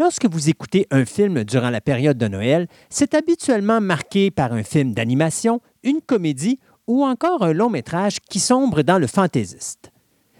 Lorsque 0.00 0.24
vous 0.24 0.48
écoutez 0.48 0.86
un 0.90 1.04
film 1.04 1.44
durant 1.44 1.68
la 1.68 1.82
période 1.82 2.16
de 2.16 2.26
Noël, 2.26 2.68
c'est 2.88 3.12
habituellement 3.12 3.82
marqué 3.82 4.30
par 4.30 4.54
un 4.54 4.62
film 4.62 4.94
d'animation, 4.94 5.60
une 5.82 6.00
comédie 6.00 6.58
ou 6.86 7.04
encore 7.04 7.42
un 7.42 7.52
long 7.52 7.68
métrage 7.68 8.16
qui 8.18 8.40
sombre 8.40 8.80
dans 8.80 8.98
le 8.98 9.06
fantaisiste. 9.06 9.92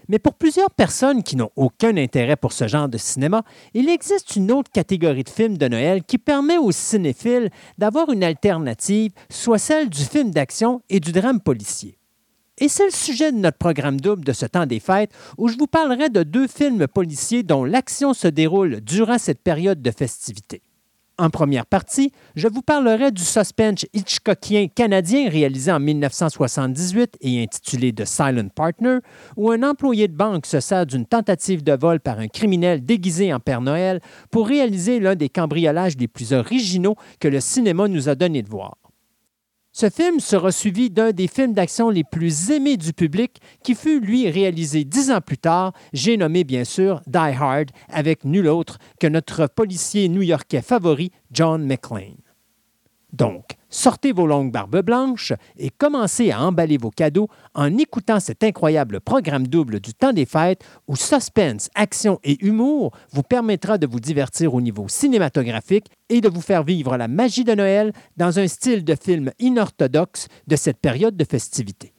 Mais 0.08 0.18
pour 0.18 0.32
plusieurs 0.32 0.70
personnes 0.70 1.22
qui 1.22 1.36
n'ont 1.36 1.50
aucun 1.56 1.94
intérêt 1.98 2.36
pour 2.36 2.54
ce 2.54 2.68
genre 2.68 2.88
de 2.88 2.96
cinéma, 2.96 3.42
il 3.74 3.90
existe 3.90 4.34
une 4.34 4.50
autre 4.50 4.70
catégorie 4.72 5.24
de 5.24 5.28
films 5.28 5.58
de 5.58 5.68
Noël 5.68 6.04
qui 6.04 6.16
permet 6.16 6.56
aux 6.56 6.72
cinéphiles 6.72 7.50
d'avoir 7.76 8.10
une 8.10 8.24
alternative, 8.24 9.12
soit 9.28 9.58
celle 9.58 9.90
du 9.90 10.04
film 10.04 10.30
d'action 10.30 10.80
et 10.88 11.00
du 11.00 11.12
drame 11.12 11.38
policier. 11.38 11.99
Et 12.60 12.68
c'est 12.68 12.84
le 12.84 12.90
sujet 12.90 13.32
de 13.32 13.38
notre 13.38 13.56
programme 13.56 13.98
double 13.98 14.22
de 14.22 14.34
ce 14.34 14.44
temps 14.44 14.66
des 14.66 14.80
fêtes 14.80 15.12
où 15.38 15.48
je 15.48 15.56
vous 15.56 15.66
parlerai 15.66 16.10
de 16.10 16.22
deux 16.22 16.46
films 16.46 16.86
policiers 16.86 17.42
dont 17.42 17.64
l'action 17.64 18.12
se 18.12 18.28
déroule 18.28 18.82
durant 18.82 19.16
cette 19.18 19.42
période 19.42 19.80
de 19.80 19.90
festivités. 19.90 20.62
En 21.20 21.28
première 21.28 21.66
partie, 21.66 22.12
je 22.34 22.48
vous 22.48 22.62
parlerai 22.62 23.12
du 23.12 23.22
suspense 23.22 23.84
Hitchcockien 23.92 24.68
canadien 24.68 25.28
réalisé 25.28 25.70
en 25.70 25.78
1978 25.78 27.18
et 27.20 27.42
intitulé 27.42 27.92
The 27.92 28.06
Silent 28.06 28.48
Partner, 28.54 29.00
où 29.36 29.50
un 29.50 29.62
employé 29.62 30.08
de 30.08 30.16
banque 30.16 30.46
se 30.46 30.60
sert 30.60 30.86
d'une 30.86 31.04
tentative 31.04 31.62
de 31.62 31.72
vol 31.72 32.00
par 32.00 32.20
un 32.20 32.28
criminel 32.28 32.82
déguisé 32.84 33.34
en 33.34 33.38
Père 33.38 33.60
Noël 33.60 34.00
pour 34.30 34.48
réaliser 34.48 34.98
l'un 34.98 35.14
des 35.14 35.28
cambriolages 35.28 35.98
les 35.98 36.08
plus 36.08 36.32
originaux 36.32 36.96
que 37.20 37.28
le 37.28 37.40
cinéma 37.40 37.86
nous 37.86 38.08
a 38.08 38.14
donné 38.14 38.42
de 38.42 38.48
voir. 38.48 38.79
Ce 39.72 39.88
film 39.88 40.18
sera 40.18 40.50
suivi 40.50 40.90
d'un 40.90 41.12
des 41.12 41.28
films 41.28 41.52
d'action 41.52 41.90
les 41.90 42.02
plus 42.02 42.50
aimés 42.50 42.76
du 42.76 42.92
public 42.92 43.40
qui 43.62 43.76
fut, 43.76 44.00
lui, 44.00 44.28
réalisé 44.28 44.84
dix 44.84 45.12
ans 45.12 45.20
plus 45.20 45.38
tard. 45.38 45.72
J'ai 45.92 46.16
nommé, 46.16 46.42
bien 46.42 46.64
sûr, 46.64 47.00
Die 47.06 47.16
Hard, 47.16 47.70
avec 47.88 48.24
nul 48.24 48.48
autre 48.48 48.78
que 48.98 49.06
notre 49.06 49.46
policier 49.46 50.08
new-yorkais 50.08 50.62
favori, 50.62 51.12
John 51.30 51.64
McClane. 51.64 52.29
Donc, 53.12 53.56
sortez 53.68 54.12
vos 54.12 54.26
longues 54.26 54.52
barbes 54.52 54.82
blanches 54.82 55.32
et 55.56 55.70
commencez 55.70 56.30
à 56.30 56.42
emballer 56.42 56.76
vos 56.76 56.90
cadeaux 56.90 57.28
en 57.54 57.76
écoutant 57.76 58.20
cet 58.20 58.44
incroyable 58.44 59.00
programme 59.00 59.46
double 59.46 59.80
du 59.80 59.94
temps 59.94 60.12
des 60.12 60.26
fêtes 60.26 60.64
où 60.86 60.96
suspense, 60.96 61.70
action 61.74 62.20
et 62.24 62.44
humour 62.44 62.92
vous 63.12 63.22
permettra 63.22 63.78
de 63.78 63.86
vous 63.86 64.00
divertir 64.00 64.54
au 64.54 64.60
niveau 64.60 64.88
cinématographique 64.88 65.86
et 66.08 66.20
de 66.20 66.28
vous 66.28 66.40
faire 66.40 66.62
vivre 66.62 66.96
la 66.96 67.08
magie 67.08 67.44
de 67.44 67.54
Noël 67.54 67.92
dans 68.16 68.38
un 68.38 68.48
style 68.48 68.84
de 68.84 68.94
film 68.94 69.30
inorthodoxe 69.38 70.28
de 70.46 70.56
cette 70.56 70.78
période 70.78 71.16
de 71.16 71.24
festivité. 71.24 71.92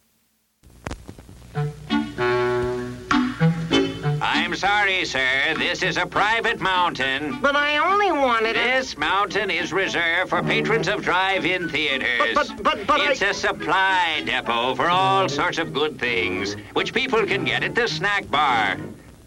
I'm 4.52 4.58
sorry, 4.58 5.06
sir. 5.06 5.56
This 5.58 5.82
is 5.82 5.96
a 5.96 6.06
private 6.06 6.60
mountain. 6.60 7.40
But 7.40 7.56
I 7.56 7.78
only 7.78 8.12
wanted 8.12 8.58
it. 8.58 8.76
This 8.76 8.98
mountain 8.98 9.50
is 9.50 9.72
reserved 9.72 10.30
for 10.30 10.44
patrons 10.44 10.90
of 10.90 11.04
drive-in 11.04 11.70
theaters. 11.70 12.34
But- 12.36 12.48
but- 12.58 12.62
but- 12.62 12.86
but 12.86 13.00
It's 13.00 13.22
I- 13.22 13.28
a 13.28 13.34
supply 13.34 14.24
depot 14.26 14.76
for 14.76 14.90
all 14.90 15.30
sorts 15.30 15.58
of 15.58 15.74
good 15.74 15.98
things, 15.98 16.58
which 16.74 16.94
people 16.94 17.26
can 17.26 17.46
get 17.46 17.64
at 17.64 17.76
the 17.76 17.88
snack 17.88 18.30
bar. 18.30 18.76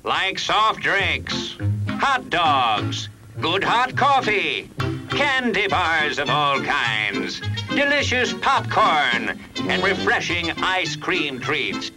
Like 0.02 0.38
soft 0.38 0.80
drinks, 0.80 1.56
hot 1.88 2.28
dogs, 2.28 3.08
good 3.40 3.64
hot 3.64 3.96
coffee, 3.96 4.68
candy 5.08 5.68
bars 5.68 6.18
of 6.18 6.28
all 6.28 6.60
kinds, 6.60 7.40
delicious 7.70 8.34
popcorn, 8.34 9.40
and 9.70 9.82
refreshing 9.82 10.50
ice 10.62 10.96
cream 10.96 11.40
treats. 11.40 11.90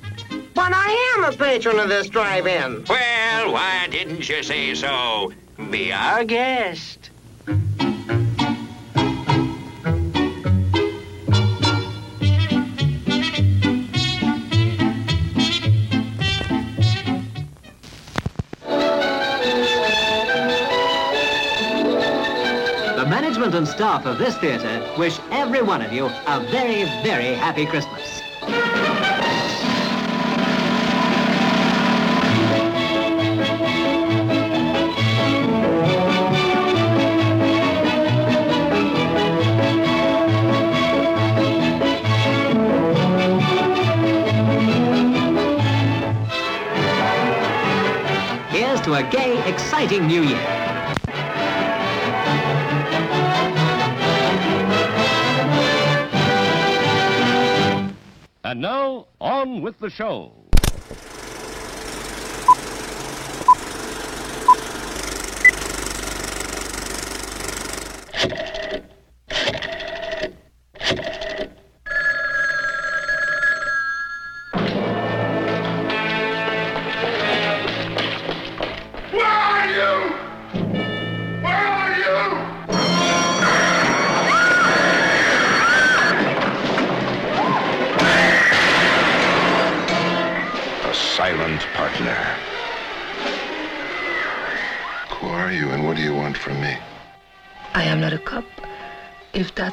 But 0.58 0.74
I 0.74 1.14
am 1.16 1.24
a 1.24 1.38
patron 1.38 1.78
of 1.78 1.88
this 1.88 2.10
drive-in. 2.10 2.86
Well, 2.90 3.54
why 3.54 3.88
didn't 3.92 4.28
you 4.28 4.42
say 4.42 4.74
so? 4.74 5.32
Be 5.70 5.94
our 5.94 6.24
guest. 6.24 7.12
The 7.46 7.54
management 23.08 23.54
and 23.54 23.68
staff 23.68 24.08
of 24.08 24.18
this 24.18 24.36
theatre 24.40 24.92
wish 24.98 25.20
every 25.30 25.62
one 25.62 25.84
of 25.84 25.94
you 25.94 26.08
a 26.08 26.40
very, 26.50 26.86
very 27.04 27.36
happy 27.36 27.68
Christmas. 27.68 28.24
Exciting 49.78 50.08
new 50.08 50.24
year. 50.24 50.38
And 58.44 58.60
now, 58.62 59.06
on 59.22 59.62
with 59.62 59.78
the 59.78 59.92
show. 59.92 60.32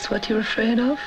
That's 0.04 0.10
what 0.10 0.28
you're 0.28 0.40
afraid 0.40 0.78
of. 0.78 1.00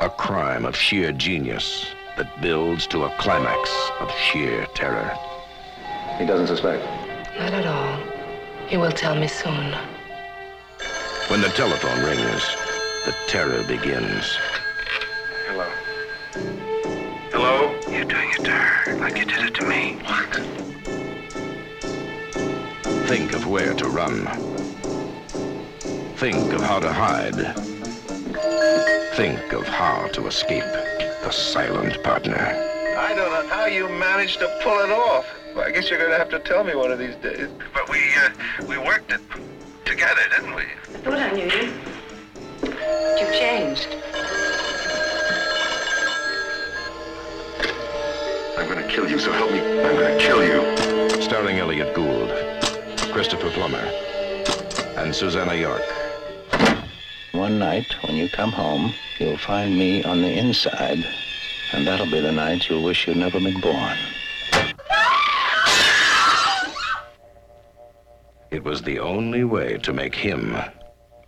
A 0.00 0.10
crime 0.10 0.64
of 0.64 0.74
sheer 0.74 1.12
genius 1.12 1.86
that 2.16 2.42
builds 2.42 2.84
to 2.88 3.04
a 3.04 3.16
climax 3.16 3.70
of 4.00 4.10
sheer 4.10 4.66
terror. 4.74 5.16
He 6.18 6.26
doesn't 6.26 6.48
suspect. 6.48 6.82
Not 7.38 7.54
at 7.54 7.64
all. 7.64 8.00
He 8.66 8.76
will 8.76 8.90
tell 8.90 9.14
me 9.14 9.28
soon. 9.28 9.72
When 11.28 11.42
the 11.42 11.50
telephone 11.50 12.02
rings, 12.02 12.42
the 13.04 13.14
terror 13.28 13.62
begins. 13.68 14.36
Hello. 15.46 15.70
Hello? 17.30 17.78
You're 17.88 18.04
doing 18.04 18.30
it 18.30 18.44
to 18.44 18.50
her 18.50 18.96
like 18.96 19.16
you 19.16 19.26
did 19.26 19.44
it 19.46 19.54
to 19.54 19.64
me. 19.64 19.96
What? 20.06 20.40
Think 23.06 23.32
of 23.32 23.46
where 23.46 23.74
to 23.74 23.88
run. 23.88 24.26
Think 26.16 26.52
of 26.52 26.62
how 26.62 26.80
to 26.80 26.92
hide. 26.92 27.81
Think 29.14 29.52
of 29.52 29.68
how 29.68 30.08
to 30.14 30.26
escape 30.26 30.62
the 30.62 31.30
silent 31.30 32.02
partner. 32.02 32.34
I 32.96 33.14
don't 33.14 33.30
know 33.30 33.46
how 33.54 33.66
you 33.66 33.86
managed 33.86 34.38
to 34.38 34.48
pull 34.62 34.78
it 34.80 34.90
off. 34.90 35.26
Well, 35.54 35.66
I 35.66 35.70
guess 35.70 35.90
you're 35.90 35.98
going 35.98 36.12
to 36.12 36.16
have 36.16 36.30
to 36.30 36.38
tell 36.38 36.64
me 36.64 36.74
one 36.74 36.90
of 36.90 36.98
these 36.98 37.14
days. 37.16 37.48
But 37.74 37.90
we, 37.90 37.98
uh, 37.98 38.30
we 38.66 38.78
worked 38.78 39.12
it 39.12 39.20
together, 39.84 40.22
didn't 40.34 40.54
we? 40.54 40.62
I 40.62 40.98
thought 41.04 41.18
I 41.18 41.30
knew 41.32 41.44
you. 41.44 41.72
But 42.62 43.20
you've 43.20 43.34
changed. 43.34 43.88
I'm 48.56 48.66
going 48.66 48.82
to 48.82 48.88
kill 48.88 49.10
you, 49.10 49.18
so 49.18 49.30
help 49.32 49.50
me. 49.50 49.58
I'm 49.60 49.94
going 49.94 50.18
to 50.18 50.24
kill 50.24 50.42
you. 50.42 51.20
Starring 51.20 51.58
Elliot 51.58 51.94
Gould, 51.94 52.30
Christopher 53.12 53.50
Plummer, 53.50 53.84
and 54.96 55.14
Susanna 55.14 55.54
York. 55.54 55.82
One 57.32 57.58
night, 57.58 57.94
when 58.04 58.14
you 58.16 58.28
come 58.28 58.52
home, 58.52 58.92
you'll 59.18 59.38
find 59.38 59.76
me 59.78 60.04
on 60.04 60.20
the 60.20 60.38
inside, 60.38 61.02
and 61.72 61.86
that'll 61.86 62.10
be 62.10 62.20
the 62.20 62.30
night 62.30 62.68
you'll 62.68 62.82
wish 62.82 63.06
you'd 63.06 63.16
never 63.16 63.40
been 63.40 63.58
born. 63.58 63.96
It 68.50 68.62
was 68.62 68.82
the 68.82 68.98
only 68.98 69.44
way 69.44 69.78
to 69.78 69.94
make 69.94 70.14
him 70.14 70.54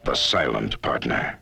the 0.05 0.15
silent 0.15 0.83
partner. 0.83 1.39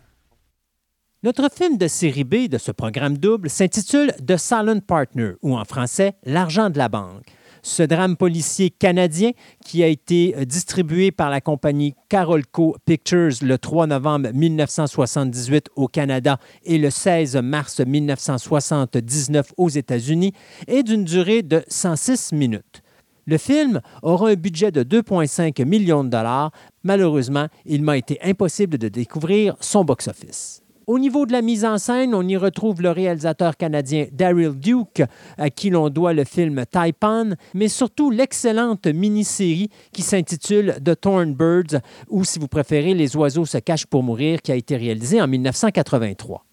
Notre 1.25 1.49
film 1.49 1.76
de 1.76 1.88
série 1.88 2.25
B 2.25 2.49
de 2.49 2.58
ce 2.58 2.70
programme 2.70 3.19
double 3.19 3.50
s'intitule 3.50 4.12
The 4.25 4.37
Silent 4.37 4.81
Partner, 4.87 5.32
ou 5.43 5.56
en 5.56 5.65
français 5.65 6.15
L'argent 6.25 6.70
de 6.70 6.79
la 6.79 6.88
banque. 6.88 7.26
Ce 7.64 7.85
drame 7.85 8.17
policier 8.17 8.70
canadien, 8.70 9.31
qui 9.64 9.85
a 9.85 9.87
été 9.87 10.35
euh, 10.37 10.44
distribué 10.44 11.12
par 11.12 11.31
la 11.31 11.41
compagnie 11.41 11.94
Carolco 12.09 12.76
Pictures 12.85 13.35
le 13.41 13.56
3 13.56 13.87
novembre 13.87 14.31
1978 14.35 15.69
au 15.76 15.87
Canada 15.87 16.38
et 16.64 16.79
le 16.79 16.91
16 16.91 17.37
mars 17.37 17.81
1979 17.81 19.53
aux 19.56 19.69
États-Unis, 19.69 20.32
est 20.67 20.82
d'une 20.82 21.05
durée 21.05 21.43
de 21.43 21.62
106 21.69 22.32
minutes. 22.32 22.82
Le 23.26 23.38
film 23.38 23.81
aura 24.03 24.31
un 24.31 24.35
budget 24.35 24.73
de 24.73 24.82
2,5 24.82 25.65
millions 25.65 26.03
de 26.03 26.08
dollars. 26.08 26.50
Malheureusement, 26.82 27.47
il 27.65 27.82
m'a 27.82 27.97
été 27.97 28.19
impossible 28.23 28.76
de 28.79 28.88
découvrir 28.88 29.55
son 29.61 29.85
box-office. 29.85 30.62
Au 30.88 30.99
niveau 30.99 31.26
de 31.26 31.32
la 31.32 31.43
mise 31.43 31.64
en 31.64 31.79
scène, 31.79 32.12
on 32.12 32.26
y 32.26 32.37
retrouve 32.37 32.82
le 32.82 32.90
réalisateur 32.90 33.56
canadien 33.56 34.06
Daryl 34.11 34.58
Duke, 34.58 35.05
à 35.38 35.49
qui 35.49 35.70
l'on 35.70 35.90
doit 35.90 36.12
le 36.12 36.25
film 36.25 36.64
Taipan, 36.69 37.31
mais 37.55 37.69
surtout 37.69 38.11
l'excellente 38.11 38.88
mini-série 38.88 39.69
qui 39.93 40.02
s'intitule 40.02 40.75
The 40.84 41.00
Torn 41.00 41.34
Birds, 41.34 41.81
ou 42.08 42.25
si 42.25 42.40
vous 42.40 42.49
préférez, 42.49 42.94
Les 42.94 43.17
oiseaux 43.17 43.46
se 43.46 43.58
cachent 43.58 43.87
pour 43.87 44.02
mourir, 44.02 44.43
qui 44.43 44.50
a 44.50 44.56
été 44.56 44.76
réalisé 44.76 45.23
en 45.23 45.29
1983. 45.29 46.44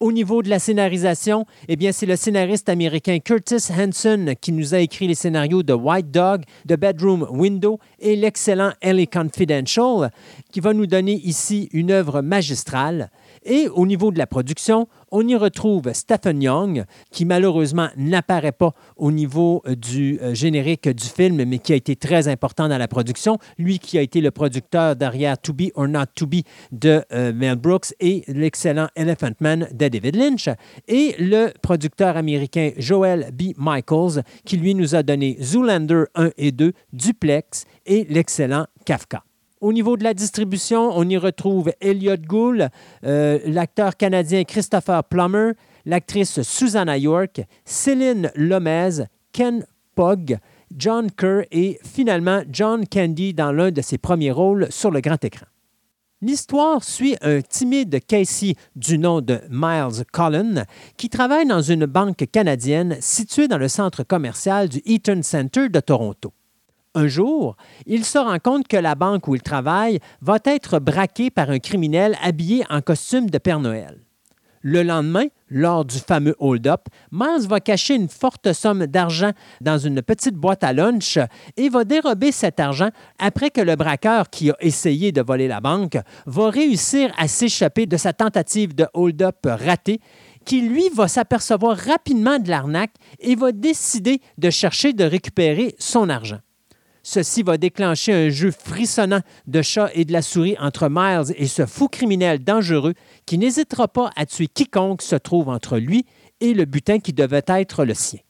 Au 0.00 0.12
niveau 0.12 0.42
de 0.42 0.48
la 0.48 0.58
scénarisation, 0.58 1.44
eh 1.68 1.76
bien, 1.76 1.92
c'est 1.92 2.06
le 2.06 2.16
scénariste 2.16 2.70
américain 2.70 3.18
Curtis 3.18 3.70
Hanson 3.70 4.34
qui 4.40 4.50
nous 4.50 4.74
a 4.74 4.78
écrit 4.78 5.06
les 5.06 5.14
scénarios 5.14 5.62
de 5.62 5.74
White 5.74 6.10
Dog, 6.10 6.44
The 6.66 6.72
Bedroom 6.72 7.26
Window 7.30 7.78
et 7.98 8.16
l'excellent 8.16 8.72
LA 8.82 9.04
Confidential, 9.04 10.10
qui 10.50 10.60
va 10.60 10.72
nous 10.72 10.86
donner 10.86 11.20
ici 11.22 11.68
une 11.74 11.90
œuvre 11.90 12.22
magistrale. 12.22 13.10
Et 13.44 13.68
au 13.68 13.86
niveau 13.86 14.10
de 14.12 14.18
la 14.18 14.26
production, 14.26 14.86
on 15.10 15.26
y 15.26 15.34
retrouve 15.34 15.92
Stephen 15.92 16.42
Young, 16.42 16.84
qui 17.10 17.24
malheureusement 17.24 17.88
n'apparaît 17.96 18.52
pas 18.52 18.74
au 18.96 19.10
niveau 19.10 19.62
euh, 19.66 19.74
du 19.74 20.18
euh, 20.20 20.34
générique 20.34 20.88
du 20.88 21.06
film, 21.06 21.44
mais 21.44 21.58
qui 21.58 21.72
a 21.72 21.76
été 21.76 21.96
très 21.96 22.28
important 22.28 22.68
dans 22.68 22.76
la 22.78 22.88
production. 22.88 23.38
Lui 23.58 23.78
qui 23.78 23.98
a 23.98 24.02
été 24.02 24.20
le 24.20 24.30
producteur 24.30 24.94
derrière 24.94 25.38
To 25.40 25.52
Be 25.52 25.70
or 25.74 25.88
Not 25.88 26.06
To 26.16 26.26
Be 26.26 26.42
de 26.72 27.02
euh, 27.12 27.32
Mel 27.32 27.56
Brooks 27.56 27.94
et 27.98 28.24
l'excellent 28.28 28.88
Elephant 28.94 29.32
Man 29.40 29.68
de 29.72 29.88
David 29.88 30.16
Lynch. 30.16 30.48
Et 30.86 31.14
le 31.18 31.52
producteur 31.62 32.16
américain 32.16 32.72
Joel 32.76 33.30
B. 33.32 33.54
Michaels, 33.56 34.22
qui 34.44 34.58
lui 34.58 34.74
nous 34.74 34.94
a 34.94 35.02
donné 35.02 35.38
Zoolander 35.40 36.04
1 36.14 36.30
et 36.36 36.52
2, 36.52 36.72
Duplex 36.92 37.64
et 37.86 38.06
l'excellent 38.10 38.66
Kafka. 38.84 39.24
Au 39.60 39.74
niveau 39.74 39.98
de 39.98 40.04
la 40.04 40.14
distribution, 40.14 40.90
on 40.94 41.06
y 41.06 41.18
retrouve 41.18 41.70
Elliot 41.82 42.16
Gould, 42.16 42.70
euh, 43.04 43.38
l'acteur 43.44 43.94
canadien 43.98 44.44
Christopher 44.44 45.04
Plummer, 45.04 45.52
l'actrice 45.84 46.40
Susanna 46.40 46.96
York, 46.96 47.42
Céline 47.66 48.30
Lomez, 48.34 49.04
Ken 49.32 49.66
Pogg, 49.94 50.38
John 50.74 51.10
Kerr 51.10 51.42
et 51.50 51.78
finalement 51.84 52.42
John 52.50 52.86
Candy 52.86 53.34
dans 53.34 53.52
l'un 53.52 53.70
de 53.70 53.82
ses 53.82 53.98
premiers 53.98 54.30
rôles 54.30 54.66
sur 54.70 54.90
le 54.90 55.02
grand 55.02 55.22
écran. 55.22 55.46
L'histoire 56.22 56.82
suit 56.82 57.16
un 57.20 57.42
timide 57.42 58.00
Casey 58.06 58.54
du 58.76 58.96
nom 58.96 59.20
de 59.20 59.40
Miles 59.50 60.04
Cullen 60.10 60.64
qui 60.96 61.10
travaille 61.10 61.46
dans 61.46 61.62
une 61.62 61.84
banque 61.84 62.24
canadienne 62.32 62.96
située 63.00 63.48
dans 63.48 63.58
le 63.58 63.68
centre 63.68 64.04
commercial 64.04 64.70
du 64.70 64.80
Eaton 64.86 65.20
Center 65.22 65.68
de 65.68 65.80
Toronto. 65.80 66.32
Un 66.96 67.06
jour, 67.06 67.56
il 67.86 68.04
se 68.04 68.18
rend 68.18 68.38
compte 68.40 68.66
que 68.66 68.76
la 68.76 68.96
banque 68.96 69.28
où 69.28 69.36
il 69.36 69.42
travaille 69.42 70.00
va 70.22 70.38
être 70.44 70.80
braquée 70.80 71.30
par 71.30 71.48
un 71.50 71.60
criminel 71.60 72.16
habillé 72.20 72.64
en 72.68 72.80
costume 72.80 73.30
de 73.30 73.38
Père 73.38 73.60
Noël. 73.60 74.00
Le 74.62 74.82
lendemain, 74.82 75.26
lors 75.48 75.84
du 75.84 75.98
fameux 75.98 76.34
hold-up, 76.40 76.86
Miles 77.12 77.46
va 77.46 77.60
cacher 77.60 77.94
une 77.94 78.08
forte 78.08 78.52
somme 78.52 78.86
d'argent 78.86 79.30
dans 79.60 79.78
une 79.78 80.02
petite 80.02 80.34
boîte 80.34 80.64
à 80.64 80.72
lunch 80.72 81.16
et 81.56 81.68
va 81.68 81.84
dérober 81.84 82.32
cet 82.32 82.58
argent 82.58 82.90
après 83.20 83.50
que 83.50 83.60
le 83.60 83.76
braqueur 83.76 84.28
qui 84.28 84.50
a 84.50 84.56
essayé 84.58 85.12
de 85.12 85.22
voler 85.22 85.46
la 85.46 85.60
banque 85.60 85.96
va 86.26 86.50
réussir 86.50 87.12
à 87.16 87.28
s'échapper 87.28 87.86
de 87.86 87.96
sa 87.96 88.12
tentative 88.12 88.74
de 88.74 88.86
hold-up 88.94 89.38
ratée 89.44 90.00
qui, 90.44 90.62
lui, 90.62 90.88
va 90.92 91.06
s'apercevoir 91.06 91.76
rapidement 91.76 92.40
de 92.40 92.50
l'arnaque 92.50 92.94
et 93.20 93.36
va 93.36 93.52
décider 93.52 94.20
de 94.38 94.50
chercher 94.50 94.92
de 94.92 95.04
récupérer 95.04 95.76
son 95.78 96.08
argent. 96.08 96.40
Ceci 97.02 97.42
va 97.42 97.56
déclencher 97.56 98.12
un 98.12 98.28
jeu 98.28 98.50
frissonnant 98.50 99.20
de 99.46 99.62
chat 99.62 99.90
et 99.94 100.04
de 100.04 100.12
la 100.12 100.22
souris 100.22 100.56
entre 100.60 100.88
Miles 100.90 101.34
et 101.36 101.46
ce 101.46 101.66
fou 101.66 101.88
criminel 101.88 102.44
dangereux 102.44 102.94
qui 103.26 103.38
n'hésitera 103.38 103.88
pas 103.88 104.10
à 104.16 104.26
tuer 104.26 104.46
quiconque 104.46 105.02
se 105.02 105.16
trouve 105.16 105.48
entre 105.48 105.78
lui 105.78 106.04
et 106.40 106.54
le 106.54 106.64
butin 106.64 106.98
qui 106.98 107.12
devait 107.12 107.44
être 107.46 107.84
le 107.84 107.94
sien. 107.94 108.20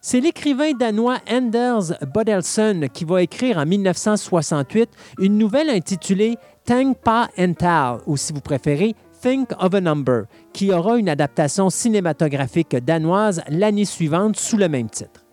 C'est 0.00 0.20
l'écrivain 0.20 0.72
danois 0.72 1.18
Anders 1.28 1.92
Bodelson 2.14 2.88
qui 2.94 3.04
va 3.04 3.22
écrire 3.22 3.58
en 3.58 3.66
1968 3.66 4.88
une 5.18 5.36
nouvelle 5.36 5.68
intitulée 5.68 6.36
Tang 6.64 6.94
Pa 6.94 7.28
Ental, 7.36 7.98
ou 8.06 8.16
si 8.16 8.32
vous 8.32 8.40
préférez, 8.40 8.94
Think 9.20 9.50
of 9.58 9.74
a 9.74 9.80
Number, 9.80 10.24
qui 10.52 10.72
aura 10.72 10.98
une 10.98 11.08
adaptation 11.08 11.70
cinématographique 11.70 12.76
danoise 12.76 13.42
l'année 13.48 13.84
suivante 13.84 14.36
sous 14.36 14.56
le 14.56 14.68
même 14.68 14.88
titre. 14.88 15.24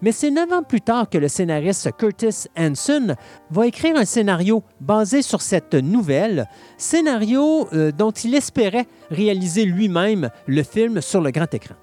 Mais 0.00 0.12
c'est 0.12 0.30
neuf 0.30 0.52
ans 0.52 0.62
plus 0.62 0.80
tard 0.80 1.10
que 1.10 1.18
le 1.18 1.26
scénariste 1.26 1.90
Curtis 1.98 2.46
Hanson 2.56 3.16
va 3.50 3.66
écrire 3.66 3.96
un 3.96 4.04
scénario 4.04 4.62
basé 4.80 5.22
sur 5.22 5.42
cette 5.42 5.74
nouvelle, 5.74 6.48
scénario 6.76 7.68
euh, 7.72 7.90
dont 7.90 8.12
il 8.12 8.34
espérait 8.34 8.86
réaliser 9.10 9.64
lui-même 9.64 10.30
le 10.46 10.62
film 10.62 11.00
sur 11.00 11.20
le 11.20 11.32
grand 11.32 11.52
écran. 11.52 11.74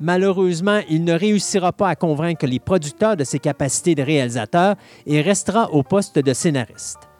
Malheureusement, 0.00 0.80
il 0.90 1.04
ne 1.04 1.12
réussira 1.12 1.72
pas 1.72 1.88
à 1.88 1.94
convaincre 1.94 2.46
les 2.46 2.58
producteurs 2.58 3.16
de 3.16 3.22
ses 3.22 3.38
capacités 3.38 3.94
de 3.94 4.02
réalisateur 4.02 4.74
et 5.06 5.20
restera 5.20 5.70
au 5.70 5.84
poste 5.84 6.18
de 6.18 6.32
scénariste. 6.32 7.11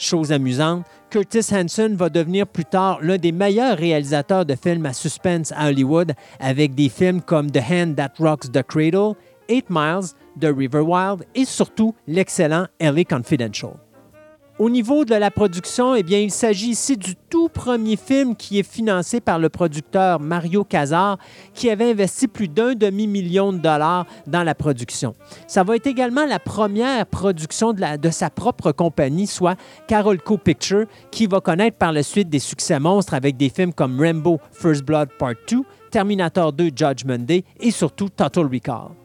Chose 0.00 0.32
amusante, 0.32 0.86
Curtis 1.10 1.52
Hanson 1.52 1.94
va 1.94 2.08
devenir 2.08 2.46
plus 2.46 2.64
tard 2.64 3.00
l'un 3.02 3.18
des 3.18 3.32
meilleurs 3.32 3.76
réalisateurs 3.76 4.46
de 4.46 4.54
films 4.54 4.86
à 4.86 4.94
suspense 4.94 5.52
à 5.54 5.68
Hollywood 5.68 6.14
avec 6.38 6.74
des 6.74 6.88
films 6.88 7.20
comme 7.20 7.50
The 7.50 7.60
Hand 7.70 7.96
That 7.96 8.12
Rocks 8.18 8.50
the 8.50 8.62
Cradle, 8.62 9.12
Eight 9.50 9.66
Miles, 9.68 10.14
The 10.40 10.56
River 10.56 10.80
Wild 10.80 11.26
et 11.34 11.44
surtout 11.44 11.94
l'excellent 12.06 12.66
LA 12.80 13.04
Confidential. 13.04 13.72
Au 14.60 14.68
niveau 14.68 15.06
de 15.06 15.14
la 15.14 15.30
production, 15.30 15.94
eh 15.94 16.04
il 16.06 16.30
s'agit 16.30 16.68
ici 16.68 16.98
du 16.98 17.16
tout 17.16 17.48
premier 17.48 17.96
film 17.96 18.36
qui 18.36 18.58
est 18.58 18.70
financé 18.70 19.22
par 19.22 19.38
le 19.38 19.48
producteur 19.48 20.20
Mario 20.20 20.64
Casar, 20.64 21.16
qui 21.54 21.70
avait 21.70 21.92
investi 21.92 22.28
plus 22.28 22.46
d'un 22.46 22.74
demi-million 22.74 23.54
de 23.54 23.58
dollars 23.58 24.04
dans 24.26 24.42
la 24.42 24.54
production. 24.54 25.14
Ça 25.46 25.62
va 25.62 25.76
être 25.76 25.86
également 25.86 26.26
la 26.26 26.38
première 26.38 27.06
production 27.06 27.72
de 27.72 28.10
sa 28.10 28.28
propre 28.28 28.70
compagnie, 28.72 29.26
soit 29.26 29.56
Carolco 29.88 30.36
Pictures, 30.36 30.84
qui 31.10 31.26
va 31.26 31.40
connaître 31.40 31.78
par 31.78 31.92
la 31.92 32.02
suite 32.02 32.28
des 32.28 32.38
succès 32.38 32.78
monstres 32.78 33.14
avec 33.14 33.38
des 33.38 33.48
films 33.48 33.72
comme 33.72 33.98
Rambo 33.98 34.40
First 34.52 34.82
Blood 34.82 35.08
Part 35.18 35.36
2, 35.48 35.62
Terminator 35.90 36.52
2 36.52 36.64
Judgment 36.76 37.24
Day 37.24 37.44
et 37.60 37.70
surtout 37.70 38.10
Total 38.10 38.44
Recall. 38.44 38.99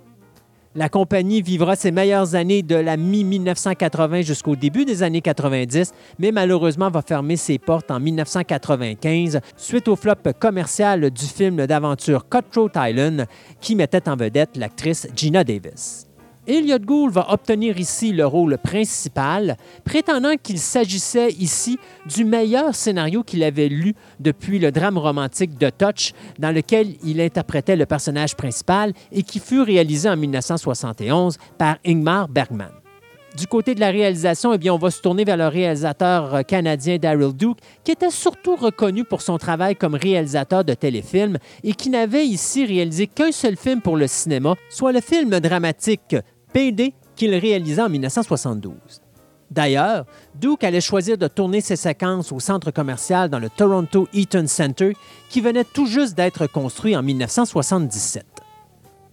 La 0.78 0.90
compagnie 0.90 1.42
vivra 1.42 1.78
ses 1.78 1.92
meilleures 1.92 2.36
années 2.36 2.62
de 2.62 2.76
la 2.76 2.98
mi-1980 2.98 4.26
jusqu'au 4.26 4.58
début 4.58 4.84
des 4.84 5.04
années 5.04 5.22
90, 5.22 5.94
mais 6.20 6.34
malheureusement 6.34 6.90
va 6.90 7.02
fermer 7.02 7.38
ses 7.38 7.58
portes 7.58 7.92
en 7.92 8.02
1995 8.02 9.40
suite 9.56 9.88
au 9.88 9.96
flop 9.96 10.34
commercial 10.38 11.10
du 11.12 11.26
film 11.26 11.66
d'aventure 11.66 12.28
Cutthroat 12.28 12.72
Island 12.76 13.26
qui 13.62 13.78
mettait 13.78 14.10
en 14.10 14.18
vedette 14.18 14.58
l'actrice 14.58 15.08
Gina 15.16 15.46
Davis. 15.46 16.08
Elliot 16.48 16.80
Gould 16.80 17.12
va 17.12 17.32
obtenir 17.32 17.80
ici 17.80 18.12
le 18.12 18.26
rôle 18.26 18.58
principal, 18.58 19.58
prétendant 19.84 20.36
qu'il 20.42 20.60
s'agissait 20.60 21.32
ici 21.32 21.78
du 22.06 22.24
meilleur 22.24 22.76
scénario 22.76 23.24
qu'il 23.24 23.44
avait 23.44 23.68
lu 23.68 23.96
depuis 24.20 24.60
le 24.60 24.72
drame 24.72 24.98
romantique 24.98 25.58
de 25.58 25.70
Touch, 25.70 26.14
dans 26.38 26.52
lequel 26.52 26.96
il 27.04 27.20
interprétait 27.20 27.76
le 27.76 27.86
personnage 27.86 28.36
principal 28.36 28.94
et 29.12 29.24
qui 29.24 29.40
fut 29.40 29.62
réalisé 29.62 30.10
en 30.10 30.18
1971 30.18 31.38
par 31.58 31.78
Ingmar 31.86 32.28
Bergman. 32.28 32.72
Du 33.38 33.48
côté 33.48 33.76
de 33.76 33.82
la 33.82 33.90
réalisation, 33.90 34.54
eh 34.54 34.58
bien, 34.58 34.74
on 34.74 34.78
va 34.78 34.90
se 34.90 35.02
tourner 35.02 35.26
vers 35.26 35.36
le 35.36 35.50
réalisateur 35.50 36.46
canadien 36.46 36.98
Daryl 36.98 37.34
Duke, 37.34 37.58
qui 37.84 37.92
était 37.92 38.10
surtout 38.10 38.56
reconnu 38.56 39.04
pour 39.04 39.22
son 39.22 39.38
travail 39.38 39.76
comme 39.76 39.96
réalisateur 39.96 40.64
de 40.64 40.74
téléfilms 40.74 41.38
et 41.62 41.74
qui 41.74 41.90
n'avait 41.90 42.26
ici 42.26 42.66
réalisé 42.66 43.08
qu'un 43.08 43.34
seul 43.34 43.58
film 43.58 43.82
pour 43.82 43.98
le 43.98 44.08
cinéma, 44.08 44.56
soit 44.70 44.94
le 44.94 45.02
film 45.02 45.38
dramatique 45.42 46.16
PD 46.56 46.94
qu'il 47.18 47.36
réalisa 47.36 47.88
en 47.88 47.90
1972. 47.90 48.74
D'ailleurs, 49.52 50.06
Duke 50.40 50.64
allait 50.64 50.80
choisir 50.80 51.18
de 51.18 51.28
tourner 51.28 51.60
ses 51.60 51.76
séquences 51.76 52.32
au 52.32 52.40
centre 52.40 52.72
commercial 52.72 53.30
dans 53.30 53.40
le 53.40 53.50
Toronto 53.50 54.08
Eaton 54.14 54.48
Center 54.48 54.94
qui 55.28 55.42
venait 55.42 55.66
tout 55.66 55.86
juste 55.86 56.16
d'être 56.16 56.48
construit 56.48 56.96
en 56.96 57.04
1977. 57.04 58.35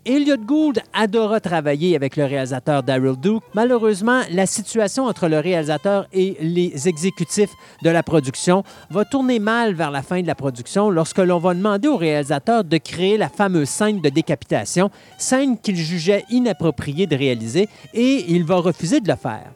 Elliot 0.05 0.39
Gould 0.39 0.81
adora 0.93 1.39
travailler 1.39 1.95
avec 1.95 2.17
le 2.17 2.25
réalisateur 2.25 2.83
Daryl 2.83 3.15
Duke. 3.17 3.45
Malheureusement, 3.55 4.23
la 4.33 4.47
situation 4.47 5.05
entre 5.05 5.29
le 5.29 5.39
réalisateur 5.39 6.09
et 6.13 6.37
les 6.41 6.89
exécutifs 6.89 7.53
de 7.85 7.91
la 7.91 8.03
production 8.03 8.65
va 8.91 9.05
tourner 9.05 9.39
mal 9.39 9.75
vers 9.75 9.93
la 9.93 10.03
fin 10.03 10.21
de 10.21 10.27
la 10.27 10.35
production 10.35 10.91
lorsque 10.91 11.19
l'on 11.19 11.39
va 11.39 11.55
demander 11.55 11.87
au 11.87 11.97
réalisateur 11.97 12.65
de 12.65 12.79
créer 12.79 13.17
la 13.17 13.29
fameuse 13.29 13.69
scène 13.69 14.01
de 14.01 14.09
décapitation, 14.09 14.91
scène 15.19 15.57
qu'il 15.57 15.77
jugeait 15.77 16.25
inappropriée 16.31 17.07
de 17.07 17.15
réaliser, 17.15 17.69
et 17.95 18.25
il 18.27 18.43
va 18.43 18.57
refuser 18.57 18.99
de 18.99 19.09
le 19.09 19.17
faire. 19.17 19.53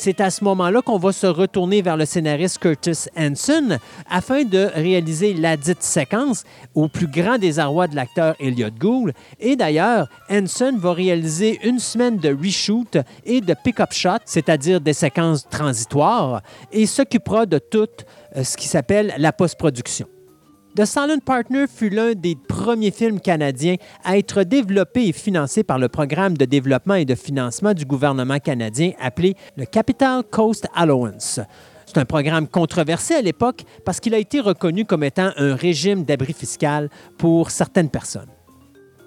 C'est 0.00 0.20
à 0.20 0.30
ce 0.30 0.44
moment-là 0.44 0.80
qu'on 0.80 0.96
va 0.96 1.10
se 1.10 1.26
retourner 1.26 1.82
vers 1.82 1.96
le 1.96 2.04
scénariste 2.04 2.60
Curtis 2.60 3.08
Hanson 3.16 3.78
afin 4.08 4.44
de 4.44 4.70
réaliser 4.72 5.34
la 5.34 5.56
dite 5.56 5.82
séquence 5.82 6.44
au 6.76 6.86
plus 6.86 7.08
grand 7.08 7.36
désarroi 7.36 7.88
de 7.88 7.96
l'acteur 7.96 8.36
Elliot 8.38 8.70
Gould. 8.70 9.12
Et 9.40 9.56
d'ailleurs, 9.56 10.08
Hanson 10.30 10.76
va 10.78 10.92
réaliser 10.92 11.58
une 11.64 11.80
semaine 11.80 12.16
de 12.16 12.28
reshoot 12.32 12.96
et 13.24 13.40
de 13.40 13.56
pick-up 13.64 13.92
shot, 13.92 14.20
c'est-à-dire 14.24 14.80
des 14.80 14.92
séquences 14.92 15.48
transitoires, 15.48 16.42
et 16.70 16.86
s'occupera 16.86 17.44
de 17.44 17.58
tout 17.58 17.88
euh, 18.36 18.44
ce 18.44 18.56
qui 18.56 18.68
s'appelle 18.68 19.12
la 19.18 19.32
post-production. 19.32 20.06
The 20.76 20.84
Silent 20.84 21.20
Partner 21.24 21.64
fut 21.66 21.88
l'un 21.88 22.14
des 22.14 22.36
premiers 22.36 22.92
films 22.92 23.20
canadiens 23.20 23.76
à 24.04 24.16
être 24.16 24.44
développé 24.44 25.08
et 25.08 25.12
financé 25.12 25.64
par 25.64 25.78
le 25.78 25.88
programme 25.88 26.36
de 26.36 26.44
développement 26.44 26.94
et 26.94 27.04
de 27.04 27.14
financement 27.16 27.74
du 27.74 27.84
gouvernement 27.84 28.38
canadien 28.38 28.92
appelé 29.00 29.34
le 29.56 29.64
Capital 29.64 30.22
Coast 30.30 30.68
Allowance. 30.74 31.40
C'est 31.86 31.98
un 31.98 32.04
programme 32.04 32.46
controversé 32.46 33.14
à 33.14 33.22
l'époque 33.22 33.64
parce 33.84 33.98
qu'il 33.98 34.14
a 34.14 34.18
été 34.18 34.40
reconnu 34.40 34.84
comme 34.84 35.02
étant 35.02 35.30
un 35.36 35.54
régime 35.54 36.04
d'abri 36.04 36.32
fiscal 36.32 36.90
pour 37.16 37.50
certaines 37.50 37.90
personnes. 37.90 38.28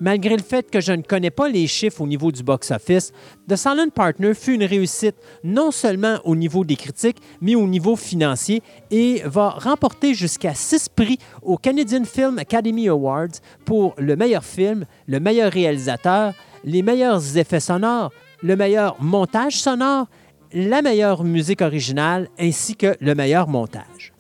Malgré 0.02 0.36
le 0.36 0.42
fait 0.42 0.72
que 0.72 0.82
je 0.82 0.94
ne 0.94 1.04
connais 1.04 1.30
pas 1.30 1.48
les 1.48 1.68
chiffres 1.68 2.02
au 2.02 2.08
niveau 2.08 2.32
du 2.32 2.42
box-office, 2.42 3.14
The 3.48 3.56
Silent 3.56 3.92
Partner 3.94 4.34
fut 4.34 4.56
une 4.56 4.64
réussite 4.64 5.16
non 5.44 5.70
seulement 5.70 6.18
au 6.24 6.36
niveau 6.36 6.66
des 6.66 6.76
critiques, 6.76 7.20
mais 7.40 7.54
au 7.54 7.68
niveau 7.68 7.96
financier 7.96 8.64
et 8.90 9.22
va 9.26 9.50
remporter 9.50 10.16
jusqu'à 10.16 10.56
six 10.56 10.90
prix 10.90 11.20
au 11.44 11.56
Canadian 11.56 12.04
Film 12.04 12.40
Academy 12.40 12.90
Awards 12.90 13.42
pour 13.64 13.94
le 14.00 14.16
meilleur 14.16 14.44
film, 14.44 14.86
le 15.06 15.20
meilleur 15.20 15.52
réalisateur, 15.52 16.34
les 16.64 16.82
meilleurs 16.82 17.38
effets 17.38 17.60
sonores, 17.60 18.12
le 18.42 18.56
meilleur 18.56 19.00
montage 19.00 19.60
sonore, 19.60 20.08
la 20.52 20.82
meilleure 20.82 21.24
musique 21.24 21.62
originale 21.62 22.28
ainsi 22.40 22.76
que 22.76 22.96
le 23.00 23.14
meilleur 23.14 23.48
montage. 23.48 24.11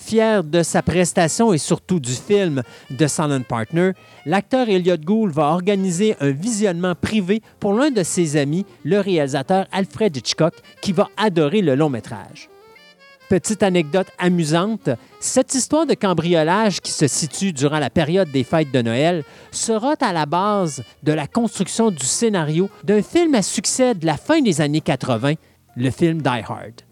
Fier 0.00 0.42
de 0.42 0.62
sa 0.62 0.82
prestation 0.82 1.52
et 1.52 1.58
surtout 1.58 2.00
du 2.00 2.12
film 2.12 2.62
The 2.98 3.06
Silent 3.06 3.42
Partner, 3.42 3.92
l'acteur 4.24 4.68
Elliot 4.68 4.96
Gould 4.96 5.30
va 5.30 5.44
organiser 5.52 6.16
un 6.20 6.30
visionnement 6.30 6.94
privé 6.94 7.42
pour 7.60 7.74
l'un 7.74 7.90
de 7.90 8.02
ses 8.02 8.36
amis, 8.36 8.64
le 8.82 8.98
réalisateur 8.98 9.66
Alfred 9.70 10.16
Hitchcock, 10.16 10.54
qui 10.80 10.92
va 10.92 11.08
adorer 11.16 11.60
le 11.60 11.74
long 11.76 11.90
métrage. 11.90 12.48
Petite 13.28 13.62
anecdote 13.62 14.08
amusante, 14.18 14.88
cette 15.20 15.54
histoire 15.54 15.86
de 15.86 15.94
cambriolage 15.94 16.80
qui 16.80 16.90
se 16.90 17.06
situe 17.06 17.52
durant 17.52 17.78
la 17.78 17.90
période 17.90 18.32
des 18.32 18.42
fêtes 18.42 18.72
de 18.72 18.82
Noël 18.82 19.22
sera 19.52 19.94
à 20.00 20.12
la 20.12 20.26
base 20.26 20.82
de 21.04 21.12
la 21.12 21.28
construction 21.28 21.92
du 21.92 22.06
scénario 22.06 22.68
d'un 22.82 23.02
film 23.02 23.34
à 23.36 23.42
succès 23.42 23.94
de 23.94 24.06
la 24.06 24.16
fin 24.16 24.40
des 24.40 24.60
années 24.60 24.80
80, 24.80 25.34
le 25.76 25.90
film 25.90 26.22
Die 26.22 26.28
Hard. 26.28 26.89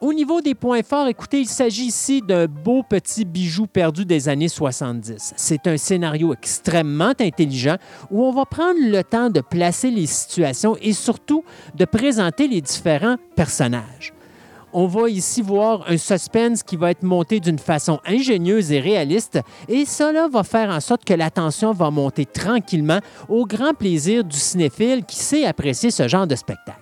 Au 0.00 0.14
niveau 0.14 0.40
des 0.40 0.54
points 0.54 0.82
forts, 0.82 1.08
écoutez, 1.08 1.40
il 1.40 1.46
s'agit 1.46 1.84
ici 1.84 2.22
d'un 2.22 2.46
beau 2.46 2.82
petit 2.82 3.26
bijou 3.26 3.66
perdu 3.66 4.06
des 4.06 4.30
années 4.30 4.48
70. 4.48 5.34
C'est 5.36 5.66
un 5.66 5.76
scénario 5.76 6.32
extrêmement 6.32 7.12
intelligent 7.20 7.76
où 8.10 8.24
on 8.24 8.32
va 8.32 8.46
prendre 8.46 8.80
le 8.80 9.04
temps 9.04 9.28
de 9.28 9.42
placer 9.42 9.90
les 9.90 10.06
situations 10.06 10.74
et 10.80 10.94
surtout 10.94 11.44
de 11.74 11.84
présenter 11.84 12.48
les 12.48 12.62
différents 12.62 13.16
personnages. 13.36 14.14
On 14.72 14.86
va 14.86 15.10
ici 15.10 15.42
voir 15.42 15.84
un 15.86 15.98
suspense 15.98 16.62
qui 16.62 16.76
va 16.76 16.92
être 16.92 17.02
monté 17.02 17.38
d'une 17.38 17.58
façon 17.58 18.00
ingénieuse 18.06 18.72
et 18.72 18.80
réaliste, 18.80 19.40
et 19.68 19.84
cela 19.84 20.28
va 20.28 20.44
faire 20.44 20.70
en 20.70 20.80
sorte 20.80 21.04
que 21.04 21.12
la 21.12 21.30
tension 21.30 21.72
va 21.72 21.90
monter 21.90 22.24
tranquillement 22.24 23.00
au 23.28 23.44
grand 23.44 23.74
plaisir 23.74 24.24
du 24.24 24.38
cinéphile 24.38 25.04
qui 25.04 25.16
sait 25.16 25.44
apprécier 25.44 25.90
ce 25.90 26.08
genre 26.08 26.26
de 26.26 26.36
spectacle. 26.36 26.80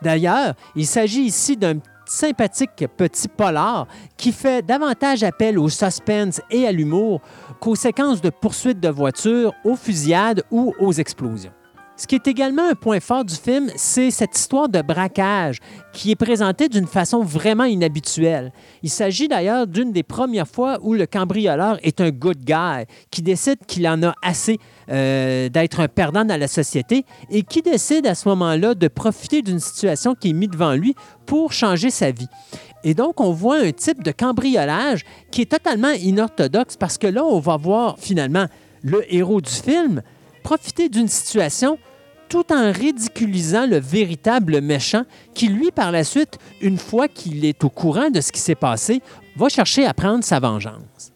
D'ailleurs, 0.00 0.54
il 0.76 0.86
s'agit 0.86 1.22
ici 1.22 1.56
d'un 1.56 1.74
sympathique 2.10 2.86
petit 2.96 3.28
polar 3.28 3.86
qui 4.16 4.32
fait 4.32 4.64
davantage 4.64 5.22
appel 5.22 5.58
au 5.58 5.68
suspense 5.68 6.40
et 6.50 6.66
à 6.66 6.72
l'humour 6.72 7.20
qu'aux 7.60 7.74
séquences 7.76 8.20
de 8.20 8.30
poursuite 8.30 8.80
de 8.80 8.88
voitures, 8.88 9.52
aux 9.64 9.76
fusillades 9.76 10.42
ou 10.50 10.74
aux 10.78 10.92
explosions. 10.92 11.52
Ce 11.98 12.06
qui 12.06 12.14
est 12.14 12.28
également 12.28 12.62
un 12.62 12.76
point 12.76 13.00
fort 13.00 13.24
du 13.24 13.34
film, 13.34 13.70
c'est 13.74 14.12
cette 14.12 14.38
histoire 14.38 14.68
de 14.68 14.80
braquage 14.82 15.58
qui 15.92 16.12
est 16.12 16.16
présentée 16.16 16.68
d'une 16.68 16.86
façon 16.86 17.24
vraiment 17.24 17.64
inhabituelle. 17.64 18.52
Il 18.84 18.88
s'agit 18.88 19.26
d'ailleurs 19.26 19.66
d'une 19.66 19.90
des 19.90 20.04
premières 20.04 20.46
fois 20.46 20.78
où 20.82 20.94
le 20.94 21.06
cambrioleur 21.06 21.76
est 21.82 22.00
un 22.00 22.10
good 22.10 22.38
guy, 22.44 22.86
qui 23.10 23.20
décide 23.20 23.58
qu'il 23.66 23.88
en 23.88 24.00
a 24.04 24.14
assez 24.22 24.60
euh, 24.90 25.48
d'être 25.48 25.80
un 25.80 25.88
perdant 25.88 26.24
dans 26.24 26.38
la 26.38 26.46
société 26.46 27.04
et 27.30 27.42
qui 27.42 27.62
décide 27.62 28.06
à 28.06 28.14
ce 28.14 28.28
moment-là 28.28 28.76
de 28.76 28.86
profiter 28.86 29.42
d'une 29.42 29.58
situation 29.58 30.14
qui 30.14 30.30
est 30.30 30.34
mise 30.34 30.50
devant 30.50 30.74
lui 30.74 30.94
pour 31.26 31.52
changer 31.52 31.90
sa 31.90 32.12
vie. 32.12 32.28
Et 32.84 32.94
donc, 32.94 33.20
on 33.20 33.32
voit 33.32 33.58
un 33.58 33.72
type 33.72 34.04
de 34.04 34.12
cambriolage 34.12 35.04
qui 35.32 35.42
est 35.42 35.50
totalement 35.50 35.90
inorthodoxe 35.90 36.76
parce 36.76 36.96
que 36.96 37.08
là, 37.08 37.24
on 37.24 37.40
va 37.40 37.56
voir 37.56 37.98
finalement 37.98 38.46
le 38.82 39.02
héros 39.12 39.40
du 39.40 39.50
film 39.50 40.00
profiter 40.48 40.88
d'une 40.88 41.08
situation 41.08 41.78
tout 42.30 42.54
en 42.54 42.72
ridiculisant 42.72 43.66
le 43.66 43.78
véritable 43.78 44.62
méchant 44.62 45.04
qui, 45.34 45.48
lui, 45.48 45.70
par 45.70 45.92
la 45.92 46.04
suite, 46.04 46.38
une 46.62 46.78
fois 46.78 47.06
qu'il 47.06 47.44
est 47.44 47.64
au 47.64 47.68
courant 47.68 48.08
de 48.08 48.22
ce 48.22 48.32
qui 48.32 48.40
s'est 48.40 48.54
passé, 48.54 49.02
va 49.36 49.50
chercher 49.50 49.84
à 49.84 49.92
prendre 49.92 50.24
sa 50.24 50.40
vengeance. 50.40 51.12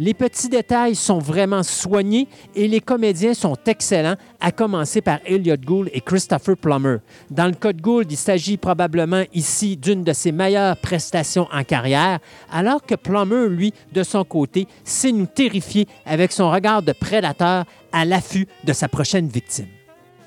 Les 0.00 0.14
petits 0.14 0.48
détails 0.48 0.94
sont 0.94 1.18
vraiment 1.18 1.64
soignés 1.64 2.28
et 2.54 2.68
les 2.68 2.80
comédiens 2.80 3.34
sont 3.34 3.56
excellents, 3.66 4.14
à 4.40 4.52
commencer 4.52 5.00
par 5.00 5.18
Elliot 5.24 5.56
Gould 5.56 5.90
et 5.92 6.00
Christopher 6.00 6.56
Plummer. 6.56 6.98
Dans 7.30 7.46
le 7.46 7.54
cas 7.54 7.72
de 7.72 7.82
Gould, 7.82 8.10
il 8.10 8.16
s'agit 8.16 8.56
probablement 8.56 9.24
ici 9.34 9.76
d'une 9.76 10.04
de 10.04 10.12
ses 10.12 10.30
meilleures 10.30 10.76
prestations 10.76 11.48
en 11.52 11.64
carrière, 11.64 12.20
alors 12.52 12.84
que 12.84 12.94
Plummer, 12.94 13.48
lui, 13.48 13.74
de 13.92 14.04
son 14.04 14.22
côté, 14.22 14.68
sait 14.84 15.10
nous 15.10 15.26
terrifier 15.26 15.88
avec 16.06 16.30
son 16.30 16.48
regard 16.48 16.82
de 16.82 16.92
prédateur 16.92 17.64
à 17.90 18.04
l'affût 18.04 18.46
de 18.62 18.72
sa 18.72 18.86
prochaine 18.86 19.26
victime. 19.26 19.66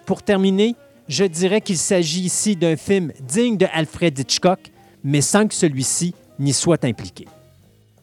Pour 0.06 0.22
terminer, 0.22 0.76
je 1.08 1.24
dirais 1.24 1.62
qu'il 1.62 1.78
s'agit 1.78 2.22
ici 2.22 2.58
d'un 2.58 2.76
film 2.76 3.14
digne 3.22 3.56
de 3.56 3.68
Alfred 3.72 4.20
Hitchcock, 4.20 4.60
mais 5.04 5.22
sans 5.22 5.48
que 5.48 5.54
celui-ci 5.54 6.14
n'y 6.40 6.52
soit 6.52 6.84
impliqué. 6.84 7.26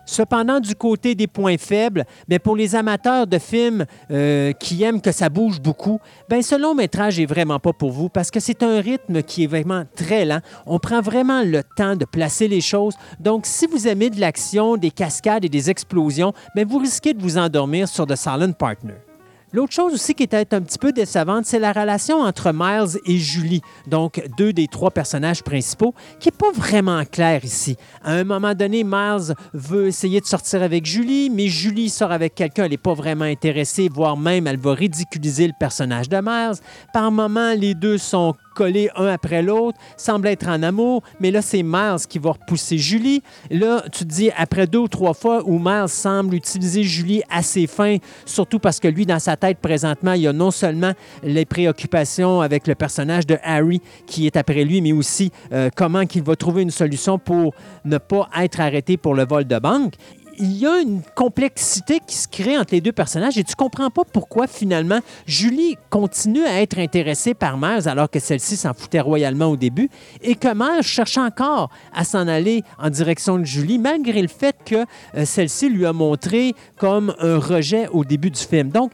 Cependant, 0.08 0.58
du 0.58 0.74
côté 0.74 1.14
des 1.14 1.26
points 1.26 1.58
faibles, 1.58 2.06
bien, 2.26 2.38
pour 2.38 2.56
les 2.56 2.74
amateurs 2.74 3.26
de 3.26 3.38
films 3.38 3.84
euh, 4.10 4.52
qui 4.52 4.82
aiment 4.82 5.02
que 5.02 5.12
ça 5.12 5.28
bouge 5.28 5.60
beaucoup, 5.60 6.00
bien, 6.30 6.40
ce 6.40 6.54
long 6.54 6.74
métrage 6.74 7.18
n'est 7.18 7.26
vraiment 7.26 7.58
pas 7.58 7.74
pour 7.74 7.90
vous 7.90 8.08
parce 8.08 8.30
que 8.30 8.40
c'est 8.40 8.62
un 8.62 8.80
rythme 8.80 9.22
qui 9.22 9.44
est 9.44 9.46
vraiment 9.46 9.84
très 9.94 10.24
lent. 10.24 10.40
On 10.64 10.78
prend 10.78 11.02
vraiment 11.02 11.42
le 11.42 11.62
temps 11.62 11.94
de 11.94 12.06
placer 12.06 12.48
les 12.48 12.62
choses. 12.62 12.94
Donc, 13.20 13.44
si 13.44 13.66
vous 13.66 13.86
aimez 13.86 14.08
de 14.08 14.18
l'action, 14.18 14.78
des 14.78 14.90
cascades 14.90 15.44
et 15.44 15.50
des 15.50 15.68
explosions, 15.68 16.32
bien, 16.54 16.64
vous 16.64 16.78
risquez 16.78 17.12
de 17.12 17.20
vous 17.20 17.36
endormir 17.36 17.86
sur 17.86 18.06
The 18.06 18.16
Silent 18.16 18.52
Partner. 18.52 19.07
L'autre 19.52 19.72
chose 19.72 19.94
aussi 19.94 20.14
qui 20.14 20.24
était 20.24 20.54
un 20.54 20.60
petit 20.60 20.78
peu 20.78 20.92
décevante, 20.92 21.46
c'est 21.46 21.58
la 21.58 21.72
relation 21.72 22.20
entre 22.20 22.52
Miles 22.52 23.00
et 23.06 23.16
Julie, 23.16 23.62
donc 23.86 24.22
deux 24.36 24.52
des 24.52 24.66
trois 24.66 24.90
personnages 24.90 25.42
principaux, 25.42 25.94
qui 26.20 26.28
n'est 26.28 26.36
pas 26.36 26.52
vraiment 26.52 27.02
claire 27.06 27.42
ici. 27.44 27.76
À 28.04 28.12
un 28.12 28.24
moment 28.24 28.54
donné, 28.54 28.84
Miles 28.84 29.34
veut 29.54 29.86
essayer 29.86 30.20
de 30.20 30.26
sortir 30.26 30.62
avec 30.62 30.84
Julie, 30.84 31.30
mais 31.30 31.48
Julie 31.48 31.88
sort 31.88 32.12
avec 32.12 32.34
quelqu'un, 32.34 32.64
elle 32.64 32.72
n'est 32.72 32.76
pas 32.76 32.92
vraiment 32.92 33.24
intéressée, 33.24 33.88
voire 33.90 34.18
même 34.18 34.46
elle 34.46 34.58
va 34.58 34.74
ridiculiser 34.74 35.46
le 35.46 35.54
personnage 35.58 36.10
de 36.10 36.18
Miles. 36.18 36.60
Par 36.92 37.10
moments, 37.10 37.54
les 37.54 37.74
deux 37.74 37.96
sont 37.96 38.34
collés 38.58 38.90
un 38.96 39.06
après 39.06 39.40
l'autre, 39.40 39.78
semblent 39.96 40.26
être 40.26 40.48
en 40.48 40.64
amour, 40.64 41.04
mais 41.20 41.30
là, 41.30 41.42
c'est 41.42 41.62
Miles 41.62 42.04
qui 42.08 42.18
va 42.18 42.32
repousser 42.32 42.76
Julie. 42.76 43.22
Là, 43.52 43.84
tu 43.92 44.00
te 44.00 44.12
dis, 44.12 44.32
après 44.36 44.66
deux 44.66 44.80
ou 44.80 44.88
trois 44.88 45.14
fois 45.14 45.42
où 45.46 45.60
Miles 45.60 45.88
semble 45.88 46.34
utiliser 46.34 46.82
Julie 46.82 47.22
à 47.30 47.42
ses 47.42 47.68
fins, 47.68 47.98
surtout 48.26 48.58
parce 48.58 48.80
que 48.80 48.88
lui, 48.88 49.06
dans 49.06 49.20
sa 49.20 49.36
tête 49.36 49.58
présentement, 49.58 50.14
il 50.14 50.22
y 50.22 50.26
a 50.26 50.32
non 50.32 50.50
seulement 50.50 50.92
les 51.22 51.44
préoccupations 51.44 52.40
avec 52.40 52.66
le 52.66 52.74
personnage 52.74 53.28
de 53.28 53.38
Harry 53.44 53.80
qui 54.06 54.26
est 54.26 54.36
après 54.36 54.64
lui, 54.64 54.80
mais 54.80 54.90
aussi 54.92 55.30
euh, 55.52 55.70
comment 55.76 56.04
qu'il 56.04 56.24
va 56.24 56.34
trouver 56.34 56.62
une 56.62 56.72
solution 56.72 57.16
pour 57.16 57.54
ne 57.84 57.98
pas 57.98 58.28
être 58.40 58.58
arrêté 58.58 58.96
pour 58.96 59.14
le 59.14 59.24
vol 59.24 59.44
de 59.44 59.58
banque 59.60 59.94
il 60.38 60.56
y 60.56 60.66
a 60.66 60.78
une 60.78 61.02
complexité 61.14 62.00
qui 62.06 62.14
se 62.14 62.28
crée 62.28 62.56
entre 62.56 62.72
les 62.72 62.80
deux 62.80 62.92
personnages 62.92 63.36
et 63.38 63.44
tu 63.44 63.54
comprends 63.54 63.90
pas 63.90 64.02
pourquoi 64.04 64.46
finalement 64.46 65.00
Julie 65.26 65.76
continue 65.90 66.44
à 66.44 66.62
être 66.62 66.78
intéressée 66.78 67.34
par 67.34 67.58
Miles 67.58 67.88
alors 67.88 68.08
que 68.08 68.20
celle-ci 68.20 68.56
s'en 68.56 68.72
foutait 68.72 69.00
royalement 69.00 69.46
au 69.46 69.56
début 69.56 69.90
et 70.22 70.36
que 70.36 70.48
Miles 70.54 70.82
cherche 70.82 71.18
encore 71.18 71.70
à 71.92 72.04
s'en 72.04 72.28
aller 72.28 72.62
en 72.78 72.90
direction 72.90 73.38
de 73.38 73.44
Julie 73.44 73.78
malgré 73.78 74.22
le 74.22 74.28
fait 74.28 74.56
que 74.64 74.84
euh, 75.16 75.24
celle-ci 75.24 75.68
lui 75.68 75.86
a 75.86 75.92
montré 75.92 76.54
comme 76.78 77.14
un 77.18 77.38
rejet 77.38 77.88
au 77.88 78.04
début 78.04 78.30
du 78.30 78.40
film. 78.40 78.70
Donc, 78.70 78.92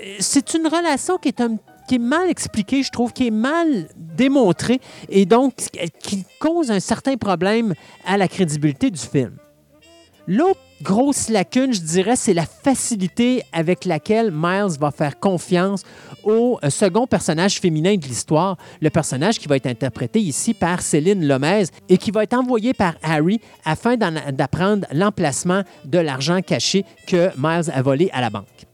euh, 0.00 0.04
c'est 0.18 0.54
une 0.54 0.66
relation 0.66 1.18
qui 1.18 1.28
est 1.28 1.40
un 1.40 1.56
qui 1.86 1.94
est 1.94 1.98
mal 1.98 2.28
expliquée, 2.28 2.82
je 2.82 2.90
trouve, 2.90 3.12
qui 3.12 3.28
est 3.28 3.30
mal 3.30 3.86
démontrée 3.96 4.80
et 5.08 5.24
donc 5.24 5.54
qui 6.00 6.24
cause 6.40 6.72
un 6.72 6.80
certain 6.80 7.16
problème 7.16 7.74
à 8.04 8.16
la 8.16 8.26
crédibilité 8.26 8.90
du 8.90 8.98
film. 8.98 9.36
L'autre 10.28 10.60
grosse 10.82 11.28
lacune, 11.28 11.72
je 11.72 11.80
dirais, 11.80 12.16
c'est 12.16 12.34
la 12.34 12.46
facilité 12.46 13.42
avec 13.52 13.84
laquelle 13.84 14.32
Miles 14.32 14.76
va 14.78 14.90
faire 14.90 15.20
confiance 15.20 15.84
au 16.24 16.58
euh, 16.64 16.70
second 16.70 17.06
personnage 17.06 17.60
féminin 17.60 17.94
de 17.94 18.04
l'histoire, 18.04 18.56
le 18.80 18.90
personnage 18.90 19.38
qui 19.38 19.46
va 19.46 19.56
être 19.56 19.68
interprété 19.68 20.18
ici 20.18 20.52
par 20.52 20.82
Céline 20.82 21.26
Lomez 21.26 21.66
et 21.88 21.96
qui 21.96 22.10
va 22.10 22.24
être 22.24 22.34
envoyé 22.34 22.74
par 22.74 22.94
Harry 23.02 23.40
afin 23.64 23.96
d'apprendre 23.96 24.86
l'emplacement 24.92 25.62
de 25.84 25.98
l'argent 25.98 26.40
caché 26.42 26.84
que 27.06 27.30
Miles 27.38 27.70
a 27.72 27.82
volé 27.82 28.10
à 28.12 28.20
la 28.20 28.30
banque. 28.30 28.65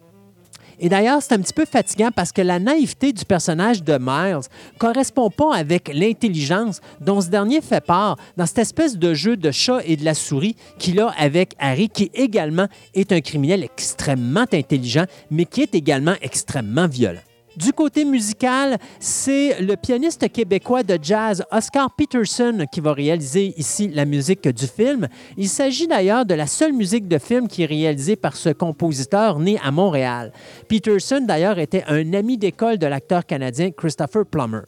Et 0.85 0.89
d'ailleurs, 0.89 1.23
c'est 1.23 1.33
un 1.33 1.39
petit 1.39 1.53
peu 1.53 1.65
fatigant 1.65 2.11
parce 2.15 2.33
que 2.33 2.43
la 2.43 2.59
naïveté 2.59 3.13
du 3.13 3.25
personnage 3.25 3.85
de 3.85 3.99
Miles 4.01 4.49
correspond 4.79 5.31
pas 5.31 5.55
avec 5.55 5.89
l'intelligence 5.95 6.81
dont 7.01 7.21
ce 7.21 7.29
dernier 7.29 7.61
fait 7.61 7.81
part 7.81 8.17
dans 8.37 8.47
cette 8.47 8.59
espèce 8.59 8.99
de 8.99 9.15
jeu 9.15 9.37
de 9.37 9.53
chat 9.53 9.79
et 9.87 9.97
de 9.97 10.05
la 10.05 10.15
souris 10.15 10.57
qu'il 10.81 10.99
a 11.01 11.11
avec 11.17 11.55
Harry, 11.61 11.89
qui 11.89 12.11
également 12.15 12.67
est 12.95 13.13
un 13.13 13.21
criminel 13.21 13.63
extrêmement 13.63 14.47
intelligent, 14.53 15.05
mais 15.31 15.45
qui 15.45 15.63
est 15.63 15.75
également 15.77 16.15
extrêmement 16.21 16.89
violent. 16.89 17.21
Du 17.57 17.73
côté 17.73 18.07
musical, 18.07 18.79
c'est 18.99 19.61
le 19.61 19.77
pianiste 19.77 20.31
québécois 20.33 20.83
de 20.83 20.99
jazz 21.03 21.45
Oscar 21.51 21.95
Peterson 21.95 22.65
qui 22.73 22.81
va 22.81 22.95
réaliser 22.95 23.53
ici 23.59 23.89
la 23.89 24.07
musique 24.07 24.49
du 24.49 24.67
film. 24.67 25.07
Il 25.37 25.49
s'agit 25.49 25.87
d'ailleurs 25.87 26.25
de 26.25 26.35
la 26.35 26.47
seule 26.47 26.73
musique 26.73 27.09
de 27.09 27.19
film 27.19 27.49
qui 27.49 27.65
est 27.65 27.67
réalisée 27.67 28.17
par 28.17 28.37
ce 28.37 28.49
compositeur 28.49 29.39
né 29.39 29.59
à 29.63 29.71
Montréal. 29.71 30.33
Peterson, 30.69 31.23
d'ailleurs, 31.27 31.59
était 31.59 31.85
un 31.89 32.15
ami 32.15 32.39
d'école 32.39 32.79
de 32.79 32.87
l'acteur 32.87 33.27
canadien 33.27 33.71
Christopher 33.71 34.25
Plummer. 34.25 34.63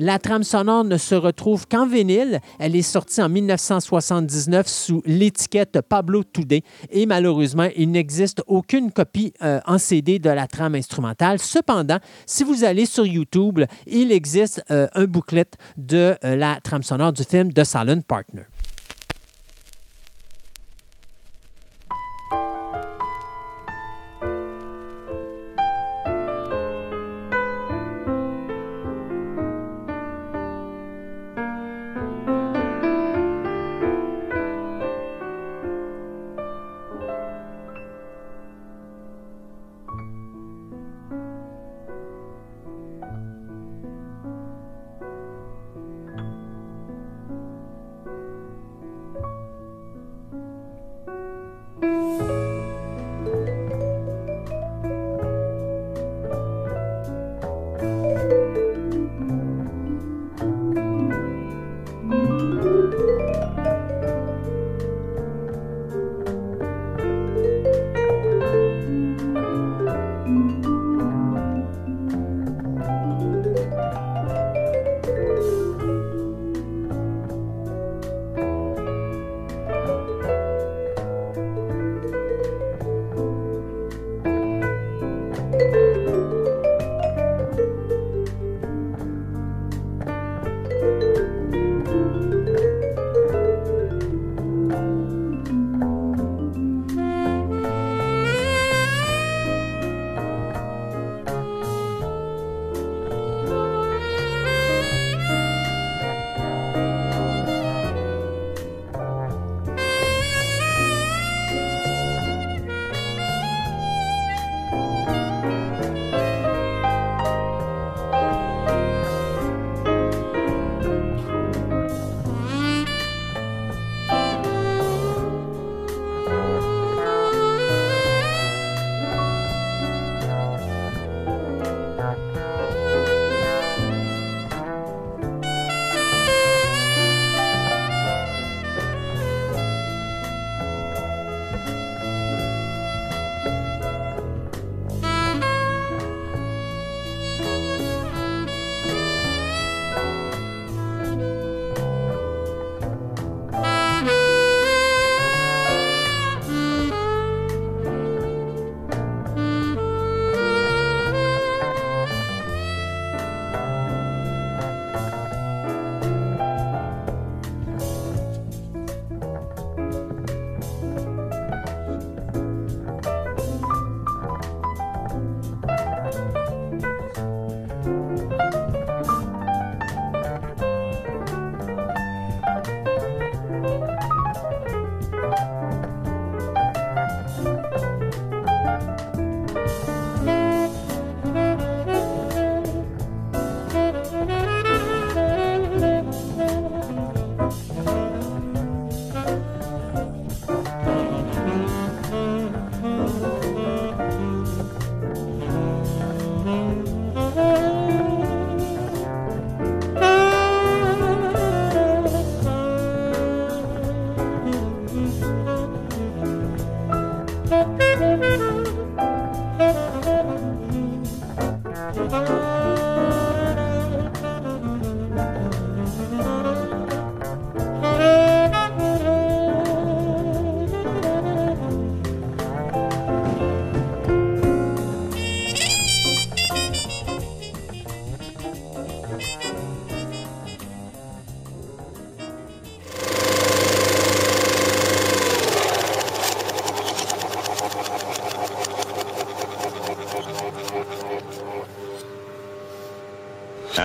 La 0.00 0.20
trame 0.20 0.44
sonore 0.44 0.84
ne 0.84 0.96
se 0.96 1.16
retrouve 1.16 1.66
qu'en 1.66 1.84
vinyle. 1.84 2.40
Elle 2.60 2.76
est 2.76 2.82
sortie 2.82 3.20
en 3.20 3.28
1979 3.28 4.68
sous 4.68 5.02
l'étiquette 5.04 5.80
Pablo 5.80 6.22
Today 6.22 6.62
et 6.90 7.04
malheureusement, 7.04 7.66
il 7.76 7.90
n'existe 7.90 8.40
aucune 8.46 8.92
copie 8.92 9.32
euh, 9.42 9.58
en 9.66 9.76
CD 9.76 10.20
de 10.20 10.30
la 10.30 10.46
trame 10.46 10.76
instrumentale. 10.76 11.40
Cependant, 11.40 11.98
si 12.26 12.44
vous 12.44 12.62
allez 12.62 12.86
sur 12.86 13.06
YouTube, 13.06 13.58
il 13.88 14.12
existe 14.12 14.62
euh, 14.70 14.86
un 14.94 15.06
booklet 15.06 15.50
de 15.76 16.14
euh, 16.24 16.36
la 16.36 16.60
trame 16.62 16.84
sonore 16.84 17.12
du 17.12 17.24
film 17.24 17.52
The 17.52 17.64
Silent 17.64 18.02
Partner. 18.06 18.44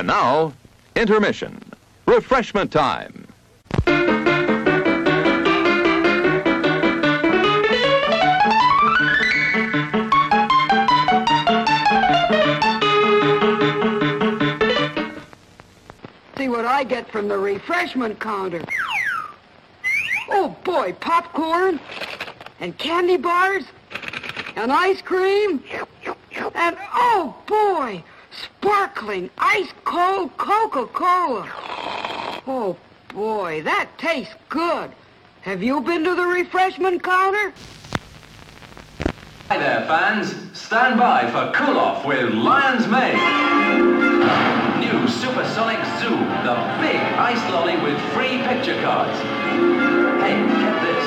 And 0.03 0.09
now, 0.09 0.51
intermission. 0.97 1.63
Refreshment 2.07 2.73
time. 2.73 3.25
See 16.35 16.49
what 16.49 16.65
I 16.65 16.83
get 16.83 17.09
from 17.09 17.29
the 17.29 17.37
refreshment 17.37 18.19
counter. 18.19 18.61
Oh 20.27 20.53
boy, 20.65 20.91
popcorn 20.99 21.79
and 22.59 22.77
candy 22.77 23.15
bars 23.15 23.63
and 24.57 24.69
ice 24.69 25.01
cream 25.01 25.63
and 26.55 26.77
oh 26.93 27.33
boy, 27.47 28.03
sparkling 28.63 29.29
ice 29.37 29.73
cold 29.83 30.37
Coca-Cola. 30.37 31.51
Oh 32.47 32.77
boy, 33.09 33.61
that 33.63 33.89
tastes 33.97 34.35
good. 34.47 34.89
Have 35.41 35.61
you 35.61 35.81
been 35.81 36.05
to 36.05 36.15
the 36.15 36.25
refreshment 36.25 37.03
counter? 37.03 37.51
Hi 39.49 39.57
there, 39.57 39.85
fans. 39.85 40.33
Stand 40.57 40.97
by 40.97 41.29
for 41.29 41.51
Cool 41.53 41.77
Off 41.77 42.05
with 42.05 42.33
Lion's 42.33 42.87
Mane. 42.87 43.19
New 44.79 45.09
Supersonic 45.09 45.83
Zoo, 45.99 46.15
the 46.47 46.55
big 46.79 47.03
ice 47.19 47.43
lolly 47.51 47.75
with 47.83 47.99
free 48.13 48.37
picture 48.47 48.81
cards. 48.81 49.19
Hey, 50.23 50.39
get 50.39 50.75
this. 50.87 51.05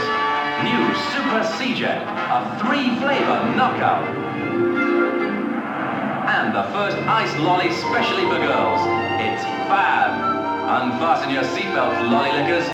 New 0.60 0.84
Super 1.08 1.42
C-Jet, 1.56 2.02
a 2.04 2.58
three-flavor 2.60 3.56
knockout. 3.56 4.25
And 6.26 6.52
the 6.52 6.64
first 6.74 6.96
ice 7.06 7.32
lolly 7.38 7.70
specially 7.70 8.24
for 8.24 8.38
girls. 8.42 8.80
It's 9.22 9.44
fab. 9.70 10.10
Unfasten 10.82 11.32
your 11.32 11.44
seatbelts, 11.44 12.10
lolly 12.10 12.32
lickers. 12.32 12.66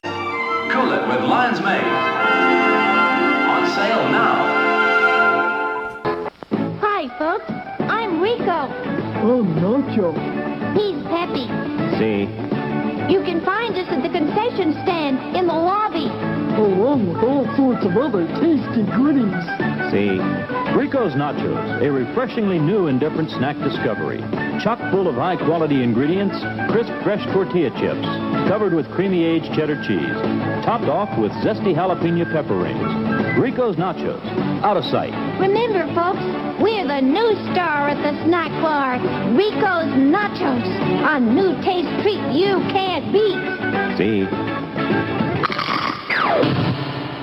Cool 0.72 0.90
it 0.92 1.06
with 1.06 1.20
Lion's 1.28 1.60
Mane. 1.60 1.84
On 3.52 3.66
sale 3.76 4.08
now. 4.08 4.62
Hi, 6.80 7.08
folks. 7.18 7.44
I'm 7.90 8.22
Rico. 8.22 8.72
Oh, 9.20 9.44
Nacho. 9.60 10.16
He's 10.72 11.02
Peppy. 11.12 11.46
See? 11.98 12.32
You 13.12 13.22
can 13.22 13.44
find 13.44 13.76
us 13.76 13.86
at 13.90 14.02
the 14.02 14.08
concession 14.08 14.72
stand 14.82 15.36
in 15.36 15.46
the 15.46 15.52
lobby. 15.52 16.31
Along 16.52 17.08
with 17.08 17.24
all 17.24 17.48
sorts 17.56 17.84
of 17.86 17.96
other 17.96 18.26
tasty 18.36 18.84
goodies. 18.92 19.40
See? 19.88 20.20
Rico's 20.76 21.12
Nachos, 21.12 21.80
a 21.80 21.90
refreshingly 21.90 22.58
new 22.58 22.86
and 22.88 23.00
different 23.00 23.30
snack 23.30 23.56
discovery. 23.56 24.20
Chock 24.60 24.78
full 24.90 25.08
of 25.08 25.16
high 25.16 25.36
quality 25.36 25.82
ingredients, 25.82 26.36
crisp 26.72 26.92
fresh 27.04 27.24
tortilla 27.32 27.68
chips, 27.80 28.04
covered 28.48 28.72
with 28.72 28.90
creamy 28.92 29.24
aged 29.24 29.52
cheddar 29.56 29.76
cheese, 29.84 30.16
topped 30.64 30.88
off 30.88 31.08
with 31.18 31.32
zesty 31.44 31.76
jalapeno 31.76 32.24
pepper 32.32 32.56
rings. 32.56 32.84
Rico's 33.40 33.76
Nachos, 33.76 34.20
out 34.64 34.76
of 34.76 34.84
sight. 34.84 35.12
Remember, 35.40 35.84
folks, 35.96 36.24
we're 36.60 36.86
the 36.88 37.00
new 37.00 37.32
star 37.52 37.88
at 37.88 38.00
the 38.00 38.12
snack 38.24 38.52
bar, 38.60 38.96
Rico's 39.36 39.92
Nachos, 40.08 40.68
a 41.04 41.20
new 41.20 41.52
taste 41.64 41.92
treat 42.00 42.22
you 42.32 42.60
can't 42.72 43.12
beat. 43.12 43.40
See? 43.96 45.21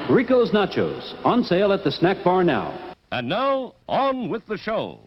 Rico's 0.10 0.52
Nachos, 0.52 1.14
on 1.24 1.44
sale 1.44 1.72
at 1.72 1.84
the 1.84 1.92
snack 1.92 2.24
bar 2.24 2.44
now. 2.44 2.74
And 3.12 3.30
now, 3.30 3.76
on 3.88 4.30
with 4.30 4.46
the 4.48 4.58
show. 4.58 5.00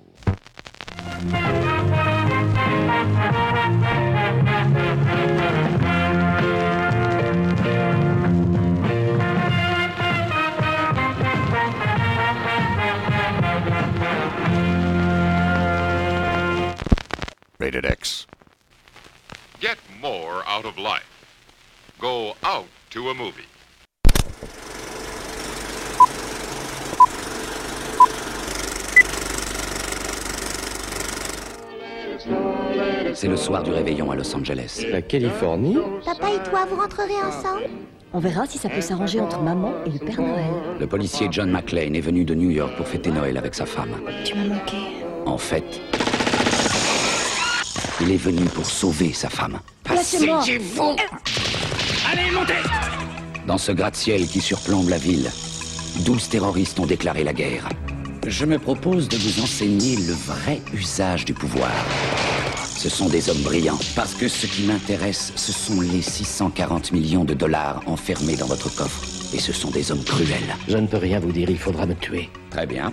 Soir 33.53 33.63
du 33.63 33.71
réveillon 33.71 34.11
à 34.11 34.17
Los 34.17 34.35
Angeles. 34.35 34.83
La 34.91 35.03
Californie 35.03 35.77
Papa 36.07 36.29
et 36.31 36.49
toi, 36.49 36.65
vous 36.71 36.77
rentrerez 36.81 37.23
ensemble? 37.23 37.69
On 38.15 38.19
verra 38.19 38.47
si 38.47 38.57
ça 38.57 38.71
peut 38.71 38.81
s'arranger 38.81 39.21
entre 39.21 39.41
maman 39.41 39.75
et 39.85 39.91
le 39.91 39.99
Père 39.99 40.23
Noël. 40.23 40.55
Le 40.81 40.87
policier 40.87 41.29
John 41.31 41.51
McClane 41.51 41.95
est 41.95 42.01
venu 42.01 42.25
de 42.25 42.35
New 42.35 42.49
York 42.49 42.75
pour 42.79 42.89
fêter 42.89 43.11
Noël 43.11 43.37
avec 43.37 43.55
sa 43.55 43.67
femme. 43.67 43.91
Tu 44.25 44.35
m'as 44.37 44.47
manqué. 44.47 44.79
En 45.27 45.37
fait, 45.37 45.83
il 48.01 48.11
est 48.11 48.17
venu 48.17 48.47
pour 48.47 48.65
sauver 48.65 49.13
sa 49.13 49.29
femme. 49.29 49.59
Fou 49.85 50.97
Allez, 52.11 52.31
montez 52.31 52.55
Dans 53.47 53.59
ce 53.59 53.73
gratte-ciel 53.73 54.29
qui 54.29 54.41
surplombe 54.41 54.89
la 54.89 54.99
ville, 54.99 55.31
12 56.07 56.29
terroristes 56.31 56.81
ont 56.81 56.87
déclaré 56.87 57.23
la 57.23 57.35
guerre. 57.35 57.69
Je 58.27 58.47
me 58.47 58.59
propose 58.59 59.09
de 59.09 59.17
vous 59.19 59.43
enseigner 59.43 59.97
le 59.97 60.15
vrai 60.15 60.63
usage 60.73 61.27
du 61.27 61.35
pouvoir. 61.35 61.71
Ce 62.83 62.89
sont 62.89 63.09
des 63.09 63.31
hommes 63.31 63.43
brillants, 63.43 63.79
parce 63.95 64.13
que 64.13 64.27
ce 64.27 64.45
qui 64.45 64.65
m'intéresse, 64.65 65.33
ce 65.37 65.53
sont 65.53 65.81
les 65.81 66.03
640 66.03 66.91
millions 66.91 67.23
de 67.23 67.33
dollars 67.33 67.81
enfermés 67.87 68.35
dans 68.35 68.47
votre 68.47 68.75
coffre. 68.75 69.05
Et 69.33 69.39
ce 69.39 69.53
sont 69.53 69.71
des 69.71 69.93
hommes 69.93 70.03
cruels. 70.03 70.57
Je 70.67 70.77
ne 70.79 70.89
peux 70.89 70.97
rien 70.97 71.21
vous 71.21 71.31
dire, 71.31 71.49
il 71.49 71.61
faudra 71.61 71.87
me 71.87 71.95
tuer. 71.95 72.29
Très 72.51 72.67
bien. 72.67 72.93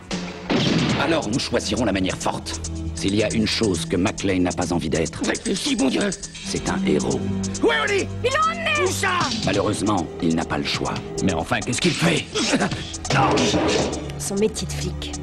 Alors 1.01 1.27
nous 1.27 1.39
choisirons 1.39 1.85
la 1.85 1.91
manière 1.91 2.17
forte. 2.17 2.61
S'il 2.93 3.15
y 3.15 3.23
a 3.23 3.33
une 3.33 3.47
chose 3.47 3.83
que 3.85 3.95
McLean 3.95 4.41
n'a 4.41 4.51
pas 4.51 4.71
envie 4.73 4.91
d'être, 4.91 5.25
Réfléchis, 5.25 5.75
mon 5.75 5.89
Dieu 5.89 6.01
c'est 6.45 6.69
un 6.69 6.79
héros. 6.85 7.19
Où 7.63 7.71
est 7.71 7.79
Oli 7.79 8.07
Il 8.23 8.29
en 8.29 8.51
est 8.51 8.83
Où 8.83 8.91
ça? 8.91 9.17
Malheureusement, 9.43 10.05
il 10.21 10.35
n'a 10.35 10.45
pas 10.45 10.59
le 10.59 10.65
choix. 10.65 10.93
Mais 11.23 11.33
enfin, 11.33 11.59
qu'est-ce 11.61 11.81
qu'il 11.81 11.93
fait? 11.93 12.25
Son 14.19 14.35
métier 14.35 14.67
de 14.67 14.71
flic. 14.71 15.13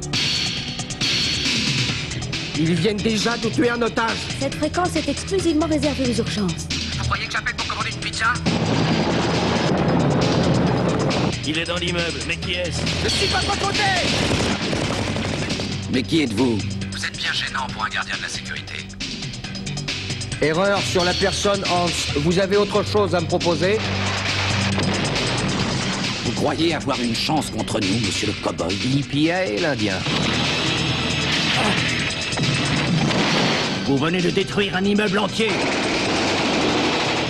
Ils 2.59 2.73
viennent 2.73 2.97
déjà 2.97 3.37
de 3.37 3.49
tuer 3.49 3.69
un 3.69 3.81
otage 3.83 4.17
Cette 4.39 4.55
fréquence 4.55 4.95
est 4.95 5.07
exclusivement 5.07 5.67
réservée 5.67 6.09
aux 6.09 6.17
urgences. 6.17 6.67
Vous 6.97 7.03
croyez 7.03 7.27
que 7.27 7.33
j'appelle 7.33 7.55
pour 7.55 7.67
commander 7.67 7.89
une 7.91 7.99
pizza 7.99 8.33
Il 11.45 11.59
est 11.59 11.65
dans 11.65 11.75
l'immeuble, 11.77 12.19
mais 12.27 12.35
qui 12.37 12.53
est-ce 12.53 12.81
Je 13.03 13.09
suis 13.09 13.27
pas 13.27 13.41
de 13.41 13.45
votre 13.45 13.59
côté 13.59 13.83
Mais 15.93 16.01
qui 16.01 16.23
êtes-vous 16.23 16.57
Vous 16.91 17.05
êtes 17.05 17.17
bien 17.17 17.31
gênant 17.31 17.67
pour 17.71 17.85
un 17.85 17.89
gardien 17.89 18.15
de 18.17 18.23
la 18.23 18.29
sécurité. 18.29 18.73
Erreur 20.41 20.79
sur 20.81 21.03
la 21.03 21.13
personne 21.13 21.63
Hans. 21.71 22.19
Vous 22.21 22.39
avez 22.39 22.57
autre 22.57 22.83
chose 22.83 23.13
à 23.13 23.21
me 23.21 23.27
proposer 23.27 23.77
Vous 26.25 26.31
croyez 26.31 26.73
avoir 26.73 26.99
une 26.99 27.15
chance 27.15 27.51
contre 27.51 27.79
nous, 27.79 27.99
monsieur 28.03 28.27
le 28.27 28.33
cow-boy? 28.33 28.73
L'IPA 28.83 29.45
et 29.45 29.59
l'Indien. 29.59 29.97
Vous 33.87 33.95
venez 33.95 34.21
de 34.21 34.29
détruire 34.29 34.75
un 34.75 34.83
immeuble 34.83 35.17
entier. 35.17 35.49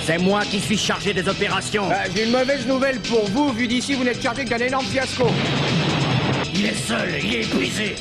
C'est 0.07 0.17
moi 0.17 0.41
qui 0.43 0.59
suis 0.59 0.77
chargé 0.77 1.13
des 1.13 1.27
opérations. 1.29 1.87
Bah, 1.87 1.97
J'ai 2.15 2.25
une 2.25 2.31
mauvaise 2.31 2.65
nouvelle 2.65 2.99
pour 3.01 3.27
vous. 3.29 3.51
Vu 3.53 3.67
d'ici, 3.67 3.93
vous 3.93 4.03
n'êtes 4.03 4.23
chargé 4.23 4.43
qu'un 4.43 4.57
énorme 4.57 4.85
fiasco. 4.87 5.27
Il 6.55 6.65
est 6.65 6.73
seul, 6.73 7.09
il 7.23 7.35
est 7.35 7.41
épuisé. 7.43 7.95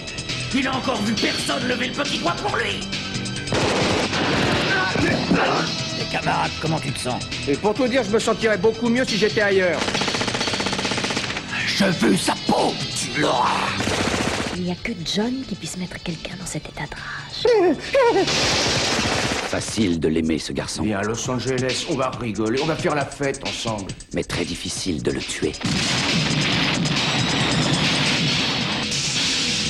Il 0.55 0.66
a 0.66 0.75
encore 0.75 1.03
vu 1.03 1.12
personne 1.12 1.69
lever 1.69 1.88
le 1.88 1.92
petit 1.92 2.16
doigt 2.19 2.35
pour 2.42 2.57
lui. 2.57 2.81
Les 5.03 6.05
camarades, 6.11 6.51
comment 6.62 6.81
tu 6.81 6.92
te 6.92 6.99
sens? 6.99 7.23
Et 7.47 7.57
pour 7.57 7.75
tout 7.75 7.87
dire, 7.88 8.05
je 8.05 8.11
me 8.11 8.19
sentirais 8.19 8.57
beaucoup 8.57 8.88
mieux 8.88 9.05
si 9.05 9.19
j'étais 9.19 9.42
ailleurs. 9.42 9.81
Je 11.66 11.85
veux 11.85 12.16
sa 12.16 12.33
peau, 12.47 12.73
tu 12.97 13.21
l'auras. 13.21 13.95
Il 14.59 14.62
n'y 14.62 14.73
a 14.73 14.75
que 14.75 14.92
John 15.05 15.42
qui 15.47 15.55
puisse 15.55 15.77
mettre 15.77 16.03
quelqu'un 16.03 16.35
dans 16.38 16.47
cet 16.47 16.66
état 16.66 16.85
de 16.87 16.95
rage. 16.95 18.16
Facile 19.49 20.01
de 20.01 20.09
l'aimer, 20.09 20.38
ce 20.38 20.55
garçon. 20.55 20.83
Viens 20.83 21.01
à 21.01 21.03
Los 21.03 21.29
Angeles, 21.31 21.85
on 21.90 21.95
va 21.95 22.09
rigoler, 22.09 22.59
on 22.62 22.66
va 22.66 22.75
faire 22.75 22.95
la 22.95 23.05
fête 23.05 23.47
ensemble. 23.47 23.92
Mais 24.14 24.25
très 24.25 24.47
difficile 24.47 25.03
de 25.03 25.11
le 25.11 25.21
tuer. 25.21 25.53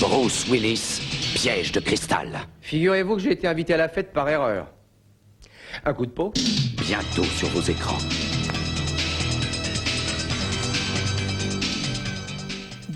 Bruce 0.01 0.46
Willis, 0.49 1.01
piège 1.35 1.72
de 1.72 1.81
cristal. 1.81 2.46
Figurez-vous 2.61 3.16
que 3.16 3.22
j'ai 3.22 3.33
été 3.33 3.49
invité 3.49 3.75
à 3.75 3.79
la 3.79 3.88
fête 3.88 4.12
par 4.12 4.29
erreur. 4.29 4.68
Un 5.85 5.94
coup 5.94 6.07
de 6.07 6.12
peau? 6.12 6.33
Bientôt 6.79 7.25
sur 7.25 7.49
vos 7.49 7.62
écrans. 7.62 7.99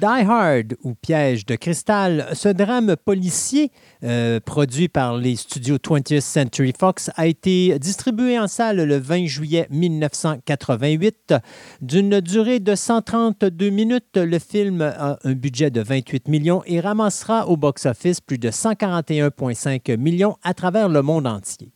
Die 0.00 0.06
Hard 0.06 0.76
ou 0.82 0.94
Piège 0.94 1.44
de 1.44 1.56
cristal, 1.56 2.30
ce 2.32 2.48
drame 2.48 2.96
policier 2.96 3.70
euh, 4.02 4.40
produit 4.40 4.88
par 4.88 5.18
les 5.18 5.36
studios 5.36 5.76
20th 5.76 6.22
Century 6.22 6.72
Fox 6.78 7.10
a 7.16 7.26
été 7.26 7.78
distribué 7.78 8.38
en 8.38 8.48
salle 8.48 8.82
le 8.82 8.96
20 8.96 9.26
juillet 9.26 9.66
1988. 9.68 11.34
D'une 11.82 12.20
durée 12.20 12.60
de 12.60 12.74
132 12.74 13.68
minutes, 13.68 14.16
le 14.16 14.38
film 14.38 14.80
a 14.80 15.18
un 15.22 15.32
budget 15.34 15.70
de 15.70 15.82
28 15.82 16.28
millions 16.28 16.62
et 16.64 16.80
ramassera 16.80 17.46
au 17.48 17.58
box-office 17.58 18.22
plus 18.22 18.38
de 18.38 18.48
141,5 18.48 19.98
millions 19.98 20.38
à 20.42 20.54
travers 20.54 20.88
le 20.88 21.02
monde 21.02 21.26
entier. 21.26 21.74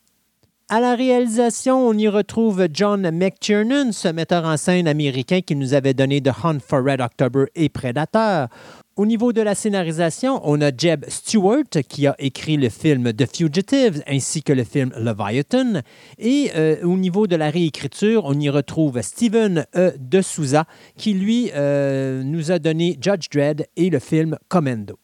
À 0.70 0.81
la 0.81 0.94
réalisation, 0.94 1.87
on 1.87 1.92
y 1.92 2.09
retrouve 2.09 2.68
John 2.72 3.11
McTiernan, 3.11 3.92
ce 3.92 4.09
metteur 4.09 4.46
en 4.46 4.57
scène 4.57 4.88
américain 4.88 5.42
qui 5.42 5.57
nous 5.57 5.74
avait 5.74 5.92
donné 5.92 6.22
The 6.22 6.31
Hunt 6.42 6.61
for 6.66 6.83
Red 6.83 7.03
October 7.03 7.44
et 7.55 7.68
Predator. 7.68 8.48
Au 8.96 9.05
niveau 9.05 9.35
de 9.35 9.42
la 9.42 9.55
scénarisation, 9.55 10.40
on 10.42 10.62
a 10.62 10.74
Jeb 10.74 11.05
Stewart 11.07 11.68
qui 11.87 12.07
a 12.07 12.14
écrit 12.18 12.57
le 12.57 12.70
film 12.70 13.12
The 13.12 13.27
Fugitive 13.27 14.03
ainsi 14.07 14.42
que 14.42 14.55
le 14.55 14.64
film 14.64 14.90
Leviathan. 14.96 15.83
Et 16.16 16.50
euh, 16.57 16.83
au 16.83 16.96
niveau 16.96 17.27
de 17.27 17.37
la 17.37 17.50
réécriture, 17.50 18.22
on 18.24 18.40
y 18.40 18.48
retrouve 18.48 19.03
Steven 19.03 19.66
E. 19.77 19.92
De 19.98 20.22
Souza 20.22 20.64
qui, 20.96 21.12
lui, 21.12 21.50
euh, 21.55 22.22
nous 22.22 22.53
a 22.53 22.59
donné 22.59 22.96
Judge 22.98 23.29
Dredd 23.31 23.66
et 23.77 23.90
le 23.90 23.98
film 23.98 24.38
Commando. 24.48 24.98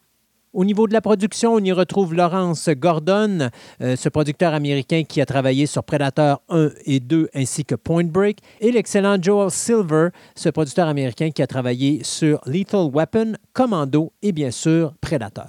Au 0.53 0.65
niveau 0.65 0.89
de 0.89 0.93
la 0.93 1.01
production, 1.01 1.55
on 1.55 1.61
y 1.61 1.71
retrouve 1.71 2.13
Lawrence 2.13 2.69
Gordon, 2.71 3.51
euh, 3.81 3.95
ce 3.95 4.09
producteur 4.09 4.53
américain 4.53 5.05
qui 5.05 5.21
a 5.21 5.27
travaillé 5.27 5.67
sur 5.67 5.85
Predator 5.85 6.43
1 6.49 6.71
et 6.87 6.99
2 6.99 7.29
ainsi 7.35 7.65
que 7.65 7.77
Point 7.77 8.07
Break, 8.07 8.39
et 8.61 8.73
l'excellent 8.73 9.17
Joel 9.23 9.53
Silver, 9.53 10.09
ce 10.35 10.49
producteur 10.49 10.89
américain 10.89 11.31
qui 11.31 11.41
a 11.41 11.47
travaillé 11.47 12.03
sur 12.03 12.41
Lethal 12.47 12.91
Weapon, 12.93 13.35
Commando 13.53 14.13
et 14.23 14.33
bien 14.33 14.51
sûr 14.51 14.93
Predator. 15.01 15.47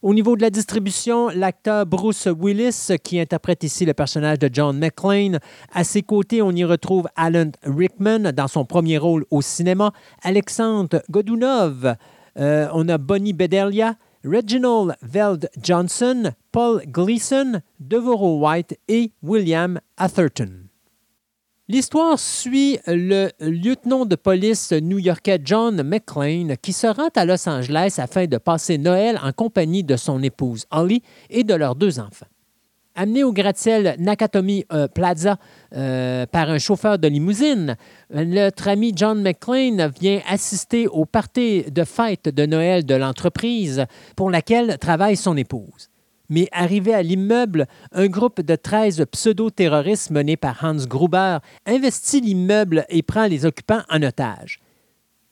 Au 0.00 0.14
niveau 0.14 0.36
de 0.36 0.42
la 0.42 0.48
distribution, 0.48 1.28
l'acteur 1.28 1.84
Bruce 1.84 2.26
Willis, 2.26 2.92
qui 3.02 3.20
interprète 3.20 3.62
ici 3.62 3.84
le 3.84 3.92
personnage 3.92 4.38
de 4.38 4.48
John 4.50 4.78
McClane, 4.78 5.38
à 5.70 5.84
ses 5.84 6.00
côtés, 6.00 6.40
on 6.40 6.52
y 6.52 6.64
retrouve 6.64 7.08
Alan 7.16 7.50
Rickman 7.62 8.32
dans 8.32 8.48
son 8.48 8.64
premier 8.64 8.96
rôle 8.96 9.26
au 9.30 9.42
cinéma, 9.42 9.92
Alexandre 10.22 11.02
Godunov, 11.10 11.94
euh, 12.38 12.68
on 12.72 12.88
a 12.88 12.98
Bonnie 12.98 13.32
Bedelia, 13.32 13.96
Reginald 14.24 14.96
Veld 15.02 15.50
Johnson, 15.62 16.32
Paul 16.50 16.82
Gleason, 16.86 17.60
Devereaux 17.78 18.40
White 18.40 18.78
et 18.88 19.12
William 19.22 19.78
Atherton. 19.98 20.68
L'histoire 21.68 22.18
suit 22.18 22.78
le 22.86 23.30
lieutenant 23.40 24.06
de 24.06 24.16
police 24.16 24.72
new-yorkais 24.72 25.40
John 25.44 25.82
McClane 25.82 26.56
qui 26.56 26.72
se 26.72 26.86
rend 26.86 27.08
à 27.14 27.24
Los 27.24 27.48
Angeles 27.48 27.96
afin 27.98 28.26
de 28.26 28.38
passer 28.38 28.78
Noël 28.78 29.18
en 29.22 29.32
compagnie 29.32 29.84
de 29.84 29.96
son 29.96 30.22
épouse 30.22 30.66
Holly 30.70 31.02
et 31.30 31.44
de 31.44 31.54
leurs 31.54 31.74
deux 31.74 31.98
enfants. 32.00 32.26
Amené 32.96 33.24
au 33.24 33.32
gratte-ciel 33.32 33.96
Nakatomi 33.98 34.64
euh, 34.72 34.86
Plaza 34.86 35.36
euh, 35.74 36.26
par 36.26 36.48
un 36.48 36.58
chauffeur 36.58 36.96
de 36.96 37.08
limousine, 37.08 37.76
notre 38.12 38.68
ami 38.68 38.92
John 38.94 39.20
McClane 39.20 39.90
vient 40.00 40.20
assister 40.28 40.86
au 40.86 41.04
party 41.04 41.64
de 41.72 41.82
fête 41.82 42.28
de 42.28 42.46
Noël 42.46 42.86
de 42.86 42.94
l'entreprise 42.94 43.86
pour 44.14 44.30
laquelle 44.30 44.78
travaille 44.78 45.16
son 45.16 45.36
épouse. 45.36 45.90
Mais 46.28 46.46
arrivé 46.52 46.94
à 46.94 47.02
l'immeuble, 47.02 47.66
un 47.90 48.06
groupe 48.06 48.40
de 48.40 48.54
13 48.54 49.04
pseudo-terroristes 49.10 50.12
menés 50.12 50.36
par 50.36 50.62
Hans 50.62 50.86
Gruber 50.86 51.38
investit 51.66 52.20
l'immeuble 52.20 52.86
et 52.88 53.02
prend 53.02 53.26
les 53.26 53.44
occupants 53.44 53.82
en 53.90 54.04
otage. 54.04 54.60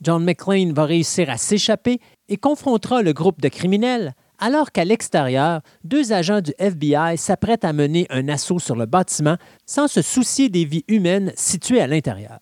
John 0.01 0.25
McClane 0.25 0.73
va 0.73 0.85
réussir 0.85 1.31
à 1.31 1.37
s'échapper 1.37 2.01
et 2.29 2.37
confrontera 2.37 3.03
le 3.03 3.13
groupe 3.13 3.41
de 3.41 3.49
criminels, 3.49 4.15
alors 4.43 4.73
qu'à 4.73 4.85
l'extérieur, 4.85 5.61
deux 5.85 6.13
agents 6.13 6.41
du 6.41 6.53
FBI 6.59 7.17
s'apprêtent 7.17 7.65
à 7.65 7.73
mener 7.73 8.09
un 8.11 8.29
assaut 8.29 8.59
sur 8.59 8.75
le 8.75 8.87
bâtiment 8.87 9.37
sans 9.67 9.87
se 9.87 10.03
soucier 10.03 10.49
des 10.49 10.65
vies 10.65 10.85
humaines 10.89 11.33
situées 11.37 11.81
à 11.81 11.87
l'intérieur. 11.87 12.41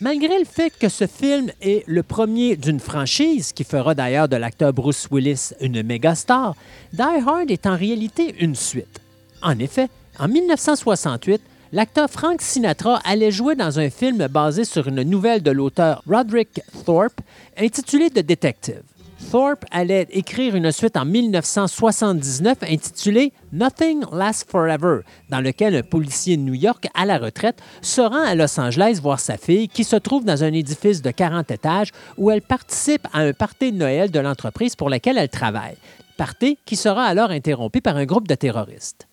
Malgré 0.00 0.38
le 0.38 0.46
fait 0.46 0.70
que 0.70 0.88
ce 0.88 1.06
film 1.06 1.50
est 1.60 1.86
le 1.86 2.02
premier 2.02 2.56
d'une 2.56 2.80
franchise 2.80 3.52
qui 3.52 3.64
fera 3.64 3.94
d'ailleurs 3.94 4.30
de 4.30 4.36
l'acteur 4.36 4.72
Bruce 4.72 5.08
Willis 5.10 5.50
une 5.60 5.82
méga 5.82 6.14
star, 6.14 6.54
Die 6.94 7.02
Hard 7.02 7.50
est 7.50 7.66
en 7.66 7.76
réalité 7.76 8.34
une 8.40 8.54
suite. 8.54 9.02
En 9.42 9.58
effet, 9.58 9.90
en 10.18 10.28
1968, 10.28 11.42
l'acteur 11.72 12.10
Frank 12.10 12.42
Sinatra 12.42 13.00
allait 13.04 13.30
jouer 13.30 13.54
dans 13.54 13.78
un 13.78 13.90
film 13.90 14.26
basé 14.28 14.64
sur 14.64 14.88
une 14.88 15.02
nouvelle 15.02 15.42
de 15.42 15.50
l'auteur 15.50 16.02
Roderick 16.08 16.60
Thorpe 16.84 17.20
intitulée 17.56 18.10
The 18.10 18.20
Detective. 18.20 18.82
Thorpe 19.30 19.64
allait 19.70 20.08
écrire 20.10 20.56
une 20.56 20.72
suite 20.72 20.96
en 20.96 21.04
1979 21.04 22.58
intitulée 22.62 23.32
Nothing 23.52 24.02
Lasts 24.12 24.50
Forever, 24.50 25.00
dans 25.28 25.40
lequel 25.40 25.76
un 25.76 25.82
policier 25.82 26.36
de 26.36 26.42
New 26.42 26.54
York 26.54 26.88
à 26.94 27.04
la 27.04 27.18
retraite 27.18 27.62
se 27.82 28.00
rend 28.00 28.24
à 28.24 28.34
Los 28.34 28.58
Angeles 28.58 28.98
voir 29.00 29.20
sa 29.20 29.36
fille 29.36 29.68
qui 29.68 29.84
se 29.84 29.96
trouve 29.96 30.24
dans 30.24 30.42
un 30.42 30.52
édifice 30.52 31.02
de 31.02 31.10
40 31.10 31.50
étages 31.50 31.92
où 32.16 32.30
elle 32.30 32.42
participe 32.42 33.06
à 33.12 33.20
un 33.20 33.32
party 33.32 33.72
de 33.72 33.76
Noël 33.76 34.10
de 34.10 34.20
l'entreprise 34.20 34.74
pour 34.74 34.88
laquelle 34.88 35.18
elle 35.18 35.28
travaille. 35.28 35.76
Party 36.16 36.58
qui 36.64 36.76
sera 36.76 37.04
alors 37.04 37.30
interrompu 37.30 37.80
par 37.80 37.96
un 37.96 38.06
groupe 38.06 38.26
de 38.26 38.34
terroristes. 38.34 39.09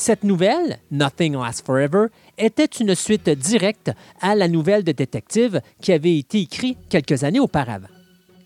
Cette 0.00 0.22
nouvelle, 0.22 0.78
Nothing 0.92 1.34
Lasts 1.34 1.66
Forever, 1.66 2.06
était 2.38 2.66
une 2.66 2.94
suite 2.94 3.28
directe 3.28 3.90
à 4.20 4.36
la 4.36 4.46
nouvelle 4.46 4.84
de 4.84 4.92
détective 4.92 5.60
qui 5.82 5.92
avait 5.92 6.16
été 6.16 6.38
écrite 6.42 6.78
quelques 6.88 7.24
années 7.24 7.40
auparavant. 7.40 7.88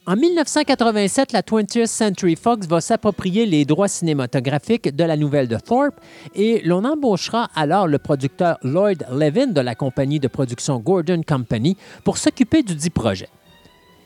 En 0.07 0.17
1987, 0.17 1.33
la 1.33 1.43
20th 1.43 1.85
Century 1.85 2.37
Fox 2.37 2.67
va 2.67 2.81
s'approprier 2.81 3.45
les 3.45 3.67
droits 3.67 3.89
cinématographiques 3.89 4.97
de 4.97 5.05
la 5.05 5.19
nouvelle 5.19 5.47
de 5.47 5.59
Thorpe 5.59 6.01
et 6.35 6.63
l'on 6.65 6.87
embauchera 6.87 7.51
alors 7.55 7.87
le 7.87 7.99
producteur 7.99 8.57
Lloyd 8.63 9.05
Levin 9.13 9.49
de 9.49 9.61
la 9.61 9.75
compagnie 9.75 10.21
de 10.21 10.29
production 10.29 10.79
Gordon 10.79 11.21
Company 11.21 11.77
pour 12.03 12.17
s'occuper 12.17 12.63
du 12.63 12.75
dit 12.75 12.89
projet. 12.89 13.29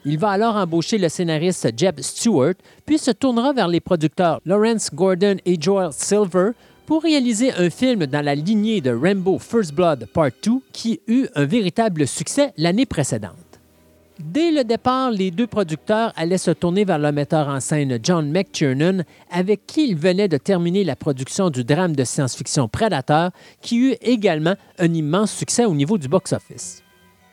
Il 0.05 0.19
va 0.19 0.31
alors 0.31 0.57
embaucher 0.57 0.99
le 0.99 1.09
scénariste 1.09 1.69
Jeb 1.77 2.01
Stewart, 2.01 2.55
puis 2.87 2.99
se 2.99 3.13
tournera 3.13 3.53
vers 3.53 3.69
les 3.69 3.81
producteurs 3.81 4.41
Lawrence 4.45 4.93
Gordon 4.93 5.37
et 5.45 5.57
Joel 5.61 5.93
Silver 5.93 6.51
pour 6.87 7.03
réaliser 7.03 7.53
un 7.53 7.69
film 7.69 8.07
dans 8.07 8.25
la 8.25 8.35
lignée 8.35 8.81
de 8.81 8.93
Rambo 8.93 9.39
First 9.39 9.75
Blood 9.75 10.07
Part 10.13 10.31
2 10.43 10.53
qui 10.73 11.01
eut 11.09 11.27
un 11.35 11.45
véritable 11.45 12.07
succès 12.07 12.53
l'année 12.57 12.87
précédente. 12.87 13.35
Dès 14.19 14.51
le 14.51 14.65
départ, 14.65 15.11
les 15.11 15.31
deux 15.31 15.47
producteurs 15.47 16.13
allaient 16.17 16.39
se 16.39 16.53
tourner 16.53 16.85
vers 16.85 16.99
le 16.99 17.13
metteur 17.13 17.49
en 17.49 17.61
scène 17.61 17.99
John 18.03 18.31
McTiernan, 18.31 19.03
avec 19.31 19.67
qui 19.67 19.89
ils 19.89 19.97
venaient 19.97 20.29
de 20.29 20.39
terminer 20.39 20.85
la 20.85 20.97
production 20.97 21.51
du 21.51 21.65
drame 21.65 21.95
de 21.95 22.05
science-fiction 22.05 22.67
Predator, 22.69 23.31
qui 23.61 23.77
eut 23.77 23.97
également 24.01 24.55
un 24.79 24.95
immense 24.95 25.33
succès 25.33 25.67
au 25.67 25.75
niveau 25.75 25.99
du 25.99 26.09
box-office. 26.09 26.83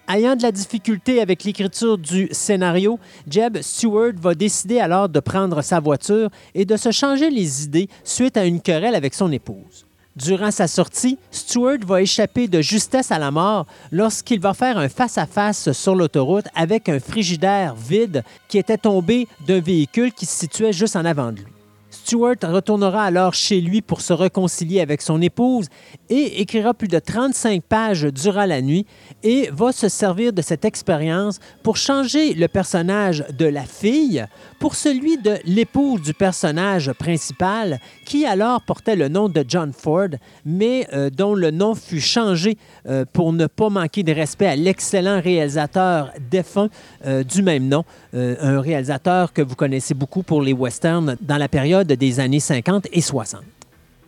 Ayant 0.07 0.35
de 0.35 0.43
la 0.43 0.51
difficulté 0.51 1.21
avec 1.21 1.45
l'écriture 1.45 1.97
du 1.97 2.27
scénario, 2.31 2.99
Jeb 3.29 3.59
Stewart 3.61 4.11
va 4.19 4.35
décider 4.35 4.79
alors 4.79 5.07
de 5.07 5.21
prendre 5.21 5.61
sa 5.61 5.79
voiture 5.79 6.29
et 6.53 6.65
de 6.65 6.75
se 6.75 6.91
changer 6.91 7.29
les 7.29 7.63
idées 7.63 7.87
suite 8.03 8.35
à 8.35 8.45
une 8.45 8.59
querelle 8.59 8.95
avec 8.95 9.13
son 9.13 9.31
épouse. 9.31 9.85
Durant 10.17 10.51
sa 10.51 10.67
sortie, 10.67 11.17
Stewart 11.31 11.79
va 11.85 12.01
échapper 12.01 12.49
de 12.49 12.61
justesse 12.61 13.11
à 13.11 13.17
la 13.17 13.31
mort 13.31 13.65
lorsqu'il 13.91 14.41
va 14.41 14.53
faire 14.53 14.77
un 14.77 14.89
face-à-face 14.89 15.71
sur 15.71 15.95
l'autoroute 15.95 16.45
avec 16.53 16.89
un 16.89 16.99
frigidaire 16.99 17.73
vide 17.73 18.23
qui 18.49 18.57
était 18.57 18.77
tombé 18.77 19.27
d'un 19.47 19.61
véhicule 19.61 20.11
qui 20.11 20.25
se 20.25 20.37
situait 20.37 20.73
juste 20.73 20.97
en 20.97 21.05
avant 21.05 21.31
de 21.31 21.37
lui. 21.37 21.52
Stewart 21.93 22.37
retournera 22.41 23.03
alors 23.03 23.35
chez 23.35 23.61
lui 23.61 23.81
pour 23.81 24.01
se 24.01 24.13
réconcilier 24.13 24.81
avec 24.81 25.01
son 25.01 25.21
épouse 25.21 25.67
et 26.09 26.41
écrira 26.41 26.73
plus 26.73 26.87
de 26.87 26.97
35 26.97 27.61
pages 27.63 28.05
durant 28.05 28.45
la 28.45 28.61
nuit 28.61 28.87
et 29.21 29.49
va 29.53 29.71
se 29.71 29.87
servir 29.87 30.33
de 30.33 30.41
cette 30.41 30.65
expérience 30.65 31.39
pour 31.61 31.77
changer 31.77 32.33
le 32.33 32.47
personnage 32.47 33.23
de 33.37 33.45
la 33.45 33.63
fille 33.63 34.25
pour 34.63 34.75
celui 34.75 35.17
de 35.17 35.39
l'épouse 35.43 36.01
du 36.03 36.13
personnage 36.13 36.93
principal 36.93 37.81
qui 38.05 38.25
alors 38.25 38.61
portait 38.61 38.95
le 38.95 39.09
nom 39.09 39.27
de 39.27 39.43
John 39.45 39.73
Ford 39.73 40.07
mais 40.45 40.87
euh, 40.93 41.09
dont 41.09 41.35
le 41.35 41.51
nom 41.51 41.75
fut 41.75 41.99
changé 41.99 42.57
euh, 42.87 43.03
pour 43.11 43.33
ne 43.33 43.47
pas 43.47 43.67
manquer 43.67 44.03
de 44.03 44.13
respect 44.13 44.45
à 44.45 44.55
l'excellent 44.55 45.19
réalisateur 45.19 46.13
défunt 46.31 46.69
euh, 47.05 47.25
du 47.25 47.43
même 47.43 47.67
nom, 47.67 47.83
un 48.13 48.61
réalisateur 48.61 49.33
que 49.33 49.41
vous 49.41 49.55
connaissez 49.55 49.95
beaucoup 49.95 50.23
pour 50.23 50.41
les 50.41 50.53
westerns 50.53 51.17
dans 51.19 51.37
la 51.37 51.49
période 51.49 51.87
des 51.91 52.21
années 52.21 52.39
50 52.39 52.87
et 52.93 53.01
60. 53.01 53.41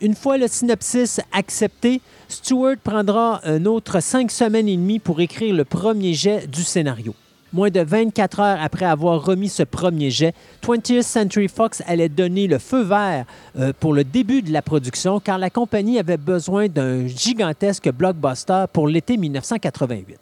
Une 0.00 0.14
fois 0.14 0.38
le 0.38 0.48
synopsis 0.48 1.20
accepté, 1.34 2.00
Stewart 2.28 2.76
prendra 2.82 3.42
un 3.44 3.66
autre 3.66 4.00
cinq 4.00 4.30
semaines 4.30 4.68
et 4.68 4.76
demie 4.78 5.00
pour 5.00 5.20
écrire 5.20 5.54
le 5.54 5.66
premier 5.66 6.14
jet 6.14 6.50
du 6.50 6.62
scénario. 6.62 7.14
Moins 7.56 7.70
de 7.70 7.80
24 7.80 8.40
heures 8.40 8.58
après 8.60 8.84
avoir 8.84 9.24
remis 9.24 9.48
ce 9.48 9.62
premier 9.62 10.10
jet, 10.10 10.34
20th 10.62 11.00
Century 11.00 11.48
Fox 11.48 11.82
allait 11.86 12.10
donner 12.10 12.48
le 12.48 12.58
feu 12.58 12.82
vert 12.82 13.24
euh, 13.58 13.72
pour 13.80 13.94
le 13.94 14.04
début 14.04 14.42
de 14.42 14.52
la 14.52 14.60
production 14.60 15.20
car 15.20 15.38
la 15.38 15.48
compagnie 15.48 15.98
avait 15.98 16.18
besoin 16.18 16.68
d'un 16.68 17.06
gigantesque 17.06 17.90
blockbuster 17.90 18.66
pour 18.70 18.88
l'été 18.88 19.16
1988. 19.16 20.18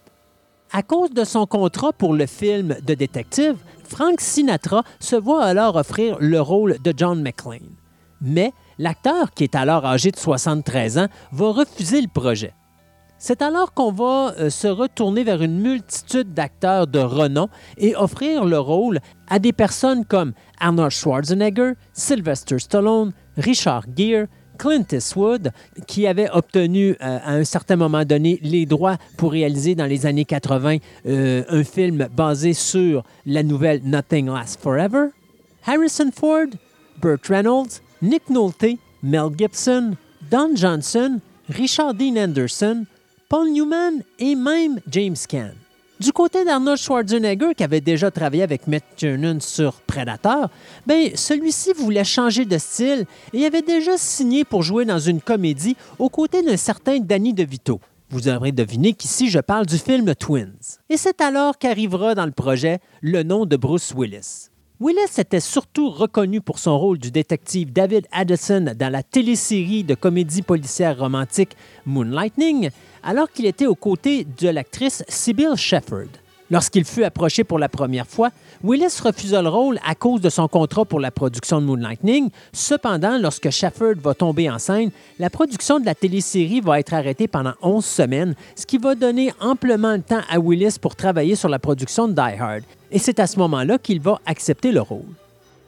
À 0.73 0.85
cause 0.85 1.11
de 1.11 1.25
son 1.25 1.45
contrat 1.45 1.93
pour 1.93 2.15
le 2.15 2.27
film 2.27 2.77
de 2.87 2.95
détective, 2.95 3.57
Frank 3.83 4.21
Sinatra 4.21 4.85
se 5.01 5.17
voit 5.17 5.43
alors 5.43 5.75
offrir 5.75 6.17
le 6.21 6.41
rôle 6.41 6.77
de 6.85 6.95
John 6.97 7.21
McClane. 7.21 7.75
Mais 8.21 8.53
l'acteur, 8.79 9.33
qui 9.33 9.43
est 9.43 9.57
alors 9.57 9.85
âgé 9.85 10.13
de 10.13 10.17
73 10.17 10.99
ans, 10.99 11.09
va 11.33 11.51
refuser 11.51 12.01
le 12.01 12.07
projet. 12.07 12.53
C'est 13.27 13.41
alors 13.41 13.73
qu'on 13.73 13.91
va 13.91 14.35
euh, 14.39 14.51
se 14.51 14.69
retourner 14.69 15.25
vers 15.25 15.41
une 15.41 15.59
multitude 15.59 16.35
d'acteurs 16.35 16.87
de 16.87 16.99
renom 16.99 17.49
et 17.79 17.97
offrir 17.97 18.45
le 18.45 18.59
rôle 18.59 19.01
à 19.29 19.39
des 19.39 19.55
personnes 19.55 20.05
comme 20.05 20.35
Arnold 20.61 20.91
Schwarzenegger, 20.91 21.73
Sylvester 21.95 22.59
Stallone, 22.59 23.15
Richard 23.39 23.85
Gere, 23.97 24.27
Clint 24.59 24.85
Eastwood, 24.93 25.53
qui 25.87 26.07
avait 26.07 26.29
obtenu 26.33 26.91
euh, 26.91 26.97
à 27.01 27.33
un 27.33 27.45
certain 27.45 27.77
moment 27.77 28.05
donné 28.05 28.39
les 28.43 28.67
droits 28.67 28.99
pour 29.17 29.33
réaliser 29.33 29.75
dans 29.75 29.87
les 29.87 30.05
années 30.05 30.27
80 30.27 30.77
euh, 31.07 31.45
un 31.49 31.65
film 31.65 32.07
basé 32.15 32.53
sur 32.53 33.05
la 33.25 33.43
nouvelle 33.43 33.81
Nothing 33.85 34.27
Lasts 34.27 34.61
Forever, 34.61 35.07
Harrison 35.67 36.11
Ford, 36.15 36.49
Burt 37.01 37.27
Reynolds, 37.29 37.81
Nick 38.03 38.29
Nolte, 38.29 38.77
Mel 39.03 39.31
Gibson, 39.35 39.97
Don 40.31 40.55
Johnson, 40.55 41.21
Richard 41.49 41.95
Dean 41.95 42.19
Anderson, 42.19 42.85
Paul 43.35 43.51
Newman 43.51 44.05
et 44.21 44.37
même 44.37 44.79
James 44.89 45.17
Caan. 45.29 45.55
Du 45.99 46.13
côté 46.13 46.45
d'Arnold 46.45 46.79
Schwarzenegger, 46.79 47.57
qui 47.57 47.65
avait 47.65 47.81
déjà 47.81 48.09
travaillé 48.13 48.45
avec 48.45 48.69
Matt 48.69 48.85
Tiernan 48.95 49.41
sur 49.41 49.73
Predator, 49.81 50.51
ben, 50.87 51.11
celui-ci 51.17 51.73
voulait 51.73 52.05
changer 52.05 52.45
de 52.45 52.57
style 52.59 53.07
et 53.33 53.45
avait 53.45 53.63
déjà 53.63 53.99
signé 53.99 54.45
pour 54.45 54.63
jouer 54.63 54.85
dans 54.85 55.01
une 55.01 55.21
comédie 55.21 55.77
aux 55.99 56.11
côtés 56.11 56.45
d'un 56.45 56.57
certain 56.57 57.01
Danny 57.01 57.35
DeVito. 57.35 57.81
Vous 58.09 58.29
aurez 58.29 58.53
deviné 58.53 58.93
qu'ici, 58.93 59.29
je 59.29 59.41
parle 59.41 59.67
du 59.67 59.79
film 59.79 60.15
Twins. 60.15 60.79
Et 60.89 60.97
c'est 60.97 61.21
alors 61.21 61.59
qu'arrivera 61.59 62.15
dans 62.15 62.27
le 62.27 62.31
projet 62.31 62.79
le 63.01 63.25
nom 63.25 63.47
de 63.47 63.57
Bruce 63.57 63.93
Willis. 63.97 64.51
Willis 64.85 65.19
était 65.19 65.41
surtout 65.41 65.89
reconnu 65.89 66.43
pour 66.43 66.59
son 66.59 66.79
rôle 66.79 66.99
du 66.99 67.11
détective 67.11 67.73
David 67.73 68.07
Addison 68.13 68.75
dans 68.77 68.93
la 68.93 69.03
télésérie 69.03 69.83
de 69.83 69.95
comédie 69.95 70.43
policière 70.43 70.99
romantique 70.99 71.57
Moonlightning, 71.87 72.69
alors 73.03 73.31
qu'il 73.31 73.47
était 73.47 73.65
aux 73.65 73.77
côtés 73.77 74.27
de 74.39 74.51
l'actrice 74.51 75.03
Sybil 75.09 75.57
Shepherd. 75.57 76.11
Lorsqu'il 76.51 76.85
fut 76.85 77.05
approché 77.05 77.43
pour 77.43 77.59
la 77.59 77.71
première 77.71 78.07
fois, 78.07 78.31
Willis 78.63 79.01
refusa 79.03 79.41
le 79.41 79.49
rôle 79.49 79.79
à 79.85 79.95
cause 79.95 80.21
de 80.21 80.29
son 80.29 80.47
contrat 80.47 80.85
pour 80.85 81.01
la 81.01 81.11
production 81.11 81.61
de 81.61 81.67
Moonlightning. 81.67 82.29
Cependant, 82.53 83.17
lorsque 83.19 83.49
Shepherd 83.49 83.99
va 83.99 84.15
tomber 84.15 84.51
enceinte, 84.51 84.93
la 85.19 85.31
production 85.31 85.81
de 85.81 85.87
la 85.87 85.95
télésérie 85.95 86.61
va 86.61 86.79
être 86.79 86.93
arrêtée 86.93 87.29
pendant 87.29 87.55
11 87.63 87.85
semaines, 87.85 88.35
ce 88.57 88.67
qui 88.67 88.77
va 88.77 88.95
donner 88.95 89.33
amplement 89.41 89.93
le 89.93 90.03
temps 90.03 90.21
à 90.31 90.39
Willis 90.39 90.77
pour 90.81 90.97
travailler 90.97 91.35
sur 91.35 91.49
la 91.49 91.59
production 91.59 92.09
de 92.09 92.13
Die 92.13 92.21
Hard. 92.21 92.63
Et 92.93 92.99
c'est 92.99 93.21
à 93.21 93.27
ce 93.27 93.39
moment-là 93.39 93.79
qu'il 93.79 94.01
va 94.01 94.21
accepter 94.27 94.71
le 94.71 94.83
rôle. 94.83 95.07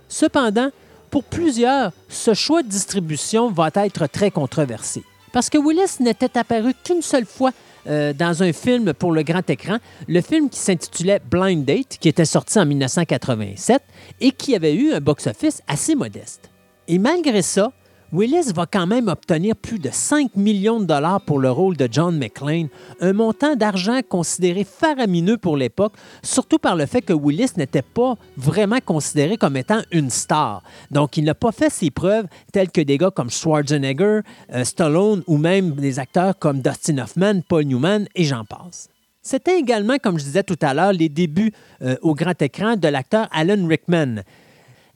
Cependant, 0.09 0.69
pour 1.11 1.25
plusieurs, 1.25 1.93
ce 2.09 2.35
choix 2.35 2.63
de 2.63 2.69
distribution 2.69 3.51
va 3.51 3.71
être 3.75 4.07
très 4.09 4.31
controversé. 4.31 5.03
Parce 5.33 5.51
que 5.51 5.59
Willis 5.59 5.97
n'était 6.01 6.39
apparu 6.39 6.73
qu'une 6.85 7.03
seule 7.03 7.27
fois 7.27 7.51
euh, 7.89 8.13
dans 8.13 8.43
un 8.43 8.53
film 8.53 8.93
pour 8.93 9.13
le 9.13 9.23
grand 9.23 9.49
écran, 9.49 9.79
le 10.09 10.21
film 10.21 10.51
qui 10.51 10.59
s'intitulait 10.59 11.21
Blind 11.31 11.65
Date, 11.65 11.99
qui 12.01 12.09
était 12.09 12.25
sorti 12.25 12.59
en 12.59 12.67
1987 12.67 13.83
et 14.21 14.33
qui 14.33 14.55
avait 14.55 14.75
eu 14.75 14.93
un 14.93 15.01
box-office 15.01 15.63
assez 15.69 15.95
modeste. 15.95 16.51
Et 16.89 16.99
malgré 16.99 17.43
ça, 17.43 17.73
Willis 18.13 18.53
va 18.55 18.67
quand 18.67 18.87
même 18.87 19.09
obtenir 19.09 19.57
plus 19.57 19.81
de 19.81 19.91
5 19.93 20.37
millions 20.37 20.79
de 20.79 20.85
dollars 20.85 21.21
pour 21.21 21.41
le 21.41 21.51
rôle 21.51 21.77
de 21.77 21.89
John 21.91 22.17
McClane, 22.17 22.69
un 23.01 23.13
montant 23.13 23.57
d'argent 23.57 24.01
considéré 24.09 24.63
faramineux 24.63 25.39
pour 25.39 25.57
l'époque, 25.57 25.95
surtout 26.23 26.59
par 26.59 26.77
le 26.77 26.87
fait 26.87 27.03
que 27.03 27.13
Willis 27.13 27.51
n'était 27.57 27.83
pas 27.83 28.15
vraiment 28.37 28.79
considéré 28.85 29.37
comme 29.37 29.57
étant 29.57 29.83
une 29.91 30.11
star. 30.11 30.63
Donc, 30.93 31.17
il 31.17 31.25
n'a 31.25 31.35
pas 31.35 31.51
fait 31.51 31.69
ses 31.71 31.91
preuves 31.91 32.27
telles 32.53 32.71
que 32.71 32.81
des 32.81 32.97
gars 32.97 33.11
comme 33.11 33.31
Schwarzenegger, 33.31 34.21
euh, 34.53 34.65
Stallone 34.65 35.25
ou 35.27 35.37
même 35.37 35.73
des 35.73 35.99
acteurs 35.99 36.39
comme 36.39 36.61
Dustin 36.61 36.99
Hoffman, 36.99 37.41
Paul 37.49 37.65
Newman 37.65 38.07
et 38.15 38.23
j'en 38.23 38.45
passe. 38.45 38.89
C'était 39.21 39.59
également, 39.59 39.97
comme 40.01 40.21
je 40.21 40.25
disais 40.25 40.45
tout 40.45 40.59
à 40.63 40.73
l'heure, 40.73 40.93
les 40.93 41.09
débuts 41.09 41.53
euh, 41.83 41.97
au 42.03 42.15
grand 42.15 42.41
écran 42.41 42.77
de 42.77 42.87
l'acteur 42.87 43.29
Alan 43.33 43.67
Rickman. 43.67 44.23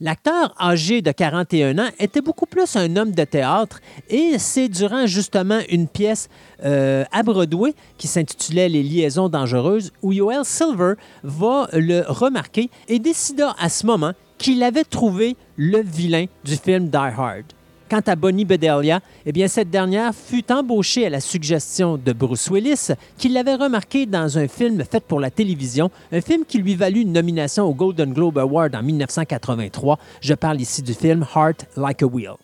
L'acteur 0.03 0.55
âgé 0.59 1.03
de 1.03 1.11
41 1.11 1.77
ans 1.77 1.89
était 1.99 2.21
beaucoup 2.21 2.47
plus 2.47 2.75
un 2.75 2.95
homme 2.95 3.11
de 3.11 3.23
théâtre 3.23 3.81
et 4.09 4.39
c'est 4.39 4.67
durant 4.67 5.05
justement 5.05 5.59
une 5.69 5.87
pièce 5.87 6.27
euh, 6.65 7.03
à 7.11 7.21
Broadway 7.21 7.75
qui 7.99 8.07
s'intitulait 8.07 8.67
Les 8.67 8.81
liaisons 8.81 9.29
dangereuses 9.29 9.93
où 10.01 10.11
Yoel 10.11 10.43
Silver 10.43 10.93
va 11.21 11.69
le 11.73 12.01
remarquer 12.07 12.71
et 12.87 12.97
décida 12.97 13.55
à 13.59 13.69
ce 13.69 13.85
moment 13.85 14.13
qu'il 14.39 14.63
avait 14.63 14.85
trouvé 14.85 15.35
le 15.55 15.83
vilain 15.83 16.25
du 16.43 16.55
film 16.55 16.87
Die 16.87 16.97
Hard. 16.97 17.45
Quant 17.91 17.99
à 18.07 18.15
Bonnie 18.15 18.45
Bedelia, 18.45 19.01
eh 19.25 19.33
bien, 19.33 19.49
cette 19.49 19.69
dernière 19.69 20.15
fut 20.15 20.49
embauchée 20.49 21.07
à 21.07 21.09
la 21.09 21.19
suggestion 21.19 21.97
de 21.97 22.13
Bruce 22.13 22.49
Willis, 22.49 22.91
qui 23.17 23.27
l'avait 23.27 23.55
remarqué 23.55 24.05
dans 24.05 24.37
un 24.37 24.47
film 24.47 24.81
fait 24.89 25.03
pour 25.03 25.19
la 25.19 25.29
télévision, 25.29 25.91
un 26.13 26.21
film 26.21 26.45
qui 26.45 26.59
lui 26.59 26.75
valut 26.75 27.01
une 27.01 27.11
nomination 27.11 27.65
au 27.65 27.73
Golden 27.73 28.13
Globe 28.13 28.37
Award 28.37 28.75
en 28.75 28.81
1983. 28.81 29.99
Je 30.21 30.33
parle 30.33 30.61
ici 30.61 30.81
du 30.81 30.93
film 30.93 31.25
Heart 31.35 31.67
Like 31.75 32.01
a 32.01 32.05
Wheel. 32.05 32.35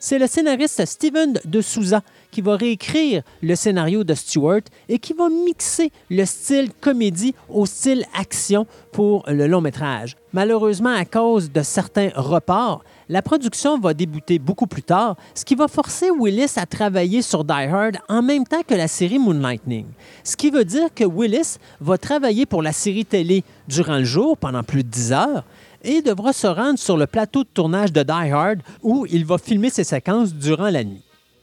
C'est 0.00 0.18
le 0.18 0.26
scénariste 0.26 0.84
Steven 0.86 1.38
de 1.44 1.60
Souza 1.60 2.00
qui 2.30 2.40
va 2.40 2.56
réécrire 2.56 3.22
le 3.42 3.54
scénario 3.54 4.04
de 4.04 4.14
Stewart 4.14 4.62
et 4.88 4.98
qui 4.98 5.12
va 5.12 5.28
mixer 5.28 5.92
le 6.10 6.24
style 6.24 6.70
comédie 6.80 7.34
au 7.48 7.66
style 7.66 8.04
action 8.18 8.66
pour 8.92 9.24
le 9.28 9.46
long 9.46 9.60
métrage. 9.60 10.16
Malheureusement, 10.32 10.94
à 10.94 11.04
cause 11.04 11.50
de 11.50 11.62
certains 11.62 12.10
reports, 12.14 12.84
la 13.08 13.22
production 13.22 13.78
va 13.80 13.94
débuter 13.94 14.38
beaucoup 14.38 14.68
plus 14.68 14.82
tard, 14.82 15.16
ce 15.34 15.44
qui 15.44 15.56
va 15.56 15.66
forcer 15.66 16.10
Willis 16.10 16.52
à 16.56 16.66
travailler 16.66 17.22
sur 17.22 17.44
Die 17.44 17.52
Hard 17.52 17.98
en 18.08 18.22
même 18.22 18.46
temps 18.46 18.62
que 18.66 18.74
la 18.74 18.86
série 18.86 19.18
Moonlightning. 19.18 19.86
Ce 20.22 20.36
qui 20.36 20.50
veut 20.50 20.64
dire 20.64 20.94
que 20.94 21.04
Willis 21.04 21.56
va 21.80 21.98
travailler 21.98 22.46
pour 22.46 22.62
la 22.62 22.72
série 22.72 23.04
télé 23.04 23.42
durant 23.66 23.98
le 23.98 24.04
jour 24.04 24.36
pendant 24.36 24.62
plus 24.62 24.84
de 24.84 24.88
10 24.88 25.12
heures 25.12 25.44
et 25.82 26.02
devra 26.02 26.32
se 26.32 26.46
rendre 26.46 26.78
sur 26.78 26.96
le 26.96 27.06
plateau 27.06 27.42
de 27.42 27.48
tournage 27.52 27.92
de 27.92 28.02
Die 28.02 28.30
Hard 28.30 28.60
où 28.82 29.06
il 29.10 29.24
va 29.24 29.38
filmer 29.38 29.70
ses 29.70 29.84
séquences 29.84 30.32
durant 30.32 30.70
la 30.70 30.84
nuit. 30.84 31.02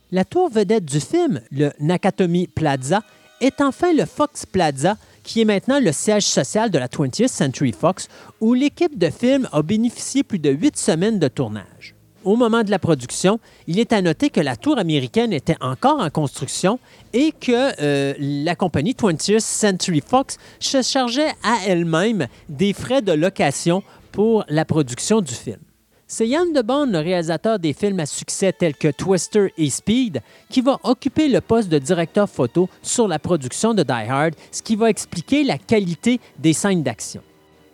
La 0.09 0.23
tour 0.23 0.49
vedette 0.49 0.85
du 0.85 1.01
film, 1.01 1.41
le 1.51 1.73
Nakatomi 1.81 2.47
Plaza, 2.47 3.03
est 3.41 3.59
enfin 3.59 3.93
le 3.93 4.05
Fox 4.05 4.45
Plaza, 4.45 4.95
qui 5.23 5.41
est 5.41 5.45
maintenant 5.45 5.81
le 5.81 5.91
siège 5.91 6.23
social 6.23 6.71
de 6.71 6.77
la 6.77 6.87
20th 6.87 7.27
Century 7.27 7.73
Fox, 7.73 8.07
où 8.39 8.53
l'équipe 8.53 8.97
de 8.97 9.09
film 9.09 9.49
a 9.51 9.61
bénéficié 9.61 10.23
plus 10.23 10.39
de 10.39 10.49
huit 10.49 10.77
semaines 10.77 11.19
de 11.19 11.27
tournage. 11.27 11.93
Au 12.23 12.37
moment 12.37 12.63
de 12.63 12.71
la 12.71 12.79
production, 12.79 13.41
il 13.67 13.79
est 13.79 13.91
à 13.91 14.01
noter 14.01 14.29
que 14.29 14.39
la 14.39 14.55
tour 14.55 14.77
américaine 14.77 15.33
était 15.33 15.57
encore 15.59 15.99
en 15.99 16.09
construction 16.09 16.79
et 17.11 17.33
que 17.33 17.73
euh, 17.81 18.13
la 18.17 18.55
compagnie 18.55 18.93
20th 18.93 19.41
Century 19.41 20.01
Fox 20.05 20.37
se 20.61 20.81
chargeait 20.81 21.33
à 21.43 21.57
elle-même 21.67 22.27
des 22.47 22.71
frais 22.71 23.01
de 23.01 23.11
location 23.11 23.83
pour 24.13 24.45
la 24.47 24.63
production 24.63 25.19
du 25.19 25.33
film. 25.33 25.59
C'est 26.09 26.25
Yann 26.25 26.53
DeBond, 26.53 26.85
le 26.85 26.99
réalisateur 26.99 27.59
des 27.59 27.73
films 27.73 27.99
à 27.99 28.05
succès 28.05 28.53
tels 28.53 28.77
que 28.77 28.87
Twister 28.87 29.51
et 29.57 29.69
Speed, 29.69 30.21
qui 30.49 30.61
va 30.61 30.79
occuper 30.83 31.27
le 31.27 31.41
poste 31.41 31.67
de 31.67 31.79
directeur 31.79 32.29
photo 32.29 32.69
sur 32.81 33.09
la 33.09 33.19
production 33.19 33.73
de 33.73 33.83
Die 33.83 33.91
Hard, 33.91 34.33
ce 34.49 34.61
qui 34.61 34.77
va 34.77 34.89
expliquer 34.89 35.43
la 35.43 35.57
qualité 35.57 36.21
des 36.39 36.53
scènes 36.53 36.81
d'action. 36.81 37.21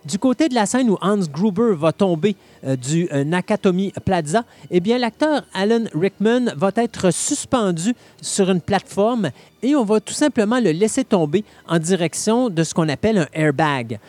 Du 0.04 0.18
côté 0.18 0.50
de 0.50 0.56
la 0.56 0.66
scène 0.66 0.90
où 0.90 0.98
Hans 1.00 1.20
Gruber 1.32 1.76
va 1.76 1.92
tomber 1.92 2.36
euh, 2.66 2.76
du 2.76 3.08
euh, 3.14 3.24
Nakatomi 3.24 3.94
Plaza, 4.04 4.46
eh 4.72 4.80
bien 4.80 4.98
l'acteur 4.98 5.44
Alan 5.54 5.84
Rickman 5.94 6.56
va 6.58 6.72
être 6.76 7.14
suspendu 7.14 7.94
sur 8.20 8.50
une 8.50 8.62
plateforme 8.62 9.30
et 9.62 9.76
on 9.76 9.84
va 9.84 10.00
tout 10.00 10.14
simplement 10.14 10.60
le 10.60 10.72
laisser 10.72 11.04
tomber 11.06 11.46
en 11.68 11.78
direction 11.78 12.50
de 12.50 12.64
ce 12.64 12.74
qu'on 12.74 12.90
appelle 12.90 13.20
un 13.20 13.28
airbag 13.32 14.00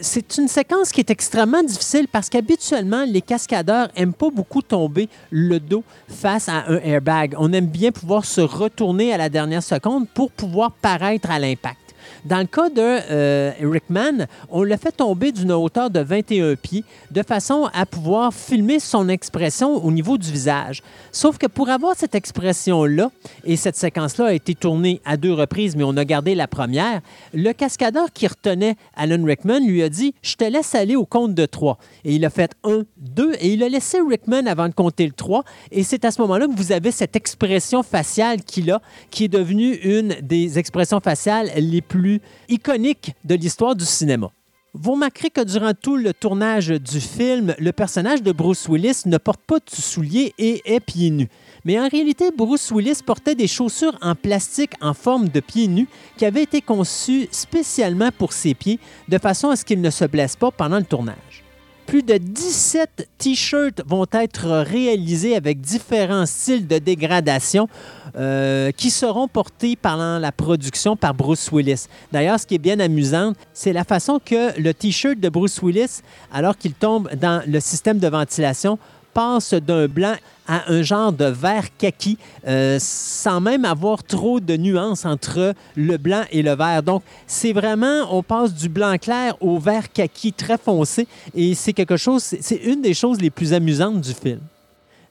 c'est 0.00 0.38
une 0.38 0.48
séquence 0.48 0.90
qui 0.90 1.00
est 1.00 1.10
extrêmement 1.10 1.62
difficile 1.62 2.06
parce 2.08 2.28
qu'habituellement, 2.28 3.04
les 3.06 3.22
cascadeurs 3.22 3.88
n'aiment 3.96 4.12
pas 4.12 4.30
beaucoup 4.30 4.62
tomber 4.62 5.08
le 5.30 5.60
dos 5.60 5.84
face 6.08 6.48
à 6.48 6.64
un 6.68 6.78
airbag. 6.78 7.34
On 7.38 7.52
aime 7.52 7.66
bien 7.66 7.92
pouvoir 7.92 8.24
se 8.24 8.40
retourner 8.40 9.12
à 9.12 9.18
la 9.18 9.28
dernière 9.28 9.62
seconde 9.62 10.08
pour 10.08 10.30
pouvoir 10.30 10.72
paraître 10.72 11.30
à 11.30 11.38
l'impact. 11.38 11.89
Dans 12.24 12.38
le 12.38 12.46
cas 12.46 12.68
de 12.68 12.80
euh, 12.80 13.52
Rickman, 13.62 14.26
on 14.50 14.62
l'a 14.62 14.76
fait 14.76 14.92
tomber 14.92 15.32
d'une 15.32 15.52
hauteur 15.52 15.90
de 15.90 16.00
21 16.00 16.54
pieds 16.56 16.84
de 17.10 17.22
façon 17.22 17.68
à 17.72 17.86
pouvoir 17.86 18.34
filmer 18.34 18.78
son 18.78 19.08
expression 19.08 19.82
au 19.84 19.90
niveau 19.90 20.18
du 20.18 20.30
visage. 20.30 20.82
Sauf 21.12 21.38
que 21.38 21.46
pour 21.46 21.70
avoir 21.70 21.96
cette 21.96 22.14
expression-là, 22.14 23.10
et 23.44 23.56
cette 23.56 23.76
séquence-là 23.76 24.26
a 24.26 24.32
été 24.32 24.54
tournée 24.54 25.00
à 25.04 25.16
deux 25.16 25.32
reprises, 25.32 25.76
mais 25.76 25.84
on 25.84 25.96
a 25.96 26.04
gardé 26.04 26.34
la 26.34 26.46
première, 26.46 27.00
le 27.32 27.52
cascadeur 27.52 28.12
qui 28.12 28.26
retenait 28.26 28.76
Alan 28.96 29.24
Rickman 29.24 29.60
lui 29.60 29.82
a 29.82 29.88
dit 29.88 30.14
Je 30.22 30.34
te 30.36 30.44
laisse 30.44 30.74
aller 30.74 30.96
au 30.96 31.06
compte 31.06 31.34
de 31.34 31.46
trois. 31.46 31.78
Et 32.04 32.14
il 32.14 32.24
a 32.24 32.30
fait 32.30 32.52
un, 32.64 32.82
deux, 32.98 33.32
et 33.40 33.52
il 33.54 33.62
a 33.62 33.68
laissé 33.68 33.98
Rickman 34.06 34.46
avant 34.46 34.68
de 34.68 34.74
compter 34.74 35.06
le 35.06 35.12
trois. 35.12 35.44
Et 35.70 35.82
c'est 35.84 36.04
à 36.04 36.10
ce 36.10 36.20
moment-là 36.22 36.46
que 36.46 36.56
vous 36.56 36.72
avez 36.72 36.90
cette 36.90 37.16
expression 37.16 37.82
faciale 37.82 38.42
qu'il 38.42 38.70
a, 38.70 38.82
qui 39.10 39.24
est 39.24 39.28
devenue 39.28 39.74
une 39.76 40.16
des 40.22 40.58
expressions 40.58 41.00
faciales 41.00 41.50
les 41.56 41.80
plus 41.80 42.09
plus 42.10 42.20
iconiques 42.48 43.14
de 43.24 43.34
l'histoire 43.34 43.76
du 43.76 43.84
cinéma. 43.84 44.30
Vous 44.72 44.92
remarquerez 44.92 45.30
que 45.30 45.40
durant 45.40 45.72
tout 45.74 45.96
le 45.96 46.14
tournage 46.14 46.68
du 46.68 47.00
film, 47.00 47.54
le 47.58 47.72
personnage 47.72 48.22
de 48.22 48.30
Bruce 48.30 48.68
Willis 48.68 49.02
ne 49.06 49.18
porte 49.18 49.40
pas 49.44 49.58
de 49.58 49.70
souliers 49.70 50.32
et 50.38 50.62
est 50.64 50.78
pieds 50.78 51.10
nus. 51.10 51.28
Mais 51.64 51.78
en 51.78 51.88
réalité, 51.88 52.30
Bruce 52.36 52.70
Willis 52.70 53.00
portait 53.04 53.34
des 53.34 53.48
chaussures 53.48 53.98
en 54.00 54.14
plastique 54.14 54.72
en 54.80 54.94
forme 54.94 55.28
de 55.28 55.40
pieds 55.40 55.66
nus 55.66 55.88
qui 56.16 56.24
avaient 56.24 56.44
été 56.44 56.60
conçues 56.60 57.28
spécialement 57.32 58.10
pour 58.16 58.32
ses 58.32 58.54
pieds 58.54 58.78
de 59.08 59.18
façon 59.18 59.50
à 59.50 59.56
ce 59.56 59.64
qu'il 59.64 59.80
ne 59.80 59.90
se 59.90 60.04
blesse 60.04 60.36
pas 60.36 60.52
pendant 60.52 60.78
le 60.78 60.84
tournage. 60.84 61.44
Plus 61.90 62.04
de 62.04 62.18
17 62.18 63.08
t-shirts 63.18 63.82
vont 63.84 64.06
être 64.12 64.48
réalisés 64.60 65.34
avec 65.34 65.60
différents 65.60 66.24
styles 66.24 66.68
de 66.68 66.78
dégradation 66.78 67.68
euh, 68.14 68.70
qui 68.70 68.90
seront 68.90 69.26
portés 69.26 69.74
pendant 69.74 70.20
la 70.20 70.30
production 70.30 70.94
par 70.94 71.14
Bruce 71.14 71.50
Willis. 71.50 71.86
D'ailleurs, 72.12 72.38
ce 72.38 72.46
qui 72.46 72.54
est 72.54 72.58
bien 72.58 72.78
amusant, 72.78 73.32
c'est 73.52 73.72
la 73.72 73.82
façon 73.82 74.20
que 74.24 74.56
le 74.56 74.72
t-shirt 74.72 75.18
de 75.18 75.28
Bruce 75.28 75.60
Willis, 75.64 76.02
alors 76.32 76.56
qu'il 76.56 76.74
tombe 76.74 77.12
dans 77.16 77.42
le 77.44 77.58
système 77.58 77.98
de 77.98 78.06
ventilation, 78.06 78.78
passe 79.12 79.54
d'un 79.54 79.88
blanc 79.88 80.14
à 80.46 80.70
un 80.70 80.82
genre 80.82 81.12
de 81.12 81.26
vert 81.26 81.68
kaki 81.78 82.18
euh, 82.46 82.78
sans 82.80 83.40
même 83.40 83.64
avoir 83.64 84.02
trop 84.02 84.40
de 84.40 84.56
nuances 84.56 85.04
entre 85.04 85.54
le 85.76 85.96
blanc 85.96 86.22
et 86.32 86.42
le 86.42 86.54
vert. 86.54 86.82
Donc, 86.82 87.02
c'est 87.26 87.52
vraiment, 87.52 88.08
on 88.10 88.22
passe 88.22 88.52
du 88.52 88.68
blanc 88.68 88.96
clair 88.98 89.36
au 89.40 89.58
vert 89.58 89.92
kaki 89.92 90.32
très 90.32 90.58
foncé 90.58 91.06
et 91.34 91.54
c'est 91.54 91.72
quelque 91.72 91.96
chose, 91.96 92.22
c'est 92.22 92.62
une 92.64 92.82
des 92.82 92.94
choses 92.94 93.20
les 93.20 93.30
plus 93.30 93.52
amusantes 93.52 94.00
du 94.00 94.12
film. 94.12 94.40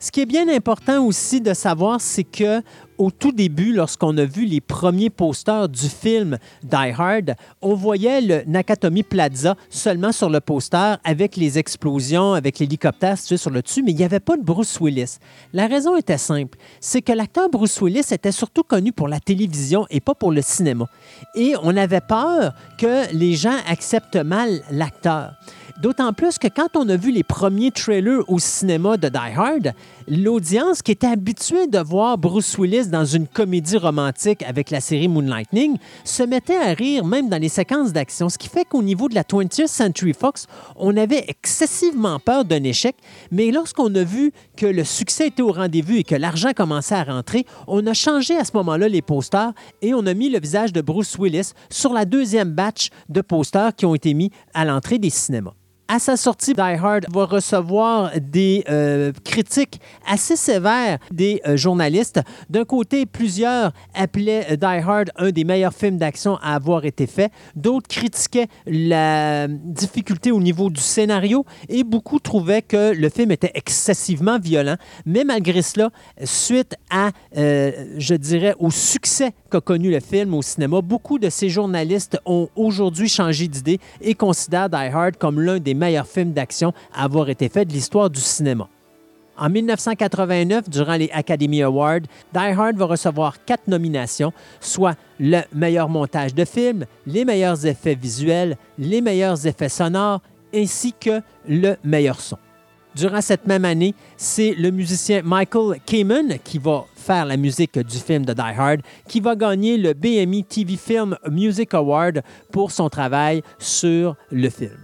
Ce 0.02 0.12
qui 0.12 0.22
est 0.22 0.26
bien 0.26 0.48
important 0.48 1.06
aussi 1.06 1.42
de 1.42 1.54
savoir, 1.54 2.00
c'est 2.00 2.24
que 2.24 2.62
au 3.00 3.12
tout 3.12 3.32
début, 3.32 3.72
lorsqu'on 3.72 4.16
a 4.18 4.26
vu 4.26 4.46
les 4.46 4.60
premiers 4.60 5.10
posters 5.10 5.70
du 5.70 5.88
film 5.88 6.38
Die 6.64 6.76
Hard, 6.76 7.36
on 7.62 7.74
voyait 7.74 8.20
le 8.20 8.44
Nakatomi 8.46 9.04
Plaza 9.04 9.56
seulement 9.70 10.12
sur 10.12 10.30
le 10.30 10.42
poster 10.42 10.98
avec 11.06 11.38
les 11.38 11.58
explosions, 11.58 12.34
avec 12.34 12.60
l'hélicoptère 12.60 13.18
sur 13.18 13.50
le 13.50 13.62
dessus, 13.62 13.84
mais 13.84 13.92
il 13.92 13.98
n'y 13.98 14.04
avait 14.04 14.20
pas 14.20 14.36
de 14.36 14.44
Bruce 14.44 14.80
Willis. 14.82 15.18
La 15.54 15.68
raison 15.68 15.96
était 15.96 16.18
simple, 16.18 16.58
c'est 16.82 17.02
que 17.02 17.14
l'acteur 17.14 17.50
Bruce 17.50 17.80
Willis 17.82 18.12
était 18.12 18.34
surtout 18.34 18.64
connu 18.64 18.92
pour 18.92 19.08
la 19.08 19.22
télévision 19.22 19.86
et 19.90 20.02
pas 20.02 20.14
pour 20.14 20.34
le 20.34 20.42
cinéma. 20.42 20.86
Et 21.36 21.54
on 21.64 21.78
avait 21.78 22.02
peur 22.02 22.54
que 22.78 23.14
les 23.14 23.36
gens 23.36 23.58
acceptent 23.66 24.18
mal 24.18 24.62
l'acteur. 24.72 25.36
D'autant 25.80 26.12
plus 26.12 26.38
que 26.38 26.50
quand 26.50 26.76
on 26.76 26.90
a 26.90 26.98
vu 26.98 27.10
les 27.10 27.24
premiers 27.24 27.72
trailers 27.72 28.30
au 28.30 28.38
cinéma 28.38 28.98
de 28.98 29.08
Die 29.08 29.18
Hard, 29.18 29.74
l'audience 30.10 30.82
qui 30.82 30.92
était 30.92 31.08
habituée 31.08 31.68
de 31.68 31.78
voir 31.78 32.18
Bruce 32.18 32.58
Willis 32.58 32.88
dans 32.88 33.06
une 33.06 33.28
comédie 33.28 33.78
romantique 33.78 34.42
avec 34.42 34.72
la 34.72 34.82
série 34.82 35.08
Moonlightning 35.08 35.78
se 36.04 36.24
mettait 36.24 36.58
à 36.58 36.74
rire 36.74 37.06
même 37.06 37.30
dans 37.30 37.40
les 37.40 37.50
séquences 37.50 37.94
d'action, 37.94 38.28
ce 38.28 38.40
qui 38.40 38.50
fait 38.50 38.66
qu'au 38.66 38.82
niveau 38.82 39.08
de 39.08 39.14
la 39.14 39.22
20th 39.22 39.68
Century 39.68 40.14
Fox, 40.14 40.48
on 40.78 40.98
avait 40.98 41.26
excessivement 41.28 42.20
peur 42.20 42.44
d'un 42.44 42.64
échec, 42.64 42.96
mais 43.30 43.52
lorsqu'on 43.52 43.94
a 43.94 44.04
vu 44.04 44.32
que 44.58 44.66
le 44.66 44.84
succès 44.84 45.28
était 45.28 45.44
au 45.44 45.52
rendez-vous 45.52 45.98
et 45.98 46.04
que 46.04 46.16
l'argent 46.16 46.54
commençait 46.56 46.96
à 46.96 47.04
rentrer, 47.04 47.46
on 47.68 47.86
a 47.86 47.94
changé 47.94 48.36
à 48.36 48.46
ce 48.46 48.52
moment-là 48.56 48.90
les 48.90 49.04
posters 49.04 49.54
et 49.84 49.94
on 49.94 50.06
a 50.08 50.14
mis 50.16 50.30
le 50.30 50.40
visage 50.40 50.74
de 50.74 50.82
Bruce 50.82 51.18
Willis 51.20 51.52
sur 51.70 51.94
la 51.94 52.06
deuxième 52.06 52.52
batch 52.52 52.90
de 53.10 53.22
posters 53.22 53.76
qui 53.76 53.86
ont 53.86 53.94
été 53.94 54.16
mis 54.16 54.32
à 54.56 54.66
l'entrée 54.66 54.98
des 54.98 55.12
cinémas 55.12 55.54
à 55.90 55.98
sa 55.98 56.16
sortie, 56.18 56.54
Die 56.54 56.62
Hard 56.62 57.08
va 57.12 57.26
recevoir 57.26 58.12
des 58.22 58.64
euh, 58.70 59.12
critiques 59.26 59.82
assez 60.08 60.36
sévères 60.36 61.00
des 61.12 61.42
euh, 61.48 61.58
journalistes. 61.58 62.22
D'un 62.48 62.64
côté, 62.64 63.08
plusieurs 63.08 63.72
appelaient 63.96 64.46
euh, 64.52 64.56
Die 64.56 64.88
Hard 64.88 65.10
un 65.16 65.32
des 65.32 65.44
meilleurs 65.44 65.74
films 65.74 65.98
d'action 65.98 66.38
à 66.44 66.54
avoir 66.54 66.86
été 66.86 67.08
fait. 67.08 67.32
D'autres 67.56 67.88
critiquaient 67.88 68.48
la 68.68 69.48
difficulté 69.48 70.32
au 70.32 70.40
niveau 70.40 70.70
du 70.70 70.80
scénario 70.80 71.44
et 71.70 71.84
beaucoup 71.84 72.20
trouvaient 72.20 72.62
que 72.62 72.94
le 72.94 73.10
film 73.10 73.32
était 73.32 73.52
excessivement 73.56 74.38
violent. 74.38 74.76
Mais 75.08 75.24
malgré 75.24 75.64
cela, 75.64 75.90
suite 76.24 76.76
à, 76.92 77.10
je 77.34 78.14
dirais, 78.14 78.54
au 78.60 78.70
succès 78.70 79.32
qu'a 79.50 79.62
connu 79.62 79.92
le 79.92 80.00
film 80.00 80.34
au 80.34 80.42
cinéma, 80.42 80.82
beaucoup 80.82 81.20
de 81.20 81.30
ces 81.30 81.50
journalistes 81.50 82.20
ont 82.26 82.50
aujourd'hui 82.56 83.10
changé 83.10 83.48
d'idée 83.48 83.80
et 84.02 84.14
considèrent 84.14 84.70
Die 84.70 84.76
Hard 84.76 85.18
comme 85.18 85.42
l'un 85.42 85.60
des 85.60 85.74
meilleur 85.74 86.08
film 86.08 86.32
d'action 86.32 86.74
à 86.94 87.04
avoir 87.04 87.30
été 87.30 87.50
fait 87.50 87.66
de 87.66 87.74
l'histoire 87.74 88.10
du 88.10 88.20
cinéma. 88.20 88.68
En 89.38 89.50
1989, 89.50 90.70
durant 90.70 90.96
les 90.96 91.10
Academy 91.14 91.64
Awards, 91.64 92.02
Die 92.34 92.40
Hard 92.40 92.76
va 92.76 92.86
recevoir 92.86 93.46
quatre 93.46 93.68
nominations, 93.68 94.34
soit 94.60 94.98
le 95.20 95.42
meilleur 95.54 95.88
montage 95.88 96.36
de 96.36 96.44
film, 96.44 96.86
les 97.08 97.24
meilleurs 97.24 97.66
effets 97.66 97.96
visuels, 97.96 98.58
les 98.78 99.00
meilleurs 99.00 99.48
effets 99.48 99.70
sonores, 99.70 100.22
ainsi 100.54 100.94
que 101.00 101.22
le 101.48 101.76
meilleur 101.84 102.20
son. 102.20 102.38
Durant 102.96 103.22
cette 103.22 103.46
même 103.46 103.66
année, 103.66 103.94
c'est 104.18 104.54
le 104.56 104.72
musicien 104.72 105.22
Michael 105.24 105.80
Kamen 105.86 106.40
qui 106.44 106.58
va 106.58 106.86
faire 106.96 107.26
la 107.26 107.38
musique 107.38 107.78
du 107.78 107.98
film 107.98 108.26
de 108.26 108.34
Die 108.34 108.42
Hard, 108.42 108.82
qui 109.08 109.20
va 109.20 109.36
gagner 109.36 109.78
le 109.78 109.94
BMI 109.94 110.44
TV 110.44 110.76
Film 110.76 111.16
Music 111.30 111.74
Award 111.74 112.24
pour 112.52 112.72
son 112.72 112.90
travail 112.90 113.44
sur 113.60 114.16
le 114.32 114.50
film. 114.50 114.78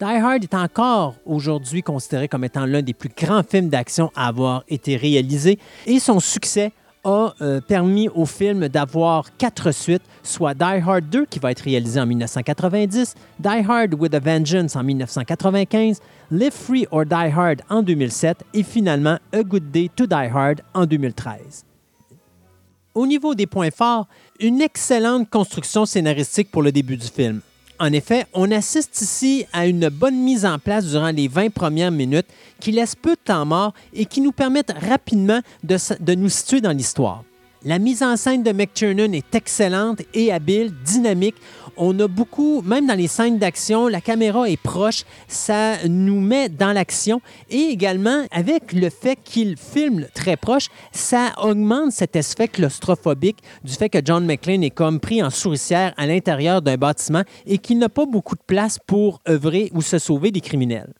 Die 0.00 0.04
Hard 0.04 0.44
est 0.44 0.54
encore 0.54 1.16
aujourd'hui 1.26 1.82
considéré 1.82 2.26
comme 2.26 2.44
étant 2.44 2.64
l'un 2.64 2.82
des 2.82 2.94
plus 2.94 3.10
grands 3.14 3.42
films 3.42 3.68
d'action 3.68 4.10
à 4.14 4.28
avoir 4.28 4.64
été 4.68 4.96
réalisé 4.96 5.58
et 5.86 5.98
son 5.98 6.20
succès 6.20 6.72
a 7.04 7.34
euh, 7.40 7.60
permis 7.60 8.08
au 8.08 8.26
film 8.26 8.68
d'avoir 8.68 9.36
quatre 9.36 9.72
suites, 9.72 10.02
soit 10.22 10.54
Die 10.54 10.62
Hard 10.62 11.04
2 11.10 11.26
qui 11.26 11.38
va 11.38 11.50
être 11.50 11.60
réalisé 11.60 12.00
en 12.00 12.06
1990, 12.06 13.14
Die 13.38 13.48
Hard 13.48 13.94
with 13.94 14.14
a 14.14 14.20
Vengeance 14.20 14.76
en 14.76 14.82
1995, 14.82 16.00
Live 16.30 16.52
Free 16.52 16.86
or 16.90 17.04
Die 17.04 17.14
Hard 17.14 17.62
en 17.70 17.82
2007 17.82 18.38
et 18.54 18.62
finalement 18.62 19.18
A 19.32 19.42
Good 19.42 19.70
Day 19.70 19.90
to 19.94 20.06
Die 20.06 20.14
Hard 20.14 20.60
en 20.74 20.86
2013. 20.86 21.64
Au 22.94 23.06
niveau 23.06 23.34
des 23.34 23.46
points 23.46 23.70
forts, 23.70 24.08
une 24.40 24.60
excellente 24.60 25.30
construction 25.30 25.86
scénaristique 25.86 26.50
pour 26.50 26.62
le 26.62 26.72
début 26.72 26.96
du 26.96 27.06
film. 27.06 27.40
En 27.80 27.92
effet, 27.92 28.26
on 28.34 28.50
assiste 28.50 29.00
ici 29.00 29.46
à 29.52 29.66
une 29.68 29.88
bonne 29.88 30.16
mise 30.16 30.44
en 30.44 30.58
place 30.58 30.86
durant 30.86 31.10
les 31.10 31.28
20 31.28 31.50
premières 31.50 31.92
minutes 31.92 32.26
qui 32.58 32.72
laisse 32.72 32.96
peu 32.96 33.10
de 33.10 33.20
temps 33.24 33.46
mort 33.46 33.72
et 33.94 34.04
qui 34.04 34.20
nous 34.20 34.32
permettent 34.32 34.74
rapidement 34.80 35.40
de, 35.62 36.14
nous 36.14 36.28
situer 36.28 36.60
dans 36.60 36.72
l'histoire. 36.72 37.22
La 37.64 37.78
mise 37.78 38.02
en 38.02 38.16
scène 38.16 38.42
de 38.42 38.50
McTiernan 38.50 39.12
est 39.12 39.32
excellente 39.32 40.02
et 40.12 40.32
habile, 40.32 40.72
dynamique. 40.84 41.36
On 41.80 41.96
a 42.00 42.08
beaucoup, 42.08 42.60
même 42.62 42.88
dans 42.88 42.96
les 42.96 43.06
scènes 43.06 43.38
d'action, 43.38 43.86
la 43.86 44.00
caméra 44.00 44.50
est 44.50 44.60
proche, 44.60 45.04
ça 45.28 45.86
nous 45.86 46.20
met 46.20 46.48
dans 46.48 46.72
l'action. 46.72 47.20
Et 47.50 47.68
également, 47.70 48.26
avec 48.32 48.72
le 48.72 48.90
fait 48.90 49.16
qu'il 49.22 49.56
filme 49.56 50.06
très 50.12 50.36
proche, 50.36 50.66
ça 50.90 51.32
augmente 51.40 51.92
cet 51.92 52.16
effet 52.16 52.48
claustrophobique 52.48 53.38
du 53.62 53.72
fait 53.72 53.88
que 53.88 54.00
John 54.04 54.26
McClane 54.26 54.64
est 54.64 54.70
comme 54.70 54.98
pris 54.98 55.22
en 55.22 55.30
souricière 55.30 55.94
à 55.96 56.08
l'intérieur 56.08 56.62
d'un 56.62 56.76
bâtiment 56.76 57.22
et 57.46 57.58
qu'il 57.58 57.78
n'a 57.78 57.88
pas 57.88 58.06
beaucoup 58.06 58.34
de 58.34 58.42
place 58.44 58.80
pour 58.84 59.20
œuvrer 59.28 59.70
ou 59.72 59.80
se 59.80 60.00
sauver 60.00 60.32
des 60.32 60.40
criminels. 60.40 60.92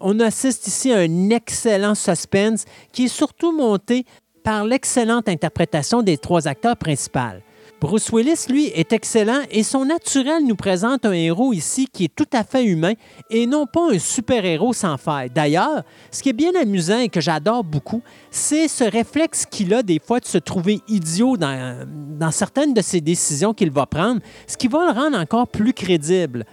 On 0.00 0.20
assiste 0.20 0.66
ici 0.66 0.92
à 0.92 0.98
un 0.98 1.30
excellent 1.30 1.94
suspense 1.94 2.66
qui 2.92 3.06
est 3.06 3.08
surtout 3.08 3.56
monté 3.56 4.04
par 4.44 4.64
l'excellente 4.64 5.30
interprétation 5.30 6.02
des 6.02 6.18
trois 6.18 6.46
acteurs 6.46 6.76
principaux. 6.76 7.40
Bruce 7.80 8.10
Willis, 8.12 8.46
lui, 8.48 8.66
est 8.66 8.92
excellent 8.92 9.42
et 9.52 9.62
son 9.62 9.84
naturel 9.84 10.44
nous 10.44 10.56
présente 10.56 11.06
un 11.06 11.12
héros 11.12 11.52
ici 11.52 11.86
qui 11.86 12.06
est 12.06 12.14
tout 12.14 12.26
à 12.32 12.42
fait 12.42 12.64
humain 12.64 12.94
et 13.30 13.46
non 13.46 13.66
pas 13.66 13.92
un 13.92 14.00
super-héros 14.00 14.72
sans 14.72 14.96
faille. 14.96 15.30
D'ailleurs, 15.30 15.84
ce 16.10 16.20
qui 16.20 16.30
est 16.30 16.32
bien 16.32 16.50
amusant 16.60 16.98
et 16.98 17.08
que 17.08 17.20
j'adore 17.20 17.62
beaucoup, 17.62 18.02
c'est 18.32 18.66
ce 18.66 18.82
réflexe 18.82 19.46
qu'il 19.46 19.72
a 19.72 19.84
des 19.84 20.00
fois 20.00 20.18
de 20.18 20.24
se 20.24 20.38
trouver 20.38 20.80
idiot 20.88 21.36
dans, 21.36 22.30
certaines 22.32 22.74
de 22.74 22.80
ses 22.80 23.00
décisions 23.00 23.54
qu'il 23.54 23.70
va 23.70 23.86
prendre, 23.86 24.20
ce 24.48 24.56
qui 24.56 24.66
va 24.66 24.92
le 24.92 24.98
rendre 24.98 25.16
encore 25.16 25.46
plus 25.46 25.72
crédible. 25.72 26.46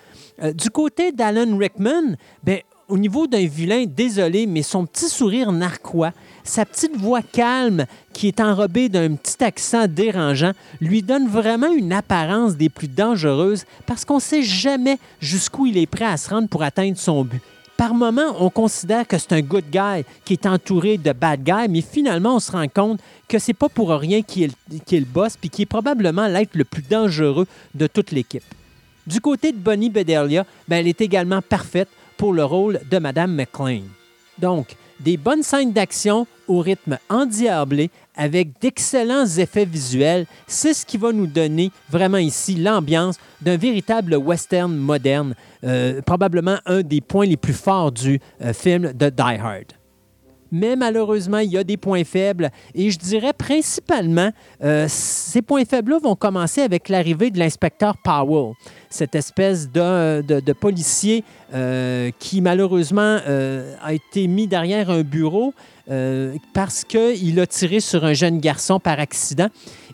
Euh, 0.44 0.54
du 0.54 0.70
côté 0.70 1.12
d'Alan 1.12 1.58
Rickman, 1.58 2.18
ben, 2.44 2.60
au 2.88 3.00
niveau 3.00 3.26
d'un 3.26 3.48
vilain, 3.48 3.86
désolé, 3.88 4.46
mais 4.46 4.62
son 4.62 4.86
petit 4.86 5.10
sourire 5.10 5.52
narquois, 5.52 6.12
sa 6.46 6.66
petite 6.66 6.96
voix 6.96 7.22
calme 7.22 7.86
qui 8.14 8.28
est 8.28 8.40
enrobée 8.40 8.88
d'un 8.88 9.16
petit 9.16 9.44
accent 9.44 9.88
dérangeant 9.88 10.52
lui 10.80 11.02
donne 11.02 11.28
vraiment 11.28 11.72
une 11.72 11.92
apparence 11.92 12.56
des 12.56 12.70
plus 12.70 12.88
dangereuses 12.88 13.66
parce 13.86 14.06
qu'on 14.06 14.16
ne 14.16 14.22
sait 14.22 14.44
jamais 14.44 15.00
jusqu'où 15.20 15.66
il 15.66 15.78
est 15.78 15.88
prêt 15.88 16.06
à 16.06 16.18
se 16.18 16.30
rendre 16.30 16.48
pour 16.48 16.64
atteindre 16.64 16.98
son 16.98 17.26
but. 17.26 17.42
Par 17.78 17.94
moments, 17.94 18.36
on 18.40 18.50
considère 18.50 19.06
que 19.06 19.18
c'est 19.18 19.34
un 19.34 19.42
good 19.42 19.66
guy 19.70 20.06
qui 20.24 20.34
est 20.34 20.46
entouré 20.46 20.98
de 20.98 21.12
bad 21.12 21.44
guys, 21.44 21.68
mais 21.70 21.82
finalement, 21.82 22.36
on 22.36 22.40
se 22.40 22.54
rend 22.54 22.70
compte 22.70 23.02
que 23.28 23.38
c'est 23.38 23.54
pas 23.54 23.68
pour 23.68 23.90
rien 23.90 24.22
qu'il 24.22 24.44
est, 24.44 25.36
puis 25.42 25.50
qui 25.50 25.62
est 25.64 25.66
probablement 25.66 26.28
l'être 26.28 26.56
le 26.56 26.64
plus 26.64 26.84
dangereux 26.84 27.48
de 27.74 27.88
toute 27.88 28.12
l'équipe. 28.12 28.44
Du 29.06 29.20
côté 29.20 29.52
de 29.52 29.58
Bonnie 29.58 29.90
Bedelia, 29.90 30.46
ben, 30.70 30.78
elle 30.78 30.88
est 30.88 31.02
également 31.02 31.42
parfaite 31.42 31.90
pour 32.16 32.32
le 32.32 32.46
rôle 32.46 32.80
de 32.90 32.98
Madame 32.98 33.36
McLean. 33.36 33.84
Donc, 34.40 34.78
des 35.02 35.18
bonnes 35.18 35.44
scènes 35.44 35.74
d'action, 35.74 36.26
au 36.48 36.60
rythme 36.60 36.98
endiablé 37.10 37.90
avec 38.16 38.60
d'excellents 38.60 39.26
effets 39.26 39.66
visuels. 39.66 40.26
C'est 40.48 40.74
ce 40.74 40.86
qui 40.86 40.98
va 40.98 41.12
nous 41.12 41.28
donner 41.28 41.72
vraiment 41.90 42.18
ici 42.18 42.56
l'ambiance 42.56 43.18
d'un 43.42 43.58
véritable 43.58 44.16
western 44.16 44.76
moderne, 44.76 45.36
euh, 45.64 46.02
probablement 46.02 46.58
un 46.66 46.82
des 46.82 47.02
points 47.02 47.26
les 47.26 47.38
plus 47.38 47.54
forts 47.54 47.92
du 47.92 48.20
euh, 48.42 48.54
film 48.54 48.94
de 48.94 49.10
Die 49.10 49.22
Hard 49.22 49.74
mais 50.56 50.76
malheureusement, 50.76 51.40
il 51.40 51.52
y 51.52 51.58
a 51.58 51.64
des 51.64 51.76
points 51.76 52.04
faibles. 52.04 52.50
Et 52.74 52.90
je 52.90 52.98
dirais 52.98 53.34
principalement, 53.34 54.32
euh, 54.64 54.86
ces 54.88 55.42
points 55.42 55.66
faibles-là 55.66 56.00
vont 56.02 56.16
commencer 56.16 56.62
avec 56.62 56.88
l'arrivée 56.88 57.30
de 57.30 57.40
l'inspecteur 57.40 57.96
Powell, 58.04 58.54
cette 58.96 59.16
espèce 59.16 59.70
de, 59.72 60.54
policier 60.54 61.24
euh, 61.54 62.12
qui 62.18 62.42
malheureusement 62.42 63.20
euh, 63.28 63.76
a 63.84 63.94
été 63.94 64.28
mis 64.28 64.48
derrière 64.48 64.90
un 64.90 65.02
bureau 65.02 65.54
parce 66.52 66.84
qu'il 66.84 67.40
a 67.40 67.46
tiré 67.46 67.80
sur 67.80 68.04
un 68.06 68.14
jeune 68.14 68.40
garçon 68.40 68.80
par 68.80 69.00
accident. 69.00 69.50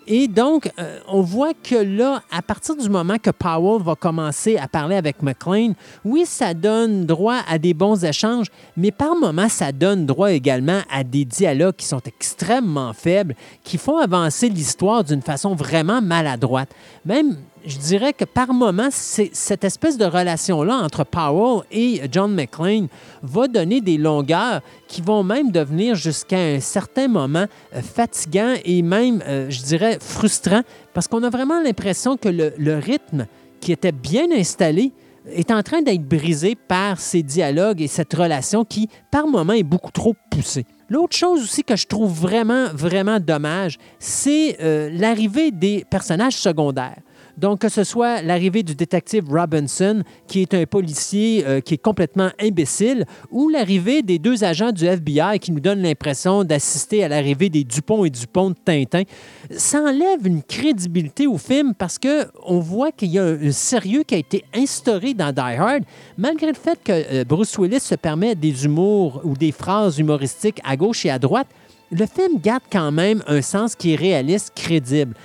Et 0.07 0.27
donc, 0.27 0.71
euh, 0.79 0.99
on 1.07 1.21
voit 1.21 1.53
que 1.53 1.75
là, 1.75 2.23
à 2.31 2.41
partir 2.41 2.75
du 2.75 2.89
moment 2.89 3.17
que 3.21 3.29
Powell 3.29 3.81
va 3.83 3.95
commencer 3.95 4.57
à 4.57 4.67
parler 4.67 4.95
avec 4.95 5.21
McLean, 5.21 5.73
oui, 6.03 6.25
ça 6.25 6.53
donne 6.53 7.05
droit 7.05 7.39
à 7.47 7.59
des 7.59 7.73
bons 7.73 8.03
échanges, 8.03 8.47
mais 8.75 8.91
par 8.91 9.15
moments, 9.15 9.47
ça 9.47 9.71
donne 9.71 10.07
droit 10.07 10.31
également 10.31 10.81
à 10.91 11.03
des 11.03 11.23
dialogues 11.23 11.75
qui 11.75 11.85
sont 11.85 12.01
extrêmement 12.05 12.93
faibles, 12.93 13.35
qui 13.63 13.77
font 13.77 13.97
avancer 13.97 14.49
l'histoire 14.49 15.03
d'une 15.03 15.21
façon 15.21 15.53
vraiment 15.53 16.01
maladroite. 16.01 16.69
Même 17.05 17.37
je 17.65 17.77
dirais 17.77 18.13
que 18.13 18.25
par 18.25 18.53
moment, 18.53 18.89
cette 18.91 19.63
espèce 19.63 19.97
de 19.97 20.05
relation-là 20.05 20.75
entre 20.75 21.03
Powell 21.03 21.63
et 21.71 22.01
John 22.11 22.33
McClane 22.33 22.87
va 23.21 23.47
donner 23.47 23.81
des 23.81 23.97
longueurs 23.97 24.61
qui 24.87 25.01
vont 25.01 25.23
même 25.23 25.51
devenir 25.51 25.95
jusqu'à 25.95 26.39
un 26.39 26.59
certain 26.59 27.07
moment 27.07 27.45
euh, 27.75 27.81
fatigants 27.81 28.55
et 28.65 28.81
même, 28.81 29.23
euh, 29.27 29.49
je 29.49 29.61
dirais, 29.61 29.97
frustrants, 29.99 30.63
parce 30.93 31.07
qu'on 31.07 31.23
a 31.23 31.29
vraiment 31.29 31.61
l'impression 31.61 32.17
que 32.17 32.29
le, 32.29 32.77
rythme 32.77 33.27
qui 33.59 33.71
était 33.71 33.91
bien 33.91 34.31
installé 34.31 34.91
est 35.27 35.51
en 35.51 35.61
train 35.61 35.81
d'être 35.81 36.03
brisé 36.03 36.55
par 36.55 36.99
ces 36.99 37.21
dialogues 37.21 37.81
et 37.81 37.87
cette 37.87 38.13
relation 38.13 38.65
qui, 38.65 38.89
par 39.11 39.27
moment, 39.27 39.53
est 39.53 39.63
beaucoup 39.63 39.91
trop 39.91 40.15
poussée. 40.31 40.65
L'autre 40.89 41.15
chose 41.15 41.43
aussi 41.43 41.63
que 41.63 41.75
je 41.75 41.85
trouve 41.87 42.11
vraiment, 42.11 42.67
vraiment 42.73 43.19
dommage, 43.19 43.77
c'est 43.99 44.57
euh, 44.61 44.89
l'arrivée 44.91 45.51
des 45.51 45.85
personnages 45.89 46.35
secondaires. 46.35 46.97
Donc, 47.41 47.61
que 47.61 47.69
ce 47.69 47.83
soit 47.83 48.21
l'arrivée 48.21 48.61
du 48.61 48.75
détective 48.75 49.23
Robinson, 49.27 50.03
qui 50.27 50.43
est 50.43 50.53
un 50.53 50.65
policier 50.67 51.43
euh, 51.47 51.59
qui 51.59 51.73
est 51.73 51.81
complètement 51.81 52.29
imbécile, 52.39 53.03
ou 53.31 53.49
l'arrivée 53.49 54.03
des 54.03 54.19
deux 54.19 54.43
agents 54.43 54.71
du 54.71 54.85
FBI 54.85 55.39
qui 55.39 55.51
nous 55.51 55.59
donnent 55.59 55.81
l'impression 55.81 56.43
d'assister 56.43 57.03
à 57.03 57.07
l'arrivée 57.07 57.49
des 57.49 57.63
Dupont 57.63 58.05
et 58.05 58.11
Dupont 58.11 58.51
de 58.51 58.55
Tintin, 58.63 59.01
ça 59.49 59.81
enlève 59.81 60.27
une 60.27 60.43
crédibilité 60.43 61.25
au 61.25 61.39
film 61.39 61.73
parce 61.73 61.97
qu'on 61.97 62.59
voit 62.59 62.91
qu'il 62.91 63.09
y 63.09 63.17
a 63.17 63.23
un, 63.23 63.51
sérieux 63.51 64.03
qui 64.03 64.13
a 64.13 64.19
été 64.19 64.45
instauré 64.53 65.15
dans 65.15 65.31
Die 65.31 65.39
Hard, 65.41 65.81
malgré 66.19 66.45
le 66.45 66.53
fait 66.53 66.79
que 66.83 66.91
euh, 66.91 67.23
Bruce 67.23 67.57
Willis 67.57 67.79
se 67.79 67.95
permet 67.95 68.35
des 68.35 68.65
humours 68.65 69.19
ou 69.23 69.33
des 69.33 69.51
phrases 69.51 69.97
humoristiques 69.97 70.61
à 70.63 70.77
gauche 70.77 71.07
et 71.07 71.09
à 71.09 71.17
droite. 71.17 71.47
Le 71.89 72.05
film 72.05 72.39
garde 72.39 72.63
quand 72.71 72.91
même 72.91 73.23
un 73.25 73.41
sens 73.41 73.73
qui 73.73 73.93
est 73.93 73.97
réaliste, 73.97 74.51
crédible 74.55 75.15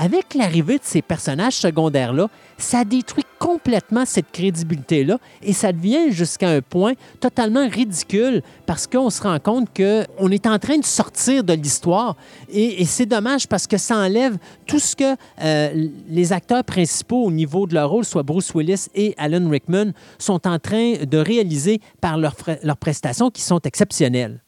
avec 0.00 0.34
l'arrivée 0.34 0.78
de 0.78 0.82
ces 0.82 1.02
personnages 1.02 1.56
secondaires-là, 1.56 2.28
ça 2.56 2.86
détruit 2.86 3.24
complètement 3.38 4.06
cette 4.06 4.32
crédibilité-là 4.32 5.18
et 5.42 5.52
ça 5.52 5.72
devient 5.72 6.10
jusqu'à 6.10 6.48
un 6.48 6.62
point 6.62 6.94
totalement 7.20 7.68
ridicule 7.68 8.42
parce 8.64 8.86
qu'on 8.86 9.10
se 9.10 9.22
rend 9.22 9.38
compte 9.40 9.68
qu'on 9.76 10.30
est 10.30 10.46
en 10.46 10.58
train 10.58 10.78
de 10.78 10.84
sortir 10.86 11.44
de 11.44 11.52
l'histoire 11.52 12.16
et, 12.48 12.84
c'est 12.86 13.04
dommage 13.04 13.46
parce 13.46 13.66
que 13.66 13.76
ça 13.76 13.98
enlève 13.98 14.38
tout 14.66 14.78
ce 14.78 14.96
que 14.96 15.16
euh, 15.42 15.88
les 16.08 16.32
acteurs 16.32 16.64
principaux 16.64 17.24
au 17.24 17.30
niveau 17.30 17.66
de 17.66 17.74
leur 17.74 17.90
rôle, 17.90 18.06
soit 18.06 18.22
Bruce 18.22 18.54
Willis 18.54 18.86
et 18.94 19.14
Alan 19.18 19.48
Rickman, 19.50 19.92
sont 20.18 20.46
en 20.48 20.58
train 20.58 20.94
de 21.04 21.18
réaliser 21.18 21.80
par 22.00 22.16
leurs 22.16 22.76
prestations 22.78 23.30
qui 23.30 23.42
sont 23.42 23.60
exceptionnelles. 23.60 24.40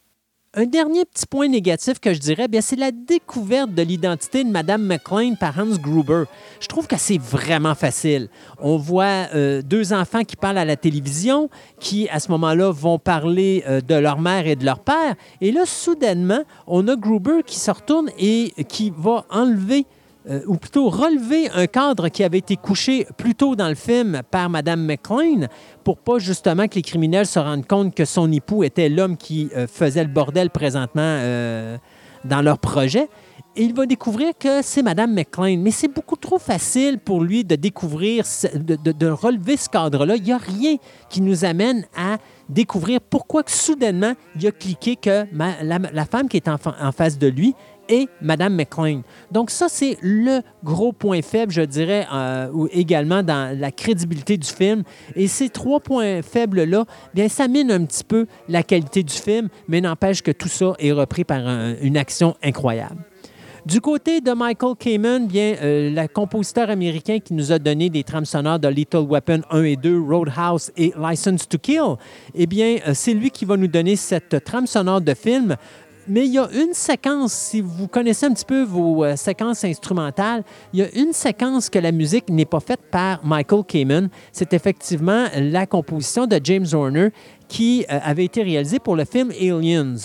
Un 0.55 0.67
dernier 0.67 1.03
petit 1.05 1.25
point 1.25 1.47
négatif 1.47 1.99
que 1.99 2.13
je 2.13 2.19
dirais, 2.19 2.45
c'est 2.61 2.75
la 2.75 2.91
découverte 2.91 3.73
de 3.73 3.81
l'identité 3.81 4.43
de 4.43 4.51
Madame 4.51 4.85
McLean 4.85 5.33
par 5.33 5.57
Hans 5.57 5.77
Gruber. 5.81 6.25
Je 6.59 6.67
trouve 6.67 6.85
que 6.85 6.95
c'est 6.95 7.17
vraiment 7.17 7.73
facile. 7.73 8.29
On 8.59 8.77
voit 8.77 9.29
euh, 9.33 9.63
deux 9.63 9.93
enfants 9.93 10.23
qui 10.23 10.35
parlent 10.35 10.59
à 10.59 10.65
la 10.65 10.75
télévision, 10.75 11.49
qui 11.79 12.07
à 12.09 12.19
ce 12.19 12.29
moment-là 12.33 12.69
vont 12.69 12.99
parler 12.99 13.63
euh, 13.67 13.81
de 13.81 13.95
leur 13.95 14.19
mère 14.19 14.45
et 14.45 14.55
de 14.55 14.63
leur 14.63 14.77
père. 14.77 15.15
Et 15.41 15.51
là, 15.51 15.65
soudainement, 15.65 16.43
on 16.67 16.87
a 16.87 16.95
Gruber 16.95 17.41
qui 17.43 17.57
se 17.57 17.71
retourne 17.71 18.11
et 18.19 18.53
qui 18.69 18.93
va 18.95 19.25
enlever 19.31 19.87
euh, 20.29 20.39
ou 20.47 20.55
plutôt 20.55 20.89
relever 20.89 21.49
un 21.53 21.67
cadre 21.67 22.07
qui 22.07 22.23
avait 22.23 22.37
été 22.37 22.55
couché 22.55 23.05
plus 23.17 23.35
tôt 23.35 23.57
dans 23.57 23.67
le 23.67 23.75
film 23.75 24.21
par 24.31 24.49
Mme 24.49 24.85
McLean 24.85 25.47
pour 25.83 25.97
pas 25.97 26.17
justement 26.17 26.69
que 26.69 26.75
les 26.75 26.81
criminels 26.81 27.25
se 27.25 27.39
rendent 27.39 27.67
compte 27.67 27.93
que 27.93 28.05
son 28.05 28.31
époux 28.31 28.63
était 28.63 28.87
l'homme 28.87 29.17
qui 29.17 29.49
euh, 29.55 29.67
faisait 29.67 30.03
le 30.03 30.09
bordel 30.09 30.49
présentement 30.49 31.01
euh, 31.01 31.77
dans 32.23 32.41
leur 32.41 32.57
projet. 32.57 33.09
Et 33.55 33.63
il 33.63 33.73
va 33.75 33.85
découvrir 33.85 34.31
que 34.39 34.63
c'est 34.63 34.81
Mme 34.81 35.13
McLean. 35.13 35.57
Mais 35.59 35.69
c'est 35.69 35.87
beaucoup 35.87 36.15
trop 36.15 36.39
facile 36.39 36.97
pour 36.97 37.23
lui 37.23 37.43
de 37.43 37.55
découvrir, 37.55 38.23
de, 38.55 39.09
relever 39.09 39.57
ce 39.57 39.69
cadre-là. 39.69 40.15
Il 40.15 40.23
n'y 40.23 40.31
a 40.31 40.37
rien 40.37 40.77
qui 41.09 41.21
nous 41.21 41.45
amène 41.45 41.85
à 41.95 42.17
découvrir 42.49 42.99
pourquoi 42.99 43.43
que 43.43 43.51
soudainement 43.51 44.13
il 44.35 44.47
a 44.47 44.51
cliqué 44.51 44.95
que 44.95 45.25
la, 45.33 46.05
femme 46.05 46.27
qui 46.27 46.37
est 46.37 46.47
en, 46.47 46.57
face 46.91 47.19
de 47.19 47.27
lui 47.27 47.53
et 47.89 48.07
Madame 48.21 48.55
McLean. 48.55 49.01
Donc 49.31 49.49
ça, 49.49 49.67
c'est 49.69 49.97
le 50.01 50.41
gros 50.63 50.93
point 50.93 51.21
faible, 51.21 51.51
je 51.51 51.61
dirais, 51.61 52.05
euh, 52.13 52.67
également 52.71 53.23
dans 53.23 53.57
la 53.57 53.71
crédibilité 53.71 54.37
du 54.37 54.47
film. 54.47 54.83
Et 55.15 55.27
ces 55.27 55.49
trois 55.49 55.79
points 55.79 56.21
faibles-là, 56.21 56.85
bien, 57.13 57.27
ça 57.27 57.47
mine 57.47 57.71
un 57.71 57.85
petit 57.85 58.03
peu 58.03 58.27
la 58.47 58.63
qualité 58.63 59.03
du 59.03 59.13
film, 59.13 59.49
mais 59.67 59.81
n'empêche 59.81 60.21
que 60.21 60.31
tout 60.31 60.47
ça 60.47 60.73
est 60.79 60.91
repris 60.91 61.23
par 61.23 61.41
une 61.81 61.97
action 61.97 62.35
incroyable. 62.43 63.03
Du 63.65 63.79
côté 63.79 64.19
de 64.19 64.31
Michael 64.33 64.75
Kamen, 64.77 65.25
bien, 65.25 65.55
euh, 65.61 65.89
le 65.89 66.07
compositeur 66.09 66.69
américain 66.69 67.19
qui 67.19 67.33
nous 67.33 67.53
a 67.53 67.59
donné 67.59 67.89
des 67.89 68.03
trames 68.03 68.25
sonores 68.25 68.59
de 68.59 68.67
Little 68.67 69.05
Weapon 69.09 69.39
1 69.49 69.63
et 69.63 69.75
2, 69.77 70.01
Roadhouse 70.01 70.69
et 70.75 70.93
License 71.01 71.47
to 71.47 71.57
Kill, 71.57 71.95
eh 72.35 72.45
bien, 72.45 72.79
euh, 72.85 72.91
c'est 72.93 73.13
lui 73.13 73.31
qui 73.31 73.45
va 73.45 73.55
nous 73.55 73.69
donner 73.69 73.95
cette 73.95 74.43
trame 74.43 74.67
sonore 74.67 74.99
de 74.99 75.13
film 75.13 75.55
mais 76.07 76.25
il 76.25 76.33
y 76.33 76.39
a 76.39 76.49
une 76.51 76.73
séquence, 76.73 77.33
si 77.33 77.61
vous 77.61 77.87
connaissez 77.87 78.25
un 78.25 78.33
petit 78.33 78.45
peu 78.45 78.63
vos 78.63 79.03
euh, 79.03 79.15
séquences 79.15 79.63
instrumentales, 79.63 80.43
il 80.73 80.79
y 80.79 80.83
a 80.83 80.93
une 80.95 81.13
séquence 81.13 81.69
que 81.69 81.79
la 81.79 81.91
musique 81.91 82.29
n'est 82.29 82.45
pas 82.45 82.59
faite 82.59 82.81
par 82.91 83.25
Michael 83.25 83.63
Kamen. 83.63 84.09
C'est 84.31 84.53
effectivement 84.53 85.27
la 85.35 85.65
composition 85.65 86.27
de 86.27 86.39
James 86.43 86.67
Horner 86.73 87.09
qui 87.47 87.85
euh, 87.89 87.99
avait 88.03 88.25
été 88.25 88.43
réalisé 88.43 88.79
pour 88.79 88.95
le 88.95 89.05
film 89.05 89.31
Aliens. 89.31 89.95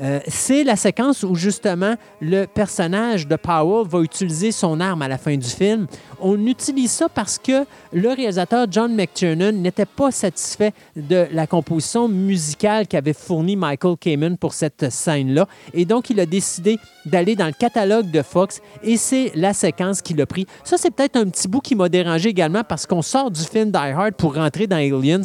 Euh, 0.00 0.20
c'est 0.26 0.64
la 0.64 0.76
séquence 0.76 1.22
où 1.22 1.34
justement 1.34 1.94
le 2.20 2.46
personnage 2.46 3.28
de 3.28 3.36
Powell 3.36 3.86
va 3.86 4.00
utiliser 4.00 4.52
son 4.52 4.80
arme 4.80 5.02
à 5.02 5.08
la 5.08 5.18
fin 5.18 5.36
du 5.36 5.48
film. 5.48 5.86
On 6.20 6.46
utilise 6.46 6.90
ça 6.90 7.08
parce 7.08 7.38
que 7.38 7.64
le 7.92 8.08
réalisateur 8.08 8.66
John 8.70 8.94
McTiernan 8.94 9.52
n'était 9.52 9.86
pas 9.86 10.10
satisfait 10.10 10.72
de 10.96 11.26
la 11.30 11.46
composition 11.46 12.08
musicale 12.08 12.88
qu'avait 12.88 13.12
fournie 13.12 13.56
Michael 13.56 13.96
Kamen 13.96 14.36
pour 14.36 14.52
cette 14.52 14.90
scène-là. 14.90 15.46
Et 15.72 15.84
donc, 15.84 16.10
il 16.10 16.18
a 16.20 16.26
décidé 16.26 16.78
d'aller 17.06 17.36
dans 17.36 17.46
le 17.46 17.52
catalogue 17.52 18.10
de 18.10 18.22
Fox 18.22 18.60
et 18.82 18.96
c'est 18.96 19.32
la 19.34 19.52
séquence 19.52 20.02
qu'il 20.02 20.20
a 20.20 20.26
pris. 20.26 20.46
Ça, 20.64 20.76
c'est 20.78 20.90
peut-être 20.90 21.16
un 21.16 21.28
petit 21.28 21.48
bout 21.48 21.60
qui 21.60 21.74
m'a 21.74 21.88
dérangé 21.88 22.30
également 22.30 22.64
parce 22.64 22.86
qu'on 22.86 23.02
sort 23.02 23.30
du 23.30 23.42
film 23.42 23.70
Die 23.70 23.76
Hard 23.76 24.14
pour 24.14 24.34
rentrer 24.34 24.66
dans 24.66 24.76
Aliens. 24.76 25.22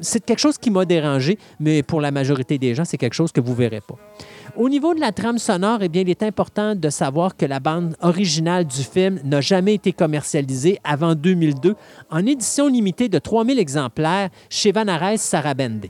C'est 0.00 0.24
quelque 0.24 0.40
chose 0.40 0.58
qui 0.58 0.70
m'a 0.70 0.84
mais 1.60 1.82
pour 1.82 2.00
la 2.00 2.10
majorité 2.10 2.58
des 2.58 2.74
gens, 2.74 2.84
c'est 2.84 2.98
quelque 2.98 3.14
chose 3.14 3.32
que 3.32 3.40
vous 3.40 3.52
ne 3.52 3.56
verrez 3.56 3.80
pas. 3.80 3.96
Au 4.56 4.68
niveau 4.68 4.94
de 4.94 5.00
la 5.00 5.12
trame 5.12 5.38
sonore, 5.38 5.78
eh 5.82 5.88
bien, 5.88 6.02
il 6.02 6.10
est 6.10 6.22
important 6.22 6.74
de 6.74 6.90
savoir 6.90 7.36
que 7.36 7.46
la 7.46 7.60
bande 7.60 7.96
originale 8.00 8.66
du 8.66 8.82
film 8.82 9.18
n'a 9.24 9.40
jamais 9.40 9.74
été 9.74 9.92
commercialisée 9.92 10.78
avant 10.84 11.14
2002 11.14 11.74
en 12.10 12.26
édition 12.26 12.68
limitée 12.68 13.08
de 13.08 13.18
3000 13.18 13.58
exemplaires 13.58 14.28
chez 14.50 14.72
Vanares 14.72 15.18
Sarabende. 15.18 15.86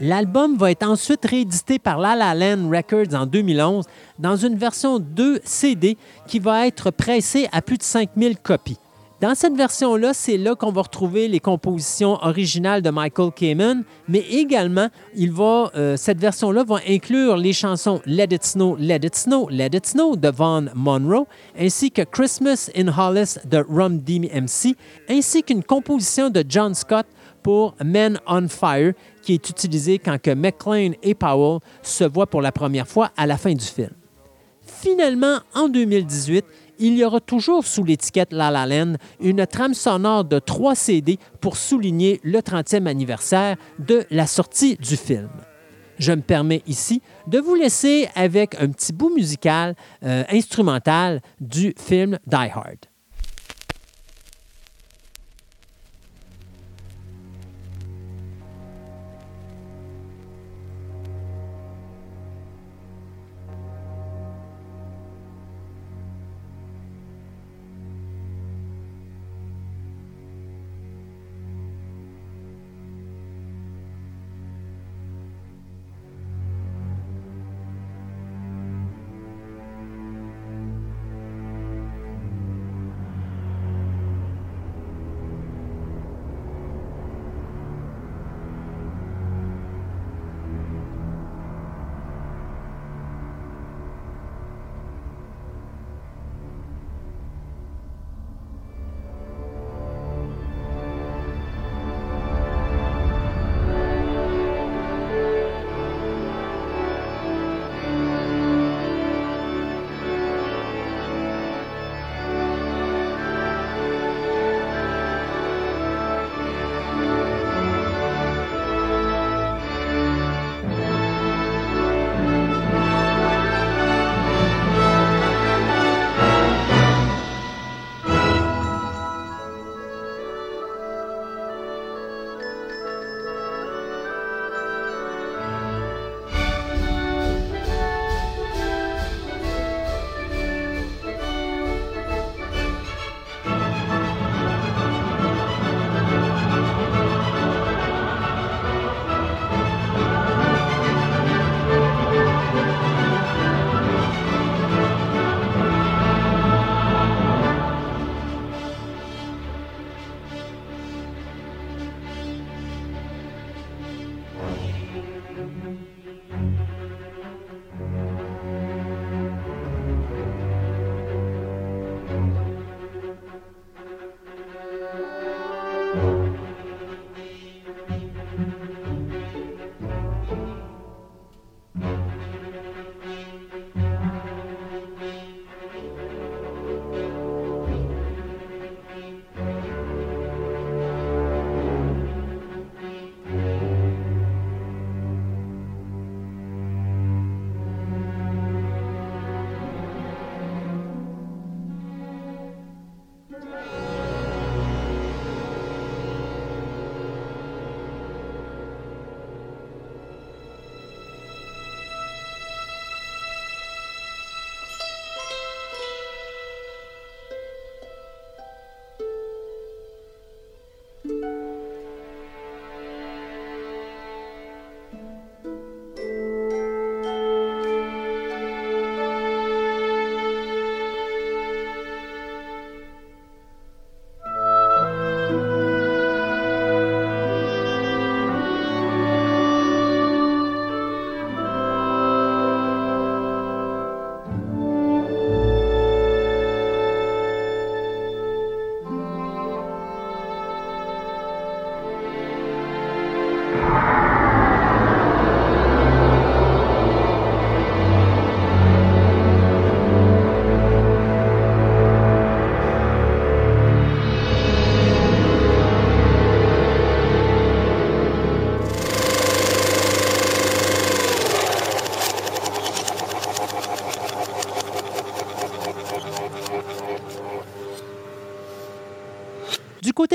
L'album 0.00 0.56
va 0.56 0.72
être 0.72 0.82
ensuite 0.82 1.24
réédité 1.24 1.78
par 1.78 1.98
La 1.98 2.16
La 2.16 2.34
Land 2.34 2.68
Records 2.68 3.14
en 3.14 3.24
2011 3.24 3.84
dans 4.18 4.36
une 4.36 4.56
version 4.56 4.98
2 4.98 5.40
CD 5.44 5.96
qui 6.26 6.40
va 6.40 6.66
être 6.66 6.90
pressée 6.90 7.48
à 7.52 7.62
plus 7.62 7.78
de 7.78 7.84
5000 7.84 8.38
copies. 8.38 8.81
Dans 9.22 9.36
cette 9.36 9.54
version-là, 9.54 10.14
c'est 10.14 10.36
là, 10.36 10.56
qu'on 10.56 10.72
va 10.72 10.82
retrouver 10.82 11.28
les 11.28 11.38
compositions 11.38 12.18
originales 12.24 12.82
de 12.82 12.90
Michael 12.90 13.30
Kamen, 13.30 13.84
mais 14.08 14.18
également, 14.18 14.88
euh, 15.76 15.96
cette 15.96 16.18
version-là 16.18 16.64
va 16.64 16.78
inclure 16.88 17.36
les 17.36 17.52
chansons 17.52 18.02
Let 18.04 18.30
It 18.32 18.42
Snow, 18.42 18.74
Let 18.80 19.02
It 19.04 19.14
Snow, 19.14 19.48
Let 19.48 19.76
It 19.76 19.86
Snow 19.86 20.16
de 20.16 20.28
Von 20.28 20.70
Monroe, 20.74 21.28
ainsi 21.56 21.92
que 21.92 22.02
Christmas 22.02 22.68
in 22.76 22.88
Hollis 22.88 23.36
de 23.44 23.58
Rum 23.58 23.98
DMC, 23.98 24.74
ainsi 25.08 25.44
qu'une 25.44 25.62
composition 25.62 26.28
de 26.28 26.42
John 26.48 26.74
Scott 26.74 27.06
pour 27.44 27.76
Men 27.80 28.18
on 28.26 28.48
Fire, 28.48 28.92
qui 29.22 29.34
est 29.34 29.50
utilisé 29.50 30.00
quand 30.00 30.20
que 30.20 30.34
McLean 30.34 30.94
et 31.00 31.14
Powell 31.14 31.60
se 31.84 32.02
voient 32.02 32.26
pour 32.26 32.42
la 32.42 32.50
première 32.50 32.88
fois 32.88 33.12
à 33.16 33.28
la 33.28 33.36
fin 33.36 33.54
du 33.54 33.64
film. 33.64 33.90
Finalement, 34.66 35.38
en 35.54 35.68
2018, 35.68 36.44
il 36.82 36.98
y 36.98 37.04
aura 37.04 37.20
toujours 37.20 37.64
sous 37.64 37.84
l'étiquette 37.84 38.32
La 38.32 38.50
La 38.50 38.66
Land 38.66 38.94
une 39.20 39.46
trame 39.46 39.72
sonore 39.72 40.24
de 40.24 40.40
trois 40.40 40.74
CD 40.74 41.18
pour 41.40 41.56
souligner 41.56 42.20
le 42.24 42.40
30e 42.40 42.86
anniversaire 42.86 43.56
de 43.78 44.04
la 44.10 44.26
sortie 44.26 44.76
du 44.76 44.96
film. 44.96 45.30
Je 45.98 46.12
me 46.12 46.22
permets 46.22 46.62
ici 46.66 47.00
de 47.28 47.38
vous 47.38 47.54
laisser 47.54 48.08
avec 48.16 48.60
un 48.60 48.68
petit 48.68 48.92
bout 48.92 49.14
musical 49.14 49.76
euh, 50.02 50.24
instrumental 50.28 51.20
du 51.40 51.72
film 51.78 52.18
Die 52.26 52.50
Hard. 52.52 52.91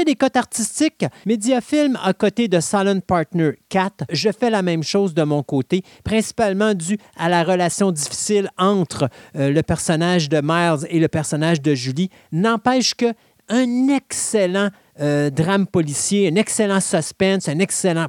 Des 0.06 0.16
cotes 0.16 0.36
artistiques, 0.36 1.06
Mediafilm 1.26 1.98
à 2.04 2.14
côté 2.14 2.48
de 2.48 2.60
Silent 2.60 3.00
Partner 3.00 3.52
4, 3.70 4.06
je 4.12 4.30
fais 4.32 4.50
la 4.50 4.62
même 4.62 4.84
chose 4.84 5.14
de 5.14 5.24
mon 5.24 5.44
côté, 5.44 5.84
principalement 6.04 6.74
dû 6.74 6.98
à 7.18 7.30
la 7.30 7.44
relation 7.44 7.92
difficile 7.92 8.50
entre 8.58 9.10
euh, 9.36 9.52
le 9.52 9.64
personnage 9.64 10.30
de 10.30 10.42
Miles 10.44 10.88
et 10.90 11.00
le 11.00 11.08
personnage 11.08 11.62
de 11.62 11.74
Julie. 11.76 12.10
N'empêche 12.32 12.94
que 12.94 13.14
un 13.50 13.88
excellent 13.88 14.70
euh, 15.00 15.30
drame 15.30 15.68
policier, 15.68 16.28
un 16.28 16.36
excellent 16.36 16.82
suspense, 16.82 17.48
un 17.48 17.60
excellent 17.60 18.08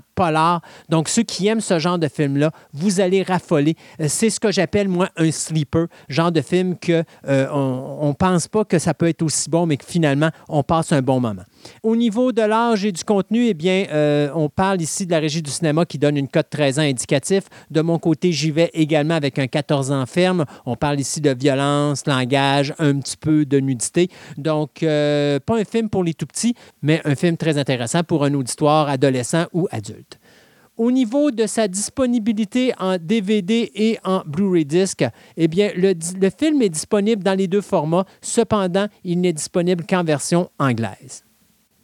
Donc, 0.88 1.08
ceux 1.08 1.22
qui 1.22 1.46
aiment 1.46 1.60
ce 1.60 1.78
genre 1.78 1.98
de 1.98 2.08
film-là, 2.08 2.50
vous 2.72 3.00
allez 3.00 3.22
raffoler. 3.22 3.76
Euh, 4.00 4.06
C'est 4.08 4.30
ce 4.30 4.40
que 4.40 4.50
j'appelle, 4.50 4.88
moi, 4.88 5.08
un 5.16 5.30
sleeper, 5.30 5.86
genre 6.08 6.32
de 6.32 6.40
film 6.40 6.76
que 6.76 7.04
euh, 7.26 7.46
on 7.52 8.08
ne 8.08 8.12
pense 8.14 8.48
pas 8.48 8.64
que 8.64 8.78
ça 8.78 8.94
peut 8.94 9.08
être 9.08 9.22
aussi 9.22 9.48
bon, 9.48 9.66
mais 9.66 9.76
que 9.76 9.84
finalement, 9.84 10.30
on 10.48 10.62
passe 10.62 10.92
un 10.92 11.02
bon 11.02 11.20
moment. 11.20 11.42
Au 11.82 11.96
niveau 11.96 12.32
de 12.32 12.42
l'âge 12.42 12.84
et 12.84 12.92
du 12.92 13.04
contenu, 13.04 13.46
eh 13.46 13.54
bien, 13.54 13.86
euh, 13.92 14.30
on 14.34 14.48
parle 14.48 14.80
ici 14.80 15.06
de 15.06 15.10
la 15.10 15.18
régie 15.18 15.42
du 15.42 15.50
cinéma 15.50 15.84
qui 15.84 15.98
donne 15.98 16.16
une 16.16 16.28
cote 16.28 16.48
13 16.50 16.78
ans 16.78 16.82
indicatif. 16.82 17.44
De 17.70 17.80
mon 17.80 17.98
côté, 17.98 18.32
j'y 18.32 18.50
vais 18.50 18.70
également 18.74 19.14
avec 19.14 19.38
un 19.38 19.46
14 19.46 19.92
ans 19.92 20.06
ferme. 20.06 20.44
On 20.66 20.76
parle 20.76 21.00
ici 21.00 21.20
de 21.20 21.30
violence, 21.30 22.06
langage, 22.06 22.74
un 22.78 22.98
petit 22.98 23.16
peu 23.16 23.44
de 23.44 23.60
nudité. 23.60 24.08
Donc, 24.36 24.80
pas 24.80 25.56
un 25.56 25.64
film 25.64 25.88
pour 25.88 26.04
les 26.04 26.14
tout 26.14 26.26
petits, 26.26 26.54
mais 26.82 27.00
un 27.04 27.14
film 27.14 27.36
très 27.36 27.58
intéressant 27.58 28.02
pour 28.02 28.24
un 28.24 28.34
auditoire 28.34 28.88
adolescent 28.88 29.46
ou 29.52 29.68
adulte. 29.70 30.07
Au 30.78 30.92
niveau 30.92 31.32
de 31.32 31.46
sa 31.46 31.66
disponibilité 31.66 32.72
en 32.78 32.96
DVD 32.98 33.70
et 33.74 33.98
en 34.04 34.22
Blu-ray 34.24 34.64
disc, 34.64 35.04
eh 35.36 35.48
bien, 35.48 35.72
le, 35.76 35.92
le 36.20 36.30
film 36.30 36.62
est 36.62 36.68
disponible 36.68 37.22
dans 37.24 37.36
les 37.36 37.48
deux 37.48 37.60
formats. 37.60 38.04
Cependant, 38.20 38.86
il 39.02 39.20
n'est 39.20 39.32
disponible 39.32 39.84
qu'en 39.84 40.04
version 40.04 40.50
anglaise. 40.58 41.24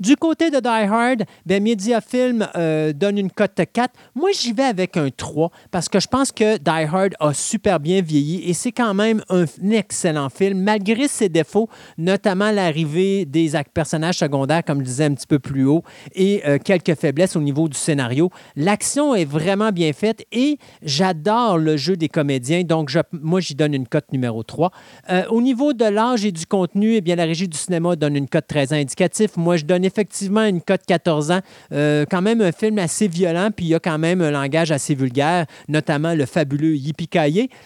Du 0.05 0.17
côté 0.17 0.51
de 0.51 0.59
Die 0.61 0.69
Hard, 0.69 1.23
ben, 1.47 1.63
Mediafilm 1.63 2.47
euh, 2.57 2.93
donne 2.93 3.17
une 3.17 3.31
cote 3.31 3.59
4. 3.73 3.91
Moi, 4.15 4.33
j'y 4.39 4.53
vais 4.53 4.65
avec 4.65 4.99
un 4.99 5.09
3 5.09 5.51
parce 5.71 5.89
que 5.89 5.99
je 5.99 6.07
pense 6.09 6.31
que 6.31 6.59
Die 6.59 6.69
Hard 6.95 7.15
a 7.21 7.33
super 7.33 7.81
bien 7.81 8.03
vieilli 8.03 8.43
et 8.47 8.53
c'est 8.53 8.71
quand 8.71 8.93
même 8.93 9.23
un 9.31 9.47
excellent 9.71 10.29
film, 10.29 10.61
malgré 10.61 11.09
ses 11.09 11.31
défauts, 11.31 11.71
notamment 11.97 12.51
l'arrivée 12.51 13.25
des 13.25 13.53
personnages 13.73 14.17
secondaires, 14.19 14.63
comme 14.63 14.81
je 14.81 14.85
disais 14.85 15.05
un 15.05 15.15
petit 15.15 15.27
peu 15.27 15.39
plus 15.39 15.65
haut, 15.65 15.83
et 16.15 16.43
euh, 16.47 16.59
quelques 16.63 16.97
faiblesses 16.97 17.35
au 17.35 17.41
niveau 17.41 17.67
du 17.67 17.79
scénario. 17.79 18.29
L'action 18.57 19.15
est 19.15 19.25
vraiment 19.25 19.71
bien 19.73 19.95
faite 19.95 20.27
et 20.33 20.59
j'adore 20.83 21.57
le 21.57 21.79
jeu 21.79 21.97
des 21.97 22.11
comédiens, 22.11 22.63
donc 22.63 22.91
je- 22.91 22.99
moi, 23.13 23.41
j'y 23.41 23.55
donne 23.55 23.73
une 23.73 23.89
cote 23.89 24.13
numéro 24.13 24.43
3. 24.43 24.71
Euh, 25.09 25.23
au 25.31 25.41
niveau 25.41 25.73
de 25.73 25.87
l'âge 25.87 26.27
et 26.27 26.33
du 26.33 26.45
contenu, 26.45 26.97
eh 26.97 27.01
bien, 27.01 27.17
la 27.17 27.25
régie 27.25 27.49
du 27.49 27.57
cinéma 27.57 27.97
donne 27.97 28.17
une 28.17 28.29
cote 28.29 28.47
13 28.47 28.75
ans 28.75 28.77
indicatif. 28.77 29.39
Moi, 29.39 29.57
je 29.57 29.65
effectivement 29.95 30.45
une 30.45 30.61
cote 30.61 30.83
14 30.87 31.31
ans. 31.31 31.41
Euh, 31.73 32.05
quand 32.11 32.23
même 32.23 32.41
un 32.41 32.53
film 32.53 32.79
assez 32.79 33.07
violent, 33.07 33.51
puis 33.55 33.67
il 33.67 33.69
y 33.69 33.75
a 33.75 33.81
quand 33.81 33.99
même 33.99 34.21
un 34.21 34.31
langage 34.31 34.73
assez 34.73 34.95
vulgaire, 34.95 35.47
notamment 35.69 36.15
le 36.15 36.27
fabuleux 36.27 36.75
Yippee 36.75 37.09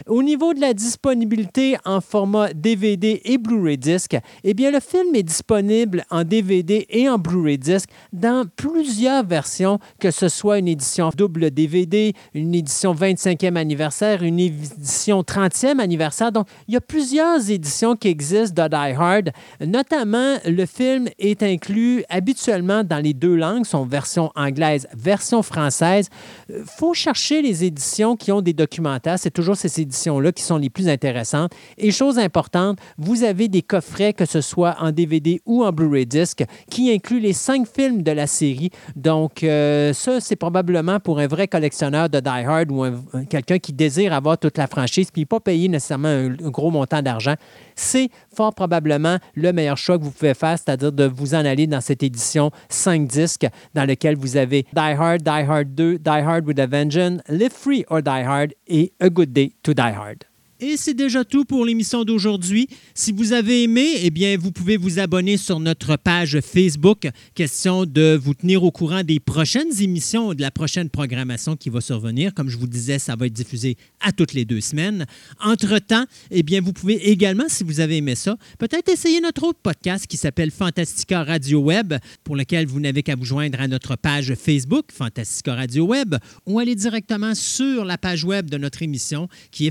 Au 0.06 0.22
niveau 0.22 0.52
de 0.52 0.60
la 0.60 0.74
disponibilité 0.74 1.76
en 1.84 2.00
format 2.00 2.52
DVD 2.52 3.20
et 3.24 3.38
Blu-ray 3.38 3.78
disc, 3.78 4.16
eh 4.44 4.54
bien, 4.54 4.70
le 4.70 4.80
film 4.80 5.14
est 5.14 5.22
disponible 5.22 6.04
en 6.10 6.24
DVD 6.24 6.86
et 6.90 7.08
en 7.08 7.18
Blu-ray 7.18 7.58
disc 7.58 7.88
dans 8.12 8.44
plusieurs 8.56 9.24
versions, 9.24 9.78
que 9.98 10.10
ce 10.10 10.28
soit 10.28 10.58
une 10.58 10.68
édition 10.68 11.10
double 11.16 11.50
DVD, 11.50 12.12
une 12.34 12.54
édition 12.54 12.94
25e 12.94 13.56
anniversaire, 13.56 14.22
une 14.22 14.38
édition 14.38 15.22
30e 15.22 15.78
anniversaire. 15.78 16.32
Donc, 16.32 16.46
il 16.66 16.74
y 16.74 16.76
a 16.76 16.80
plusieurs 16.80 17.50
éditions 17.50 17.96
qui 17.96 18.08
existent 18.08 18.64
de 18.64 18.68
Die 18.68 18.96
Hard. 18.96 19.30
Notamment, 19.60 20.36
le 20.44 20.66
film 20.66 21.08
est 21.18 21.42
inclus 21.42 22.04
habituellement 22.08 22.84
dans 22.84 22.98
les 23.02 23.14
deux 23.14 23.34
langues, 23.36 23.64
son 23.64 23.84
version 23.84 24.30
anglaise, 24.34 24.86
version 24.96 25.42
française. 25.42 26.08
Il 26.48 26.62
faut 26.64 26.94
chercher 26.94 27.42
les 27.42 27.64
éditions 27.64 28.16
qui 28.16 28.32
ont 28.32 28.40
des 28.40 28.52
documentaires. 28.52 29.18
C'est 29.18 29.30
toujours 29.30 29.56
ces 29.56 29.80
éditions-là 29.80 30.32
qui 30.32 30.42
sont 30.42 30.56
les 30.56 30.70
plus 30.70 30.88
intéressantes. 30.88 31.52
Et 31.76 31.90
chose 31.90 32.18
importante, 32.18 32.78
vous 32.96 33.22
avez 33.24 33.48
des 33.48 33.62
coffrets, 33.62 34.12
que 34.12 34.24
ce 34.24 34.40
soit 34.40 34.76
en 34.80 34.90
DVD 34.92 35.40
ou 35.46 35.64
en 35.64 35.72
Blu-ray 35.72 36.06
disc, 36.06 36.44
qui 36.70 36.90
incluent 36.92 37.20
les 37.20 37.32
cinq 37.32 37.66
films 37.66 38.02
de 38.02 38.12
la 38.12 38.26
série. 38.26 38.70
Donc, 38.96 39.42
euh, 39.42 39.92
ça, 39.92 40.20
c'est 40.20 40.36
probablement 40.36 41.00
pour 41.00 41.18
un 41.18 41.26
vrai 41.26 41.48
collectionneur 41.48 42.08
de 42.08 42.20
Die 42.20 42.28
Hard 42.28 42.70
ou 42.70 42.82
un- 42.84 42.94
un- 43.12 43.24
quelqu'un 43.24 43.58
qui 43.58 43.72
désire 43.72 44.12
avoir 44.12 44.38
toute 44.38 44.56
la 44.58 44.66
franchise 44.66 45.10
puis 45.10 45.24
pas 45.26 45.40
payer 45.40 45.68
nécessairement 45.68 46.08
un, 46.08 46.32
un 46.32 46.50
gros 46.50 46.70
montant 46.70 47.02
d'argent. 47.02 47.34
C'est 47.76 48.10
fort 48.34 48.54
probablement 48.54 49.18
le 49.34 49.52
meilleur 49.52 49.76
choix 49.76 49.98
que 49.98 50.04
vous 50.04 50.10
pouvez 50.10 50.34
faire, 50.34 50.56
c'est-à-dire 50.58 50.92
de 50.92 51.04
vous 51.04 51.34
en 51.34 51.44
aller 51.44 51.66
dans 51.66 51.80
cette 51.80 51.97
édition 52.02 52.50
5 52.68 53.06
disques 53.06 53.46
dans 53.74 53.86
lequel 53.86 54.16
vous 54.16 54.36
avez 54.36 54.62
Die 54.72 54.94
Hard, 54.98 55.22
Die 55.22 55.30
Hard 55.30 55.74
2, 55.74 55.98
Die 55.98 56.10
Hard 56.10 56.46
with 56.46 56.58
a 56.58 56.66
Vengeance, 56.66 57.20
Live 57.28 57.52
Free 57.52 57.84
or 57.88 58.02
Die 58.02 58.24
Hard 58.24 58.52
et 58.66 58.92
A 59.00 59.08
Good 59.08 59.32
Day 59.32 59.52
to 59.62 59.74
Die 59.74 59.94
Hard. 59.94 60.24
Et 60.60 60.76
c'est 60.76 60.94
déjà 60.94 61.24
tout 61.24 61.44
pour 61.44 61.64
l'émission 61.64 62.02
d'aujourd'hui. 62.02 62.68
Si 62.92 63.12
vous 63.12 63.32
avez 63.32 63.62
aimé, 63.62 63.92
eh 64.02 64.10
bien, 64.10 64.36
vous 64.36 64.50
pouvez 64.50 64.76
vous 64.76 64.98
abonner 64.98 65.36
sur 65.36 65.60
notre 65.60 65.96
page 65.96 66.40
Facebook. 66.40 67.08
Question 67.36 67.86
de 67.86 68.18
vous 68.20 68.34
tenir 68.34 68.64
au 68.64 68.72
courant 68.72 69.04
des 69.04 69.20
prochaines 69.20 69.80
émissions, 69.80 70.34
de 70.34 70.40
la 70.40 70.50
prochaine 70.50 70.90
programmation 70.90 71.54
qui 71.54 71.70
va 71.70 71.80
survenir. 71.80 72.34
Comme 72.34 72.48
je 72.48 72.56
vous 72.56 72.66
disais, 72.66 72.98
ça 72.98 73.14
va 73.14 73.26
être 73.26 73.32
diffusé 73.32 73.76
à 74.00 74.10
toutes 74.10 74.32
les 74.32 74.44
deux 74.44 74.60
semaines. 74.60 75.06
Entre-temps, 75.40 76.06
eh 76.32 76.42
bien, 76.42 76.60
vous 76.60 76.72
pouvez 76.72 77.08
également, 77.08 77.44
si 77.46 77.62
vous 77.62 77.78
avez 77.78 77.98
aimé 77.98 78.16
ça, 78.16 78.36
peut-être 78.58 78.88
essayer 78.88 79.20
notre 79.20 79.44
autre 79.44 79.60
podcast 79.62 80.08
qui 80.08 80.16
s'appelle 80.16 80.50
Fantastica 80.50 81.22
Radio 81.22 81.60
Web, 81.60 81.94
pour 82.24 82.34
lequel 82.34 82.66
vous 82.66 82.80
n'avez 82.80 83.04
qu'à 83.04 83.14
vous 83.14 83.24
joindre 83.24 83.60
à 83.60 83.68
notre 83.68 83.94
page 83.94 84.34
Facebook, 84.34 84.86
Fantastica 84.92 85.54
Radio 85.54 85.86
Web, 85.86 86.16
ou 86.46 86.58
aller 86.58 86.74
directement 86.74 87.36
sur 87.36 87.84
la 87.84 87.96
page 87.96 88.24
web 88.24 88.50
de 88.50 88.58
notre 88.58 88.82
émission 88.82 89.28
qui 89.52 89.68
est 89.68 89.70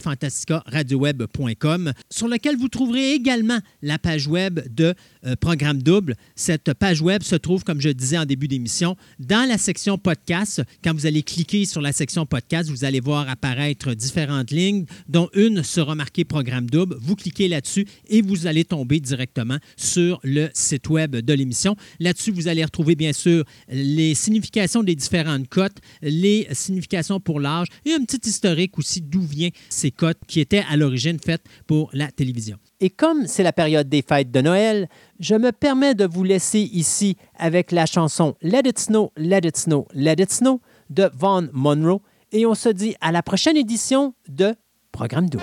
fantasticaradioweb.com, 0.78 1.94
sur 2.10 2.28
laquelle 2.28 2.58
vous 2.58 2.70
trouverez 2.70 3.14
également 3.14 3.60
la 3.82 3.98
page 3.98 4.28
web 4.28 4.60
de 4.74 4.94
euh, 5.26 5.36
Programme 5.36 5.82
Double. 5.82 6.16
Cette 6.36 6.74
page 6.74 7.02
web 7.02 7.24
se 7.24 7.36
trouve, 7.36 7.64
comme 7.64 7.82
je 7.82 7.90
disais 7.90 8.18
en 8.18 8.26
début 8.26 8.48
d'émission, 8.48 8.96
dans 9.20 9.48
la 9.48 9.58
section 9.58 9.98
podcast. 9.98 10.62
Quand 10.84 10.94
vous 10.94 11.06
allez 11.06 11.24
cliquer 11.24 11.66
sur 11.66 11.82
la 11.82 11.92
section 11.92 12.26
podcast, 12.26 12.70
vous 12.70 12.86
allez 12.86 13.00
voir 13.00 13.30
apparaître 13.30 13.94
différentes 13.94 14.52
lignes, 14.52 14.86
dont 15.08 15.30
une 15.34 15.64
sera 15.64 15.96
marquée 15.96 16.26
Programme 16.26 16.70
Double. 16.70 16.98
Vous 17.02 17.16
cliquez 17.16 17.48
là-dessus 17.48 17.86
et 18.08 18.22
vous 18.22 18.48
allez 18.48 18.66
tomber 18.66 19.00
directement 19.00 19.58
sur 19.76 20.20
le 20.24 20.50
site 20.54 20.90
web 20.90 21.16
de 21.16 21.34
l'émission. 21.34 21.76
Là-dessus, 22.00 22.32
vous 22.32 22.48
allez 22.48 22.64
retrouver 22.64 22.96
bien 22.96 23.14
sûr 23.14 23.44
les 23.70 24.16
significations 24.16 24.84
des 24.84 24.96
différentes 24.96 25.48
cotes, 25.48 25.78
les 26.02 26.48
significations 26.52 27.20
pour 27.20 27.40
l'âge 27.40 27.68
et 27.86 27.94
un 27.94 28.04
petit 28.04 28.30
historique 28.30 28.78
aussi 28.78 29.02
d'où 29.02 29.22
viennent 29.22 29.52
ces 29.70 29.92
cotes 29.92 30.20
qui 30.28 30.40
étaient 30.40 30.64
à 30.70 30.78
l'origine 30.78 31.20
faites 31.20 31.44
pour 31.66 31.90
la 31.94 32.12
télévision. 32.12 32.58
Et 32.80 32.90
comme 32.90 33.28
c'est 33.28 33.44
la 33.44 33.54
période 33.54 33.90
des 33.90 34.02
fêtes 34.02 34.32
de 34.32 34.42
Noël, 34.42 34.88
je 35.20 35.36
me 35.36 35.52
permets 35.52 35.96
de 35.96 36.06
vous 36.06 36.24
laisser 36.24 36.60
ici 36.60 37.18
avec 37.38 37.72
la 37.72 37.86
chanson 37.86 38.36
Let 38.42 38.62
It 38.66 38.80
Snow, 38.80 39.12
Let 39.18 39.42
It 39.44 39.58
Snow, 39.58 39.88
Let 39.94 40.16
It 40.20 40.32
Snow 40.32 40.62
de 40.90 41.10
Vaughn 41.14 41.50
Monroe. 41.54 42.02
Et 42.32 42.46
on 42.46 42.56
se 42.56 42.70
dit 42.70 42.96
à 43.02 43.12
la 43.12 43.24
prochaine 43.24 43.58
édition 43.58 44.14
de 44.28 44.54
Programme 44.92 45.30
2. 45.30 45.40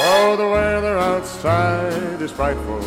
Oh, 0.00 0.36
the 0.36 0.48
weather 0.48 0.96
outside 0.96 2.22
is 2.22 2.30
frightful, 2.30 2.80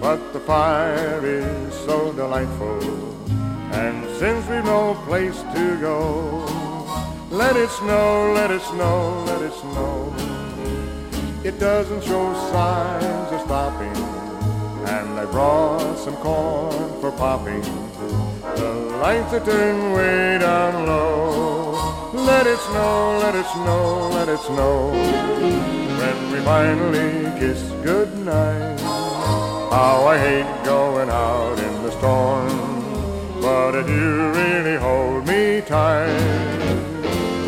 but 0.00 0.18
the 0.32 0.40
fire 0.40 1.24
is 1.24 1.74
so 1.86 2.12
delightful. 2.12 2.80
And 3.72 4.04
since 4.18 4.48
we've 4.48 4.64
no 4.64 4.94
place 5.06 5.40
to 5.54 5.76
go, 5.80 6.65
let 7.30 7.56
it 7.56 7.70
snow, 7.70 8.32
let 8.34 8.50
it 8.50 8.62
snow, 8.62 9.24
let 9.26 9.42
it 9.42 9.52
snow. 9.52 10.14
It 11.44 11.58
doesn't 11.58 12.02
show 12.02 12.32
signs 12.50 13.32
of 13.32 13.40
stopping, 13.42 13.96
and 14.86 15.18
I 15.18 15.24
brought 15.26 15.96
some 15.98 16.16
corn 16.16 17.00
for 17.00 17.12
popping. 17.12 17.62
The 18.56 18.72
lights 19.02 19.32
are 19.32 19.44
turned 19.44 19.94
way 19.94 20.38
down 20.38 20.86
low. 20.86 21.72
Let 22.12 22.46
it 22.46 22.58
snow, 22.58 23.18
let 23.22 23.34
it 23.34 23.46
snow, 23.46 24.08
let 24.12 24.28
it 24.28 24.40
snow. 24.40 24.90
When 26.00 26.32
we 26.32 26.40
finally 26.40 27.30
kiss 27.38 27.60
goodnight, 27.82 28.80
how 28.80 30.06
I 30.06 30.18
hate 30.18 30.64
going 30.64 31.10
out 31.10 31.58
in 31.58 31.82
the 31.82 31.90
storm. 31.92 32.76
But 33.40 33.74
if 33.76 33.88
you 33.88 34.32
really 34.32 34.76
hold 34.76 35.26
me 35.26 35.60
tight, 35.60 36.35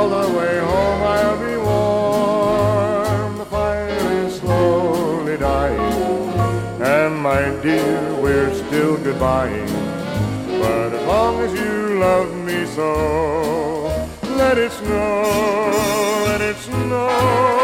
all 0.00 0.08
the 0.08 0.28
way 0.38 0.58
home 0.58 1.02
I'll 1.02 1.38
be 1.46 1.56
warm. 1.68 3.36
The 3.36 3.44
fire 3.44 3.88
is 4.24 4.36
slowly 4.40 5.36
dying, 5.36 6.30
and 6.80 7.14
my 7.18 7.42
dear, 7.60 8.14
we're 8.22 8.54
still 8.54 8.96
goodbying. 8.96 9.68
But 10.62 10.94
as 10.94 11.06
long 11.06 11.40
as 11.40 11.52
you 11.52 12.00
love 12.06 12.34
me 12.48 12.64
so, 12.76 12.90
let 14.40 14.56
it 14.56 14.72
snow, 14.72 15.20
let 16.28 16.40
it 16.40 16.56
snow, 16.56 17.59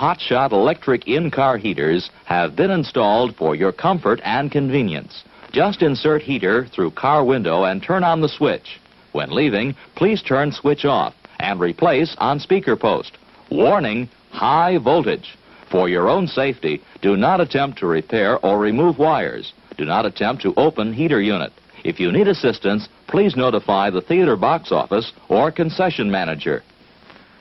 Hotshot 0.00 0.52
electric 0.52 1.06
in-car 1.06 1.58
heaters 1.58 2.08
have 2.24 2.56
been 2.56 2.70
installed 2.70 3.36
for 3.36 3.54
your 3.54 3.70
comfort 3.70 4.18
and 4.24 4.50
convenience. 4.50 5.24
Just 5.52 5.82
insert 5.82 6.22
heater 6.22 6.66
through 6.68 6.92
car 6.92 7.22
window 7.22 7.64
and 7.64 7.82
turn 7.82 8.02
on 8.02 8.22
the 8.22 8.28
switch. 8.30 8.80
When 9.12 9.30
leaving, 9.30 9.74
please 9.96 10.22
turn 10.22 10.52
switch 10.52 10.86
off 10.86 11.12
and 11.38 11.60
replace 11.60 12.16
on 12.16 12.40
speaker 12.40 12.76
post. 12.76 13.18
Warning, 13.50 14.08
high 14.30 14.78
voltage. 14.78 15.36
For 15.70 15.90
your 15.90 16.08
own 16.08 16.26
safety, 16.26 16.80
do 17.02 17.18
not 17.18 17.42
attempt 17.42 17.78
to 17.80 17.86
repair 17.86 18.38
or 18.38 18.58
remove 18.58 18.98
wires. 18.98 19.52
Do 19.76 19.84
not 19.84 20.06
attempt 20.06 20.40
to 20.44 20.54
open 20.56 20.94
heater 20.94 21.20
unit. 21.20 21.52
If 21.84 22.00
you 22.00 22.10
need 22.10 22.26
assistance, 22.26 22.88
please 23.06 23.36
notify 23.36 23.90
the 23.90 24.00
theater 24.00 24.36
box 24.36 24.72
office 24.72 25.12
or 25.28 25.52
concession 25.52 26.10
manager. 26.10 26.62